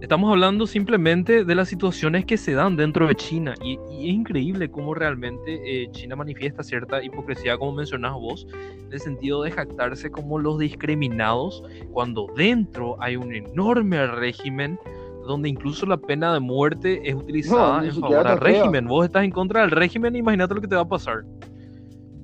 Estamos 0.00 0.30
hablando 0.30 0.66
simplemente 0.66 1.44
de 1.44 1.54
las 1.54 1.68
situaciones 1.68 2.24
que 2.24 2.38
se 2.38 2.54
dan 2.54 2.74
dentro 2.74 3.06
de 3.06 3.14
China 3.14 3.54
y, 3.62 3.74
es 3.74 4.14
increíble 4.14 4.70
cómo 4.70 4.94
realmente 4.94 5.60
eh, 5.64 5.90
China 5.92 6.16
manifiesta 6.16 6.62
cierta 6.62 7.02
hipocresía, 7.02 7.58
como 7.58 7.72
mencionas 7.72 8.12
vos, 8.14 8.46
en 8.52 8.92
el 8.92 9.00
sentido 9.00 9.42
de 9.42 9.50
jactarse 9.50 10.10
como 10.10 10.38
los 10.38 10.58
discriminados 10.58 11.62
cuando 11.92 12.28
dentro 12.34 12.96
hay 13.02 13.16
un 13.16 13.34
enorme 13.34 14.06
régimen 14.06 14.78
donde 15.26 15.48
incluso 15.48 15.86
la 15.86 15.96
pena 15.96 16.32
de 16.32 16.40
muerte 16.40 17.00
es 17.04 17.14
utilizada 17.14 17.84
en 17.84 17.94
favor 17.94 18.26
del 18.26 18.40
régimen. 18.40 18.86
Vos 18.86 19.06
estás 19.06 19.24
en 19.24 19.30
contra 19.30 19.62
del 19.62 19.70
régimen, 19.70 20.16
imagínate 20.16 20.54
lo 20.54 20.60
que 20.60 20.68
te 20.68 20.76
va 20.76 20.82
a 20.82 20.88
pasar. 20.88 21.24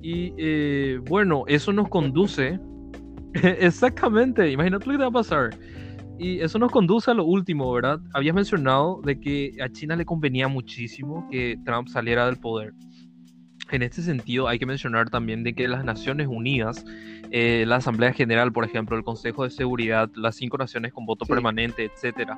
Y 0.01 0.33
eh, 0.37 0.99
bueno, 1.07 1.43
eso 1.47 1.71
nos 1.71 1.89
conduce, 1.89 2.59
exactamente, 3.33 4.51
imagínate 4.51 4.85
lo 4.85 4.91
que 4.93 4.97
te 4.97 5.03
va 5.03 5.09
a 5.09 5.11
pasar. 5.11 5.49
Y 6.17 6.39
eso 6.39 6.59
nos 6.59 6.71
conduce 6.71 7.09
a 7.09 7.13
lo 7.15 7.25
último, 7.25 7.71
¿verdad? 7.71 7.99
Habías 8.13 8.35
mencionado 8.35 9.01
de 9.03 9.19
que 9.19 9.57
a 9.61 9.69
China 9.69 9.95
le 9.95 10.05
convenía 10.05 10.47
muchísimo 10.47 11.27
que 11.31 11.57
Trump 11.65 11.87
saliera 11.87 12.27
del 12.27 12.37
poder. 12.37 12.73
En 13.71 13.81
este 13.83 14.01
sentido, 14.01 14.47
hay 14.47 14.59
que 14.59 14.65
mencionar 14.65 15.09
también 15.09 15.43
de 15.43 15.53
que 15.53 15.67
las 15.67 15.85
Naciones 15.85 16.27
Unidas, 16.27 16.83
eh, 17.31 17.63
la 17.65 17.77
Asamblea 17.77 18.11
General, 18.11 18.51
por 18.51 18.65
ejemplo, 18.65 18.97
el 18.97 19.03
Consejo 19.03 19.45
de 19.45 19.49
Seguridad, 19.49 20.11
las 20.15 20.35
cinco 20.35 20.57
naciones 20.57 20.93
con 20.93 21.05
voto 21.05 21.25
permanente, 21.25 21.85
etcétera, 21.85 22.37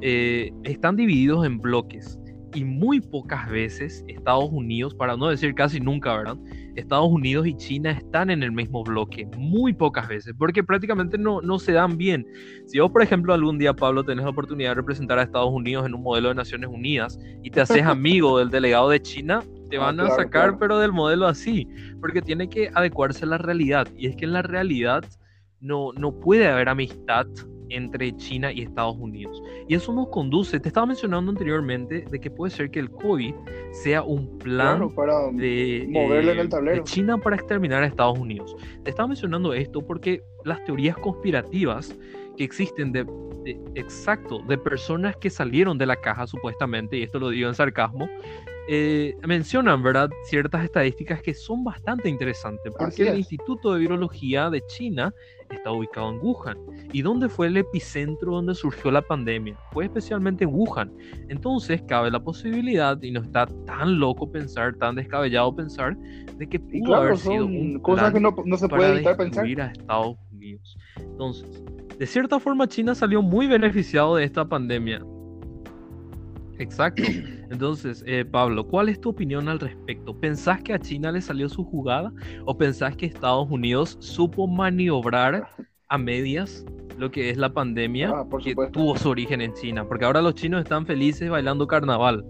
eh, 0.00 0.52
están 0.64 0.96
divididos 0.96 1.44
en 1.44 1.58
bloques 1.58 2.18
y 2.54 2.64
muy 2.64 3.00
pocas 3.00 3.48
veces 3.50 4.04
Estados 4.08 4.50
Unidos, 4.50 4.94
para 4.94 5.16
no 5.16 5.28
decir 5.28 5.54
casi 5.54 5.80
nunca, 5.80 6.16
¿verdad? 6.16 6.36
Estados 6.76 7.08
Unidos 7.08 7.46
y 7.46 7.56
China 7.56 7.90
están 7.90 8.30
en 8.30 8.42
el 8.42 8.52
mismo 8.52 8.82
bloque, 8.84 9.26
muy 9.36 9.72
pocas 9.72 10.08
veces, 10.08 10.34
porque 10.38 10.62
prácticamente 10.62 11.18
no, 11.18 11.40
no 11.40 11.58
se 11.58 11.72
dan 11.72 11.96
bien. 11.96 12.26
Si 12.66 12.78
vos, 12.78 12.90
por 12.90 13.02
ejemplo, 13.02 13.34
algún 13.34 13.58
día, 13.58 13.74
Pablo, 13.74 14.04
tenés 14.04 14.24
la 14.24 14.30
oportunidad 14.30 14.70
de 14.70 14.74
representar 14.76 15.18
a 15.18 15.22
Estados 15.22 15.50
Unidos 15.50 15.86
en 15.86 15.94
un 15.94 16.02
modelo 16.02 16.28
de 16.28 16.34
Naciones 16.34 16.70
Unidas 16.70 17.18
y 17.42 17.50
te 17.50 17.60
haces 17.60 17.82
amigo 17.84 18.38
del 18.38 18.50
delegado 18.50 18.90
de 18.90 19.00
China, 19.00 19.42
te 19.68 19.76
ah, 19.76 19.80
van 19.80 20.00
a 20.00 20.10
sacar, 20.10 20.58
pero 20.58 20.78
del 20.78 20.92
modelo 20.92 21.26
así, 21.26 21.68
porque 22.00 22.22
tiene 22.22 22.48
que 22.48 22.70
adecuarse 22.74 23.24
a 23.24 23.28
la 23.28 23.38
realidad. 23.38 23.86
Y 23.96 24.06
es 24.06 24.16
que 24.16 24.24
en 24.24 24.32
la 24.32 24.42
realidad 24.42 25.04
no, 25.60 25.92
no 25.92 26.12
puede 26.18 26.48
haber 26.48 26.68
amistad 26.68 27.26
entre 27.70 28.16
China 28.16 28.52
y 28.52 28.62
Estados 28.62 28.96
Unidos. 28.98 29.42
Y 29.68 29.74
eso 29.74 29.92
nos 29.92 30.08
conduce, 30.08 30.60
te 30.60 30.68
estaba 30.68 30.86
mencionando 30.86 31.30
anteriormente, 31.30 32.04
de 32.10 32.20
que 32.20 32.30
puede 32.30 32.50
ser 32.50 32.70
que 32.70 32.80
el 32.80 32.90
COVID 32.90 33.34
sea 33.72 34.02
un 34.02 34.38
plan 34.38 34.88
para 34.94 35.30
de, 35.32 35.86
moverle 35.88 36.32
en 36.32 36.38
el 36.38 36.48
tablero. 36.48 36.76
de 36.76 36.84
China 36.84 37.18
para 37.18 37.36
exterminar 37.36 37.82
a 37.82 37.86
Estados 37.86 38.18
Unidos. 38.18 38.54
Te 38.84 38.90
estaba 38.90 39.08
mencionando 39.08 39.52
esto 39.54 39.80
porque 39.80 40.22
las 40.44 40.62
teorías 40.64 40.96
conspirativas 40.96 41.96
que 42.36 42.44
existen 42.44 42.92
de, 42.92 43.06
exacto, 43.74 44.40
de 44.40 44.58
personas 44.58 45.16
que 45.16 45.30
salieron 45.30 45.78
de 45.78 45.86
la 45.86 45.96
caja 45.96 46.26
supuestamente, 46.26 46.96
y 46.98 47.02
esto 47.02 47.18
lo 47.18 47.30
digo 47.30 47.48
en 47.48 47.54
sarcasmo, 47.54 48.08
eh, 48.68 49.16
mencionan, 49.26 49.82
¿verdad?, 49.82 50.10
ciertas 50.24 50.64
estadísticas 50.64 51.22
que 51.22 51.34
son 51.34 51.64
bastante 51.64 52.08
interesantes, 52.08 52.72
porque 52.78 53.08
el 53.08 53.18
Instituto 53.18 53.74
de 53.74 53.80
Virología 53.80 54.48
de 54.48 54.64
China 54.66 55.12
está 55.56 55.70
ubicado 55.72 56.10
en 56.10 56.18
Wuhan. 56.20 56.58
¿Y 56.92 57.02
dónde 57.02 57.28
fue 57.28 57.48
el 57.48 57.56
epicentro 57.56 58.32
donde 58.32 58.54
surgió 58.54 58.90
la 58.90 59.02
pandemia? 59.02 59.56
Fue 59.72 59.84
especialmente 59.84 60.44
en 60.44 60.50
Wuhan. 60.52 60.92
Entonces 61.28 61.82
cabe 61.82 62.10
la 62.10 62.20
posibilidad, 62.20 63.00
y 63.02 63.10
no 63.10 63.20
está 63.20 63.46
tan 63.66 63.98
loco 63.98 64.30
pensar, 64.30 64.74
tan 64.76 64.94
descabellado 64.94 65.54
pensar, 65.54 65.96
de 66.36 66.48
que 66.48 66.58
pudo 66.58 66.94
haber 66.94 67.16
sido 67.16 67.46
un 67.46 67.78
cosas 67.80 68.12
que 68.12 68.20
no, 68.20 68.34
no, 68.44 68.56
se 68.56 68.68
puede 68.68 68.94
evitar 68.94 69.16
pensar. 69.16 69.44
a 69.44 69.66
Estados 69.66 70.16
Unidos. 70.32 70.76
Entonces, 70.96 71.64
de 71.98 72.06
cierta 72.06 72.40
forma 72.40 72.66
China 72.66 72.94
salió 72.94 73.22
muy 73.22 73.46
beneficiado 73.46 74.16
de 74.16 74.24
esta 74.24 74.48
pandemia. 74.48 75.02
Exacto. 76.60 77.02
Entonces, 77.50 78.04
eh, 78.06 78.24
Pablo, 78.24 78.66
¿cuál 78.66 78.90
es 78.90 79.00
tu 79.00 79.08
opinión 79.08 79.48
al 79.48 79.58
respecto? 79.58 80.14
¿Pensás 80.14 80.62
que 80.62 80.74
a 80.74 80.78
China 80.78 81.10
le 81.10 81.22
salió 81.22 81.48
su 81.48 81.64
jugada 81.64 82.12
o 82.44 82.56
pensás 82.56 82.94
que 82.96 83.06
Estados 83.06 83.50
Unidos 83.50 83.96
supo 84.00 84.46
maniobrar 84.46 85.48
a 85.88 85.98
medias 85.98 86.64
lo 86.98 87.10
que 87.10 87.30
es 87.30 87.38
la 87.38 87.50
pandemia 87.50 88.10
ah, 88.10 88.26
que 88.44 88.54
tuvo 88.72 88.94
su 88.98 89.08
origen 89.08 89.40
en 89.40 89.54
China? 89.54 89.88
Porque 89.88 90.04
ahora 90.04 90.20
los 90.20 90.34
chinos 90.34 90.62
están 90.62 90.84
felices 90.84 91.30
bailando 91.30 91.66
carnaval. 91.66 92.24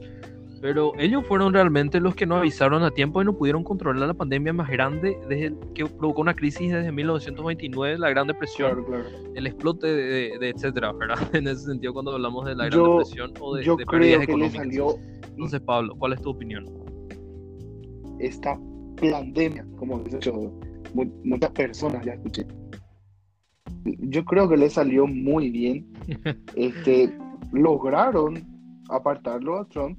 Pero 0.60 0.92
ellos 0.98 1.24
fueron 1.26 1.54
realmente 1.54 2.00
los 2.00 2.14
que 2.14 2.26
no 2.26 2.36
avisaron 2.36 2.82
a 2.82 2.90
tiempo 2.90 3.22
y 3.22 3.24
no 3.24 3.32
pudieron 3.32 3.64
controlar 3.64 4.08
la 4.08 4.14
pandemia 4.14 4.52
más 4.52 4.68
grande 4.68 5.18
desde 5.26 5.54
que 5.74 5.86
provocó 5.86 6.20
una 6.20 6.34
crisis 6.34 6.70
desde 6.70 6.92
1929, 6.92 7.98
la 7.98 8.10
Gran 8.10 8.26
Depresión, 8.26 8.84
el 9.34 9.46
explote 9.46 9.86
de, 9.86 10.50
etcétera, 10.50 10.92
¿verdad? 10.92 11.16
En 11.32 11.48
ese 11.48 11.64
sentido, 11.64 11.94
cuando 11.94 12.12
hablamos 12.12 12.44
de 12.44 12.54
la 12.54 12.66
Gran 12.66 12.84
Depresión 12.84 13.32
o 13.40 13.56
de, 13.56 13.64
yo 13.64 13.76
creo 13.78 14.20
que 14.20 14.36
Le 14.36 14.50
salió... 14.50 14.96
Entonces, 15.30 15.60
Pablo, 15.60 15.94
¿cuál 15.98 16.12
es 16.12 16.20
tu 16.20 16.30
opinión? 16.30 16.66
Esta 18.18 18.60
pandemia, 19.00 19.66
como 19.78 19.96
han 19.96 20.04
dicho 20.04 20.52
muchas 20.94 21.50
personas, 21.52 22.04
ya 22.04 22.12
escuché. 22.12 22.46
Yo 23.84 24.22
creo 24.26 24.46
que 24.46 24.58
le 24.58 24.68
salió 24.68 25.06
muy 25.06 25.48
bien. 25.48 25.90
este, 26.54 27.16
lograron 27.52 28.44
apartarlo 28.90 29.58
a 29.58 29.64
Trump 29.68 29.98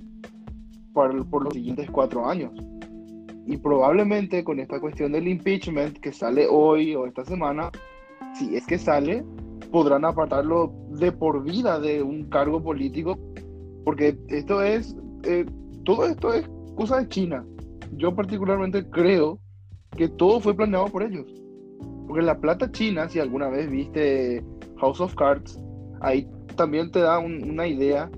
por, 0.93 1.43
los 1.43 1.53
siguientes 1.53 1.89
cuatro 1.91 2.27
años. 2.27 2.51
Y 3.45 3.57
probablemente 3.57 4.43
con 4.43 4.59
esta 4.59 4.79
cuestión 4.79 5.11
del 5.11 5.27
impeachment 5.27 5.97
que 5.99 6.11
sale 6.11 6.47
hoy 6.49 6.95
o 6.95 7.05
esta 7.05 7.25
semana, 7.25 7.71
si 8.35 8.55
es 8.55 8.65
que 8.65 8.77
sale, 8.77 9.25
podrán 9.71 10.05
apartarlo 10.05 10.73
de 10.89 11.11
por 11.11 11.43
vida 11.43 11.79
de 11.79 12.01
un 12.03 12.29
cargo 12.29 12.61
político, 12.61 13.17
porque 13.83 14.17
esto 14.27 14.61
es, 14.61 14.95
eh, 15.23 15.45
todo 15.83 16.05
esto 16.05 16.33
es 16.33 16.47
cosa 16.75 16.99
de 16.99 17.09
China. 17.09 17.45
Yo 17.97 18.15
particularmente 18.15 18.87
creo 18.89 19.39
que 19.97 20.07
todo 20.07 20.39
fue 20.39 20.55
planeado 20.55 20.87
por 20.87 21.03
ellos. 21.03 21.25
Porque 22.07 22.23
la 22.23 22.39
plata 22.39 22.71
china, 22.71 23.09
si 23.09 23.19
alguna 23.19 23.49
vez 23.49 23.69
viste 23.69 24.43
House 24.77 24.99
of 24.99 25.15
Cards, 25.15 25.59
ahí 26.01 26.27
también 26.55 26.91
te 26.91 26.99
da 26.99 27.19
una 27.19 27.67
idea 27.67 28.09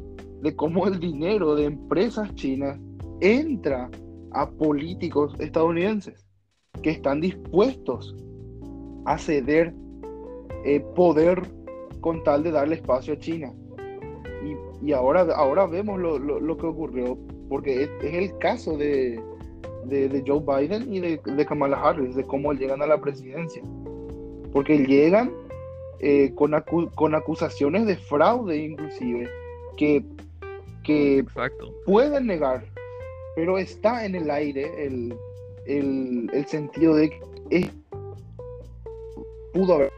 de 0.43 0.55
cómo 0.55 0.85
el 0.87 0.99
dinero 0.99 1.55
de 1.55 1.65
empresas 1.65 2.33
chinas 2.35 2.77
entra 3.21 3.89
a 4.31 4.49
políticos 4.49 5.33
estadounidenses 5.39 6.25
que 6.81 6.91
están 6.91 7.21
dispuestos 7.21 8.13
a 9.05 9.17
ceder 9.17 9.73
eh, 10.65 10.81
poder 10.95 11.41
con 12.01 12.21
tal 12.23 12.43
de 12.43 12.51
darle 12.51 12.75
espacio 12.75 13.13
a 13.13 13.17
China. 13.17 13.53
Y, 14.81 14.91
ahora, 14.91 15.21
ahora 15.33 15.65
vemos 15.65 15.97
lo, 15.97 16.57
que 16.57 16.65
ocurrió, 16.65 17.17
porque 17.47 17.83
es, 17.83 17.89
el 18.01 18.37
caso 18.39 18.75
de, 18.75 19.21
de, 19.85 20.23
Joe 20.27 20.41
Biden 20.41 20.93
y 20.93 20.99
de, 20.99 21.21
de, 21.23 21.45
Kamala 21.45 21.81
Harris, 21.81 22.15
de 22.15 22.25
cómo 22.25 22.51
llegan 22.51 22.81
a 22.81 22.87
la 22.87 22.99
presidencia. 22.99 23.63
Porque 24.51 24.79
llegan 24.79 25.31
eh, 25.99 26.33
con, 26.35 26.53
con 26.95 27.15
acusaciones 27.15 27.85
de 27.85 27.95
fraude 27.95 28.57
inclusive, 28.57 29.29
que 29.77 30.03
que 30.83 31.25
pueden 31.85 32.27
negar, 32.27 32.65
pero 33.35 33.57
está 33.57 34.05
en 34.05 34.15
el 34.15 34.29
aire 34.29 34.85
el, 34.85 35.15
el, 35.65 36.45
sentido 36.47 36.95
de 36.95 37.09
que 37.09 37.69
pudo 39.53 39.75
haber. 39.75 39.91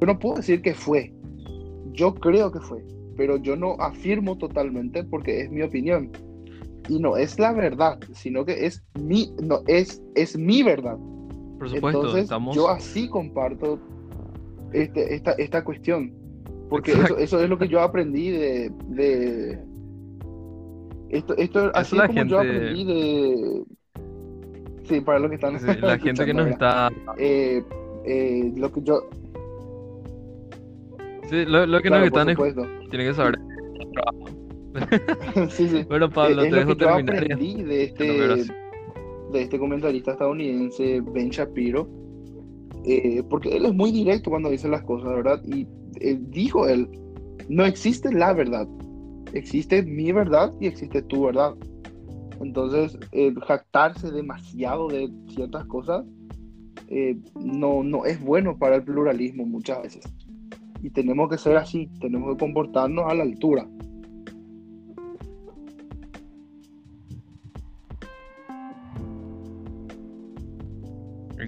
Yo 0.00 0.06
no 0.06 0.18
puedo 0.18 0.36
decir 0.36 0.60
que 0.60 0.74
fue, 0.74 1.12
yo 1.92 2.14
creo 2.14 2.52
que 2.52 2.60
fue, 2.60 2.84
pero 3.16 3.36
yo 3.36 3.56
no 3.56 3.76
afirmo 3.78 4.36
totalmente 4.36 5.02
porque 5.04 5.40
es 5.40 5.50
mi 5.50 5.62
opinión. 5.62 6.10
Y 6.88 6.98
no 6.98 7.16
es 7.16 7.38
la 7.38 7.52
verdad, 7.52 7.98
sino 8.12 8.44
que 8.44 8.66
es 8.66 8.84
mi, 9.00 9.32
no, 9.42 9.60
es, 9.66 10.02
es 10.14 10.36
mi 10.36 10.62
verdad. 10.62 10.98
Por 11.58 11.70
supuesto, 11.70 12.16
Entonces, 12.18 12.54
yo 12.54 12.68
así 12.68 13.08
comparto 13.08 13.78
este, 14.72 15.14
esta, 15.14 15.32
esta 15.32 15.64
cuestión. 15.64 16.12
Porque 16.74 16.90
eso, 16.90 17.16
eso, 17.18 17.40
es 17.40 17.48
lo 17.48 17.56
que 17.56 17.68
yo 17.68 17.80
aprendí 17.80 18.30
de. 18.32 18.72
de 18.88 19.56
esto, 21.10 21.36
esto 21.36 21.70
así 21.72 21.96
es 21.96 22.02
como 22.02 22.24
yo 22.24 22.40
aprendí 22.40 22.84
de. 22.84 23.62
Sí, 24.82 25.00
para 25.00 25.20
los 25.20 25.28
que 25.30 25.36
están. 25.36 25.54
la 25.80 25.96
gente 25.96 26.26
que 26.26 26.34
nos 26.34 26.48
está. 26.48 26.90
Eh, 27.16 27.62
eh, 28.04 28.52
lo 28.56 28.72
que 28.72 28.82
yo. 28.82 29.08
Sí, 31.30 31.44
lo, 31.44 31.64
lo 31.64 31.80
que 31.80 31.90
nos 31.90 32.06
están 32.06 32.34
tiene 32.90 33.04
que 33.04 33.14
saber. 33.14 33.38
sí, 35.50 35.68
sí. 35.68 35.84
Bueno, 35.88 36.10
Pablo, 36.10 36.42
es, 36.42 36.50
te 36.50 36.56
dejo 36.56 36.70
lo 36.70 36.76
que 36.76 36.84
terminar. 36.84 37.06
Yo 37.06 37.34
aprendí 37.34 37.62
de 37.62 37.84
este, 37.84 38.04
de 39.30 39.42
este 39.42 39.58
comentarista 39.60 40.10
estadounidense, 40.10 41.00
Ben 41.12 41.30
Shapiro, 41.30 41.88
eh, 42.84 43.22
porque 43.30 43.56
él 43.56 43.66
es 43.66 43.74
muy 43.74 43.92
directo 43.92 44.30
cuando 44.30 44.50
dice 44.50 44.66
las 44.66 44.82
cosas, 44.82 45.14
¿verdad? 45.14 45.40
Y 45.44 45.68
eh, 46.00 46.18
dijo 46.20 46.68
él, 46.68 46.88
no 47.48 47.64
existe 47.64 48.12
la 48.12 48.32
verdad, 48.32 48.66
existe 49.32 49.82
mi 49.82 50.12
verdad 50.12 50.52
y 50.60 50.66
existe 50.66 51.02
tu 51.02 51.24
verdad. 51.24 51.54
Entonces, 52.40 52.98
el 53.12 53.38
jactarse 53.40 54.10
demasiado 54.10 54.88
de 54.88 55.10
ciertas 55.28 55.64
cosas 55.66 56.04
eh, 56.88 57.16
no, 57.40 57.82
no 57.82 58.04
es 58.04 58.22
bueno 58.22 58.58
para 58.58 58.76
el 58.76 58.84
pluralismo 58.84 59.46
muchas 59.46 59.82
veces. 59.82 60.04
Y 60.82 60.90
tenemos 60.90 61.30
que 61.30 61.38
ser 61.38 61.56
así, 61.56 61.88
tenemos 62.00 62.32
que 62.32 62.38
comportarnos 62.38 63.10
a 63.10 63.14
la 63.14 63.22
altura. 63.22 63.66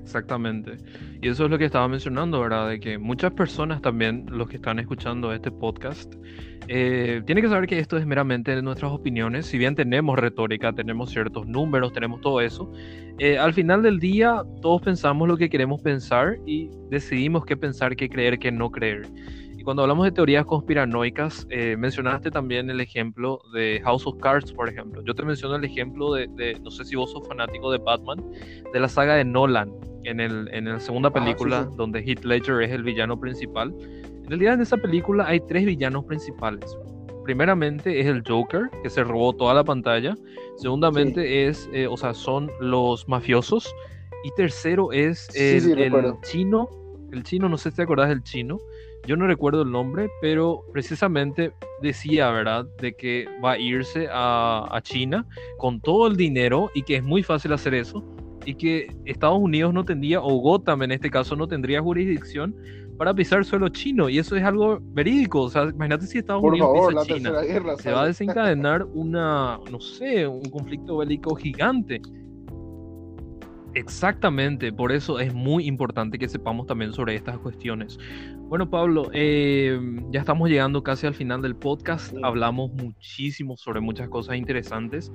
Exactamente. 0.06 0.76
Y 1.20 1.28
eso 1.28 1.46
es 1.46 1.50
lo 1.50 1.58
que 1.58 1.64
estaba 1.64 1.88
mencionando, 1.88 2.40
¿verdad? 2.40 2.68
De 2.68 2.78
que 2.78 2.96
muchas 2.96 3.32
personas 3.32 3.82
también, 3.82 4.24
los 4.30 4.48
que 4.48 4.54
están 4.54 4.78
escuchando 4.78 5.32
este 5.32 5.50
podcast, 5.50 6.14
eh, 6.68 7.22
tienen 7.26 7.42
que 7.42 7.50
saber 7.50 7.66
que 7.66 7.80
esto 7.80 7.96
es 7.96 8.06
meramente 8.06 8.62
nuestras 8.62 8.92
opiniones. 8.92 9.46
Si 9.46 9.58
bien 9.58 9.74
tenemos 9.74 10.16
retórica, 10.16 10.72
tenemos 10.72 11.10
ciertos 11.10 11.48
números, 11.48 11.92
tenemos 11.92 12.20
todo 12.20 12.40
eso, 12.40 12.70
eh, 13.18 13.36
al 13.36 13.52
final 13.52 13.82
del 13.82 13.98
día 13.98 14.44
todos 14.62 14.80
pensamos 14.80 15.26
lo 15.26 15.36
que 15.36 15.50
queremos 15.50 15.82
pensar 15.82 16.36
y 16.46 16.70
decidimos 16.88 17.44
qué 17.44 17.56
pensar, 17.56 17.96
qué 17.96 18.08
creer, 18.08 18.38
qué 18.38 18.52
no 18.52 18.70
creer 18.70 19.08
cuando 19.66 19.82
hablamos 19.82 20.04
de 20.04 20.12
teorías 20.12 20.46
conspiranoicas, 20.46 21.44
eh, 21.50 21.74
mencionaste 21.76 22.30
también 22.30 22.70
el 22.70 22.80
ejemplo 22.80 23.42
de 23.52 23.80
House 23.82 24.06
of 24.06 24.16
Cards, 24.20 24.52
por 24.52 24.68
ejemplo. 24.68 25.02
Yo 25.04 25.12
te 25.12 25.24
menciono 25.24 25.56
el 25.56 25.64
ejemplo 25.64 26.14
de, 26.14 26.56
no 26.62 26.70
sé 26.70 26.84
si 26.84 26.94
vos 26.94 27.10
sos 27.10 27.26
fanático 27.26 27.72
de 27.72 27.78
Batman, 27.78 28.24
de 28.72 28.78
la 28.78 28.88
saga 28.88 29.16
de 29.16 29.24
Nolan, 29.24 29.72
en, 30.04 30.20
el, 30.20 30.48
en 30.52 30.66
la 30.66 30.78
segunda 30.78 31.08
ah, 31.08 31.12
película 31.12 31.64
donde 31.76 32.00
Heath 32.00 32.24
Ledger 32.24 32.62
es 32.62 32.70
el 32.70 32.84
villano 32.84 33.18
principal. 33.18 33.74
En 33.82 34.28
realidad 34.28 34.54
en 34.54 34.60
esa 34.60 34.76
película 34.76 35.26
hay 35.26 35.40
tres 35.40 35.66
villanos 35.66 36.04
principales. 36.04 36.78
Primeramente 37.24 37.98
es 37.98 38.06
el 38.06 38.22
Joker, 38.24 38.70
que 38.84 38.88
se 38.88 39.02
robó 39.02 39.32
toda 39.32 39.52
la 39.52 39.64
pantalla. 39.64 40.14
Segundamente 40.58 41.48
es, 41.48 41.68
eh, 41.72 41.88
o 41.88 41.96
sea, 41.96 42.14
son 42.14 42.52
los 42.60 43.08
mafiosos. 43.08 43.74
Y 44.22 44.30
tercero 44.36 44.92
es 44.92 45.28
el, 45.34 45.76
el 45.76 46.20
chino. 46.22 46.70
El 47.10 47.24
chino, 47.24 47.48
no 47.48 47.58
sé 47.58 47.70
si 47.70 47.76
te 47.76 47.82
acordás 47.82 48.10
del 48.10 48.22
chino 48.22 48.58
yo 49.06 49.16
no 49.16 49.26
recuerdo 49.26 49.62
el 49.62 49.70
nombre, 49.70 50.08
pero 50.20 50.62
precisamente 50.72 51.52
decía, 51.80 52.30
¿verdad?, 52.30 52.66
de 52.80 52.94
que 52.94 53.26
va 53.44 53.52
a 53.52 53.58
irse 53.58 54.08
a, 54.10 54.80
China 54.82 55.26
con 55.58 55.80
todo 55.80 56.06
el 56.06 56.16
dinero 56.16 56.70
y 56.74 56.82
que 56.82 56.96
es 56.96 57.02
muy 57.02 57.22
fácil 57.22 57.52
hacer 57.52 57.74
eso 57.74 58.04
y 58.44 58.54
que 58.54 58.94
Estados 59.04 59.38
Unidos 59.38 59.74
no 59.74 59.84
tendría, 59.84 60.20
o 60.20 60.36
Gotham 60.36 60.82
en 60.82 60.92
este 60.92 61.10
caso, 61.10 61.34
no 61.34 61.48
tendría 61.48 61.80
jurisdicción 61.80 62.54
para 62.96 63.12
pisar 63.14 63.44
suelo 63.44 63.68
chino. 63.68 64.08
Y 64.08 64.18
eso 64.18 64.36
es 64.36 64.44
algo 64.44 64.78
verídico. 64.80 65.42
O 65.42 65.50
sea, 65.50 65.64
imagínate 65.64 66.06
si 66.06 66.18
Estados 66.18 66.42
Unidos 66.42 66.88
pisa 66.88 67.14
China. 67.14 67.32
se 67.78 67.90
va 67.90 68.02
a 68.02 68.06
desencadenar 68.06 68.84
una, 68.84 69.58
no 69.70 69.80
sé, 69.80 70.26
un 70.26 70.44
conflicto 70.44 70.98
bélico 70.98 71.34
gigante. 71.34 72.00
Exactamente, 73.76 74.72
por 74.72 74.90
eso 74.90 75.20
es 75.20 75.34
muy 75.34 75.66
importante 75.66 76.18
que 76.18 76.30
sepamos 76.30 76.66
también 76.66 76.94
sobre 76.94 77.14
estas 77.14 77.38
cuestiones. 77.38 77.98
Bueno, 78.48 78.70
Pablo, 78.70 79.10
eh, 79.12 79.76
ya 80.12 80.20
estamos 80.20 80.48
llegando 80.48 80.84
casi 80.84 81.04
al 81.04 81.14
final 81.14 81.42
del 81.42 81.56
podcast. 81.56 82.14
Hablamos 82.22 82.72
muchísimo 82.74 83.56
sobre 83.56 83.80
muchas 83.80 84.08
cosas 84.08 84.36
interesantes. 84.36 85.10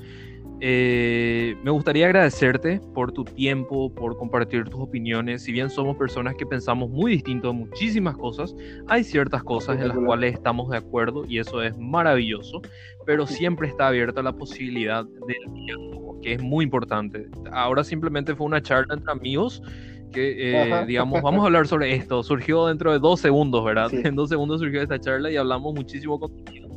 Eh, 0.60 1.56
me 1.64 1.72
gustaría 1.72 2.08
agradecerte 2.08 2.82
por 2.94 3.14
tu 3.14 3.24
tiempo, 3.24 3.96
por 3.96 4.18
compartir 4.18 4.66
tus 4.66 4.82
opiniones. 4.82 5.44
Si 5.44 5.54
bien 5.54 5.70
somos 5.70 5.96
personas 5.96 6.36
que 6.36 6.46
pensamos 6.46 6.90
muy 6.90 7.14
distinto 7.14 7.52
en 7.52 7.60
muchísimas 7.60 8.18
cosas, 8.18 8.54
hay 8.88 9.06
ciertas 9.06 9.44
cosas 9.44 9.80
en 9.80 9.88
las 9.88 9.98
cuales 9.98 10.34
estamos 10.34 10.70
de 10.70 10.78
acuerdo 10.78 11.24
y 11.26 11.40
eso 11.40 11.64
es 11.64 11.78
maravilloso, 11.78 12.62
pero 13.06 13.26
siempre 13.26 13.70
está 13.70 13.88
abierta 13.88 14.22
la 14.22 14.34
posibilidad 14.34 15.06
del 15.06 15.54
diálogo, 15.54 16.20
que 16.20 16.34
es 16.34 16.44
muy 16.44 16.66
importante. 16.66 17.30
Ahora 17.54 17.86
simplemente 17.86 18.36
fue 18.36 18.46
una 18.46 18.62
charla 18.62 18.94
entre 18.94 19.10
amigos 19.10 19.64
que, 20.12 20.62
eh, 20.62 20.86
digamos, 20.86 21.22
vamos 21.24 21.43
a 21.43 21.45
hablar 21.45 21.68
sobre 21.68 21.95
esto. 21.95 22.24
Surgió 22.24 22.68
dentro 22.68 22.91
de 22.91 22.99
dos 22.99 23.20
segundos, 23.20 23.64
¿verdad? 23.64 23.89
En 24.05 24.16
dos 24.16 24.30
segundos 24.30 24.59
surgió 24.59 24.82
esta 24.82 24.99
charla 24.99 25.32
y 25.32 25.38
hablamos 25.38 25.74
muchísimo 25.74 26.20
contenido 26.20 26.72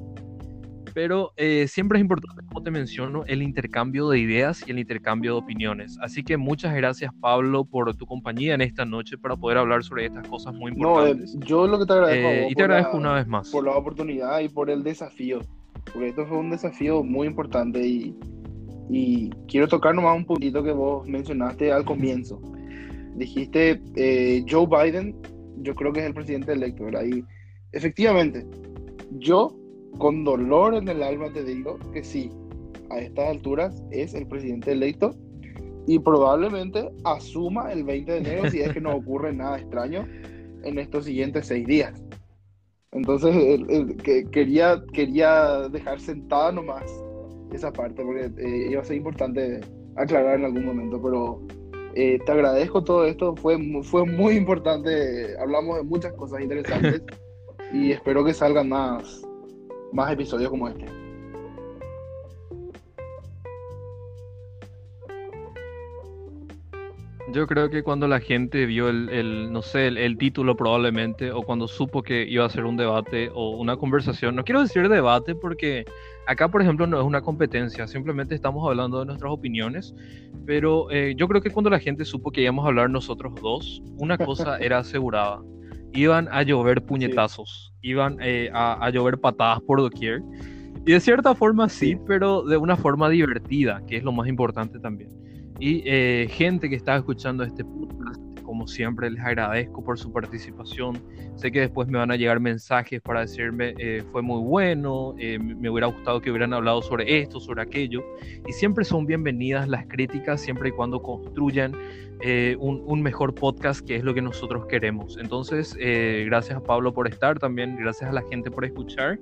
pero 0.94 1.32
eh, 1.36 1.66
siempre 1.68 1.98
es 1.98 2.02
importante, 2.02 2.42
como 2.46 2.62
te 2.62 2.70
menciono, 2.70 3.24
el 3.26 3.42
intercambio 3.42 4.08
de 4.08 4.20
ideas 4.20 4.64
y 4.66 4.70
el 4.70 4.78
intercambio 4.78 5.32
de 5.32 5.38
opiniones. 5.38 5.98
Así 6.00 6.22
que 6.22 6.36
muchas 6.36 6.74
gracias, 6.74 7.12
Pablo, 7.20 7.64
por 7.64 7.94
tu 7.96 8.06
compañía 8.06 8.54
en 8.54 8.60
esta 8.60 8.84
noche 8.84 9.18
para 9.18 9.36
poder 9.36 9.58
hablar 9.58 9.82
sobre 9.82 10.06
estas 10.06 10.26
cosas 10.28 10.54
muy 10.54 10.70
importantes. 10.70 11.34
No, 11.34 11.40
yo 11.44 11.66
lo 11.66 11.80
que 11.80 11.86
te 11.86 11.92
agradezco. 11.92 12.28
Eh, 12.28 12.48
y 12.48 12.54
te 12.54 12.62
agradezco 12.62 12.96
una 12.96 13.14
vez 13.14 13.26
más. 13.26 13.50
Por 13.50 13.64
la 13.64 13.72
oportunidad 13.72 14.38
y 14.38 14.48
por 14.48 14.70
el 14.70 14.84
desafío. 14.84 15.40
Porque 15.92 16.08
esto 16.08 16.26
fue 16.26 16.38
un 16.38 16.50
desafío 16.50 17.02
muy 17.02 17.26
importante 17.26 17.84
y, 17.84 18.16
y 18.88 19.30
quiero 19.48 19.66
tocar 19.66 19.96
nomás 19.96 20.16
un 20.16 20.24
puntito 20.24 20.62
que 20.62 20.70
vos 20.70 21.06
mencionaste 21.08 21.72
al 21.72 21.84
comienzo. 21.84 22.40
Dijiste 23.14 23.80
eh, 23.96 24.44
Joe 24.48 24.66
Biden, 24.66 25.16
yo 25.58 25.74
creo 25.74 25.92
que 25.92 26.00
es 26.00 26.06
el 26.06 26.14
presidente 26.14 26.52
electo, 26.52 26.84
¿verdad? 26.84 27.04
Y 27.04 27.24
efectivamente, 27.72 28.46
yo 29.18 29.56
con 29.98 30.24
dolor 30.24 30.74
en 30.74 30.88
el 30.88 31.02
alma 31.02 31.32
te 31.32 31.44
digo 31.44 31.78
que 31.92 32.02
sí, 32.02 32.30
a 32.90 32.98
estas 32.98 33.28
alturas 33.28 33.82
es 33.90 34.14
el 34.14 34.26
presidente 34.26 34.72
electo 34.72 35.14
y 35.86 35.98
probablemente 35.98 36.90
asuma 37.04 37.72
el 37.72 37.84
20 37.84 38.12
de 38.12 38.18
enero 38.18 38.50
si 38.50 38.60
es 38.60 38.72
que 38.72 38.80
no 38.80 38.94
ocurre 38.96 39.32
nada 39.32 39.58
extraño 39.58 40.06
en 40.64 40.78
estos 40.78 41.04
siguientes 41.04 41.46
seis 41.46 41.66
días. 41.66 42.02
Entonces 42.92 43.34
que, 44.02 44.24
quería, 44.30 44.82
quería 44.92 45.68
dejar 45.68 46.00
sentada 46.00 46.52
nomás 46.52 46.84
esa 47.52 47.72
parte 47.72 48.02
porque 48.02 48.30
eh, 48.38 48.68
iba 48.70 48.80
a 48.80 48.84
ser 48.84 48.96
importante 48.96 49.60
aclarar 49.96 50.38
en 50.38 50.46
algún 50.46 50.64
momento, 50.64 51.00
pero 51.02 51.40
eh, 51.94 52.18
te 52.24 52.32
agradezco 52.32 52.82
todo 52.82 53.06
esto, 53.06 53.34
fue, 53.36 53.58
fue 53.82 54.04
muy 54.04 54.36
importante, 54.36 55.36
hablamos 55.38 55.76
de 55.76 55.82
muchas 55.84 56.12
cosas 56.14 56.40
interesantes 56.40 57.02
y 57.72 57.92
espero 57.92 58.24
que 58.24 58.34
salgan 58.34 58.68
más, 58.68 59.22
más 59.92 60.12
episodios 60.12 60.50
como 60.50 60.68
este. 60.68 61.03
Yo 67.34 67.48
creo 67.48 67.68
que 67.68 67.82
cuando 67.82 68.06
la 68.06 68.20
gente 68.20 68.64
vio 68.64 68.88
el, 68.88 69.52
no 69.52 69.60
sé, 69.60 69.88
el, 69.88 70.16
título 70.16 70.54
probablemente, 70.54 71.32
o 71.32 71.42
cuando 71.42 71.66
supo 71.66 72.00
que 72.00 72.24
iba 72.28 72.44
a 72.44 72.48
ser 72.48 72.64
un 72.64 72.76
debate 72.76 73.28
o 73.34 73.56
una 73.56 73.76
conversación, 73.76 74.36
no 74.36 74.44
quiero 74.44 74.62
decir 74.62 74.88
debate 74.88 75.34
porque 75.34 75.84
acá, 76.28 76.46
por 76.46 76.62
ejemplo, 76.62 76.86
no 76.86 76.96
es 76.96 77.04
una 77.04 77.22
competencia, 77.22 77.88
simplemente 77.88 78.36
estamos 78.36 78.64
hablando 78.68 79.00
de 79.00 79.06
nuestras 79.06 79.32
opiniones, 79.32 79.96
pero 80.46 80.88
eh, 80.92 81.14
yo 81.16 81.26
creo 81.26 81.42
que 81.42 81.50
cuando 81.50 81.70
la 81.70 81.80
gente 81.80 82.04
supo 82.04 82.30
que 82.30 82.42
íbamos 82.42 82.66
a 82.66 82.68
hablar 82.68 82.88
nosotros 82.88 83.34
dos, 83.42 83.82
una 83.96 84.16
cosa 84.16 84.56
era 84.60 84.78
asegurada, 84.78 85.42
iban 85.92 86.28
a 86.30 86.44
llover 86.44 86.82
puñetazos, 86.82 87.74
iban 87.82 88.16
eh, 88.20 88.48
a, 88.54 88.88
llover 88.90 89.18
patadas 89.18 89.60
por 89.62 89.80
doquier. 89.80 90.22
Y 90.86 90.92
de 90.92 91.00
cierta 91.00 91.34
forma 91.34 91.68
sí, 91.68 91.96
pero 92.06 92.44
de 92.44 92.58
una 92.58 92.76
forma 92.76 93.08
divertida, 93.08 93.82
que 93.88 93.96
es 93.96 94.04
lo 94.04 94.12
más 94.12 94.28
importante 94.28 94.78
también. 94.78 95.23
Y 95.58 95.82
eh, 95.86 96.26
gente 96.30 96.68
que 96.68 96.76
está 96.76 96.96
escuchando 96.96 97.44
este 97.44 97.64
podcast, 97.64 98.20
como 98.44 98.68
siempre, 98.68 99.10
les 99.10 99.20
agradezco 99.20 99.82
por 99.82 99.98
su 99.98 100.12
participación. 100.12 101.02
Sé 101.34 101.50
que 101.50 101.60
después 101.60 101.88
me 101.88 101.98
van 101.98 102.12
a 102.12 102.16
llegar 102.16 102.38
mensajes 102.38 103.00
para 103.00 103.20
decirme, 103.20 103.74
eh, 103.78 104.04
fue 104.12 104.22
muy 104.22 104.40
bueno, 104.40 105.14
eh, 105.18 105.38
me 105.38 105.68
hubiera 105.68 105.88
gustado 105.88 106.20
que 106.20 106.30
hubieran 106.30 106.52
hablado 106.52 106.80
sobre 106.80 107.20
esto, 107.20 107.40
sobre 107.40 107.62
aquello. 107.62 108.04
Y 108.46 108.52
siempre 108.52 108.84
son 108.84 109.06
bienvenidas 109.06 109.66
las 109.68 109.86
críticas, 109.86 110.40
siempre 110.40 110.68
y 110.68 110.72
cuando 110.72 111.02
construyan 111.02 111.72
eh, 112.20 112.56
un, 112.60 113.02
mejor 113.02 113.34
podcast, 113.34 113.84
que 113.84 113.96
es 113.96 114.04
lo 114.04 114.14
que 114.14 114.22
nosotros 114.22 114.66
queremos. 114.66 115.18
Entonces, 115.18 115.76
gracias 116.26 116.56
a 116.56 116.62
Pablo 116.62 116.94
por 116.94 117.08
estar, 117.08 117.38
también 117.38 117.76
gracias 117.76 118.08
a 118.08 118.12
la 118.12 118.22
gente 118.30 118.50
por 118.50 118.64
escuchar. 118.64 119.18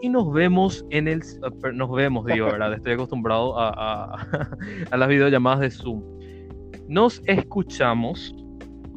Y 0.00 0.08
nos 0.08 0.32
vemos 0.32 0.84
en 0.90 1.08
el... 1.08 1.22
Nos 1.74 1.90
vemos, 1.90 2.26
digo, 2.26 2.46
¿verdad? 2.52 2.74
Estoy 2.74 2.92
acostumbrado 2.92 3.58
a, 3.58 4.14
a, 4.14 4.26
a 4.90 4.96
las 4.96 5.08
videollamadas 5.08 5.60
de 5.60 5.70
Zoom. 5.70 6.02
Nos 6.88 7.22
escuchamos 7.26 8.34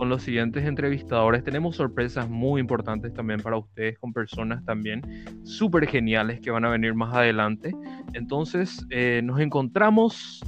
con 0.01 0.09
los 0.09 0.23
siguientes 0.23 0.65
entrevistadores. 0.65 1.43
Tenemos 1.43 1.75
sorpresas 1.75 2.27
muy 2.27 2.59
importantes 2.59 3.13
también 3.13 3.39
para 3.39 3.57
ustedes, 3.57 3.99
con 3.99 4.11
personas 4.11 4.65
también 4.65 5.01
súper 5.43 5.87
geniales 5.87 6.39
que 6.39 6.49
van 6.49 6.65
a 6.65 6.69
venir 6.69 6.95
más 6.95 7.13
adelante. 7.13 7.71
Entonces, 8.13 8.83
eh, 8.89 9.21
nos 9.23 9.39
encontramos 9.39 10.41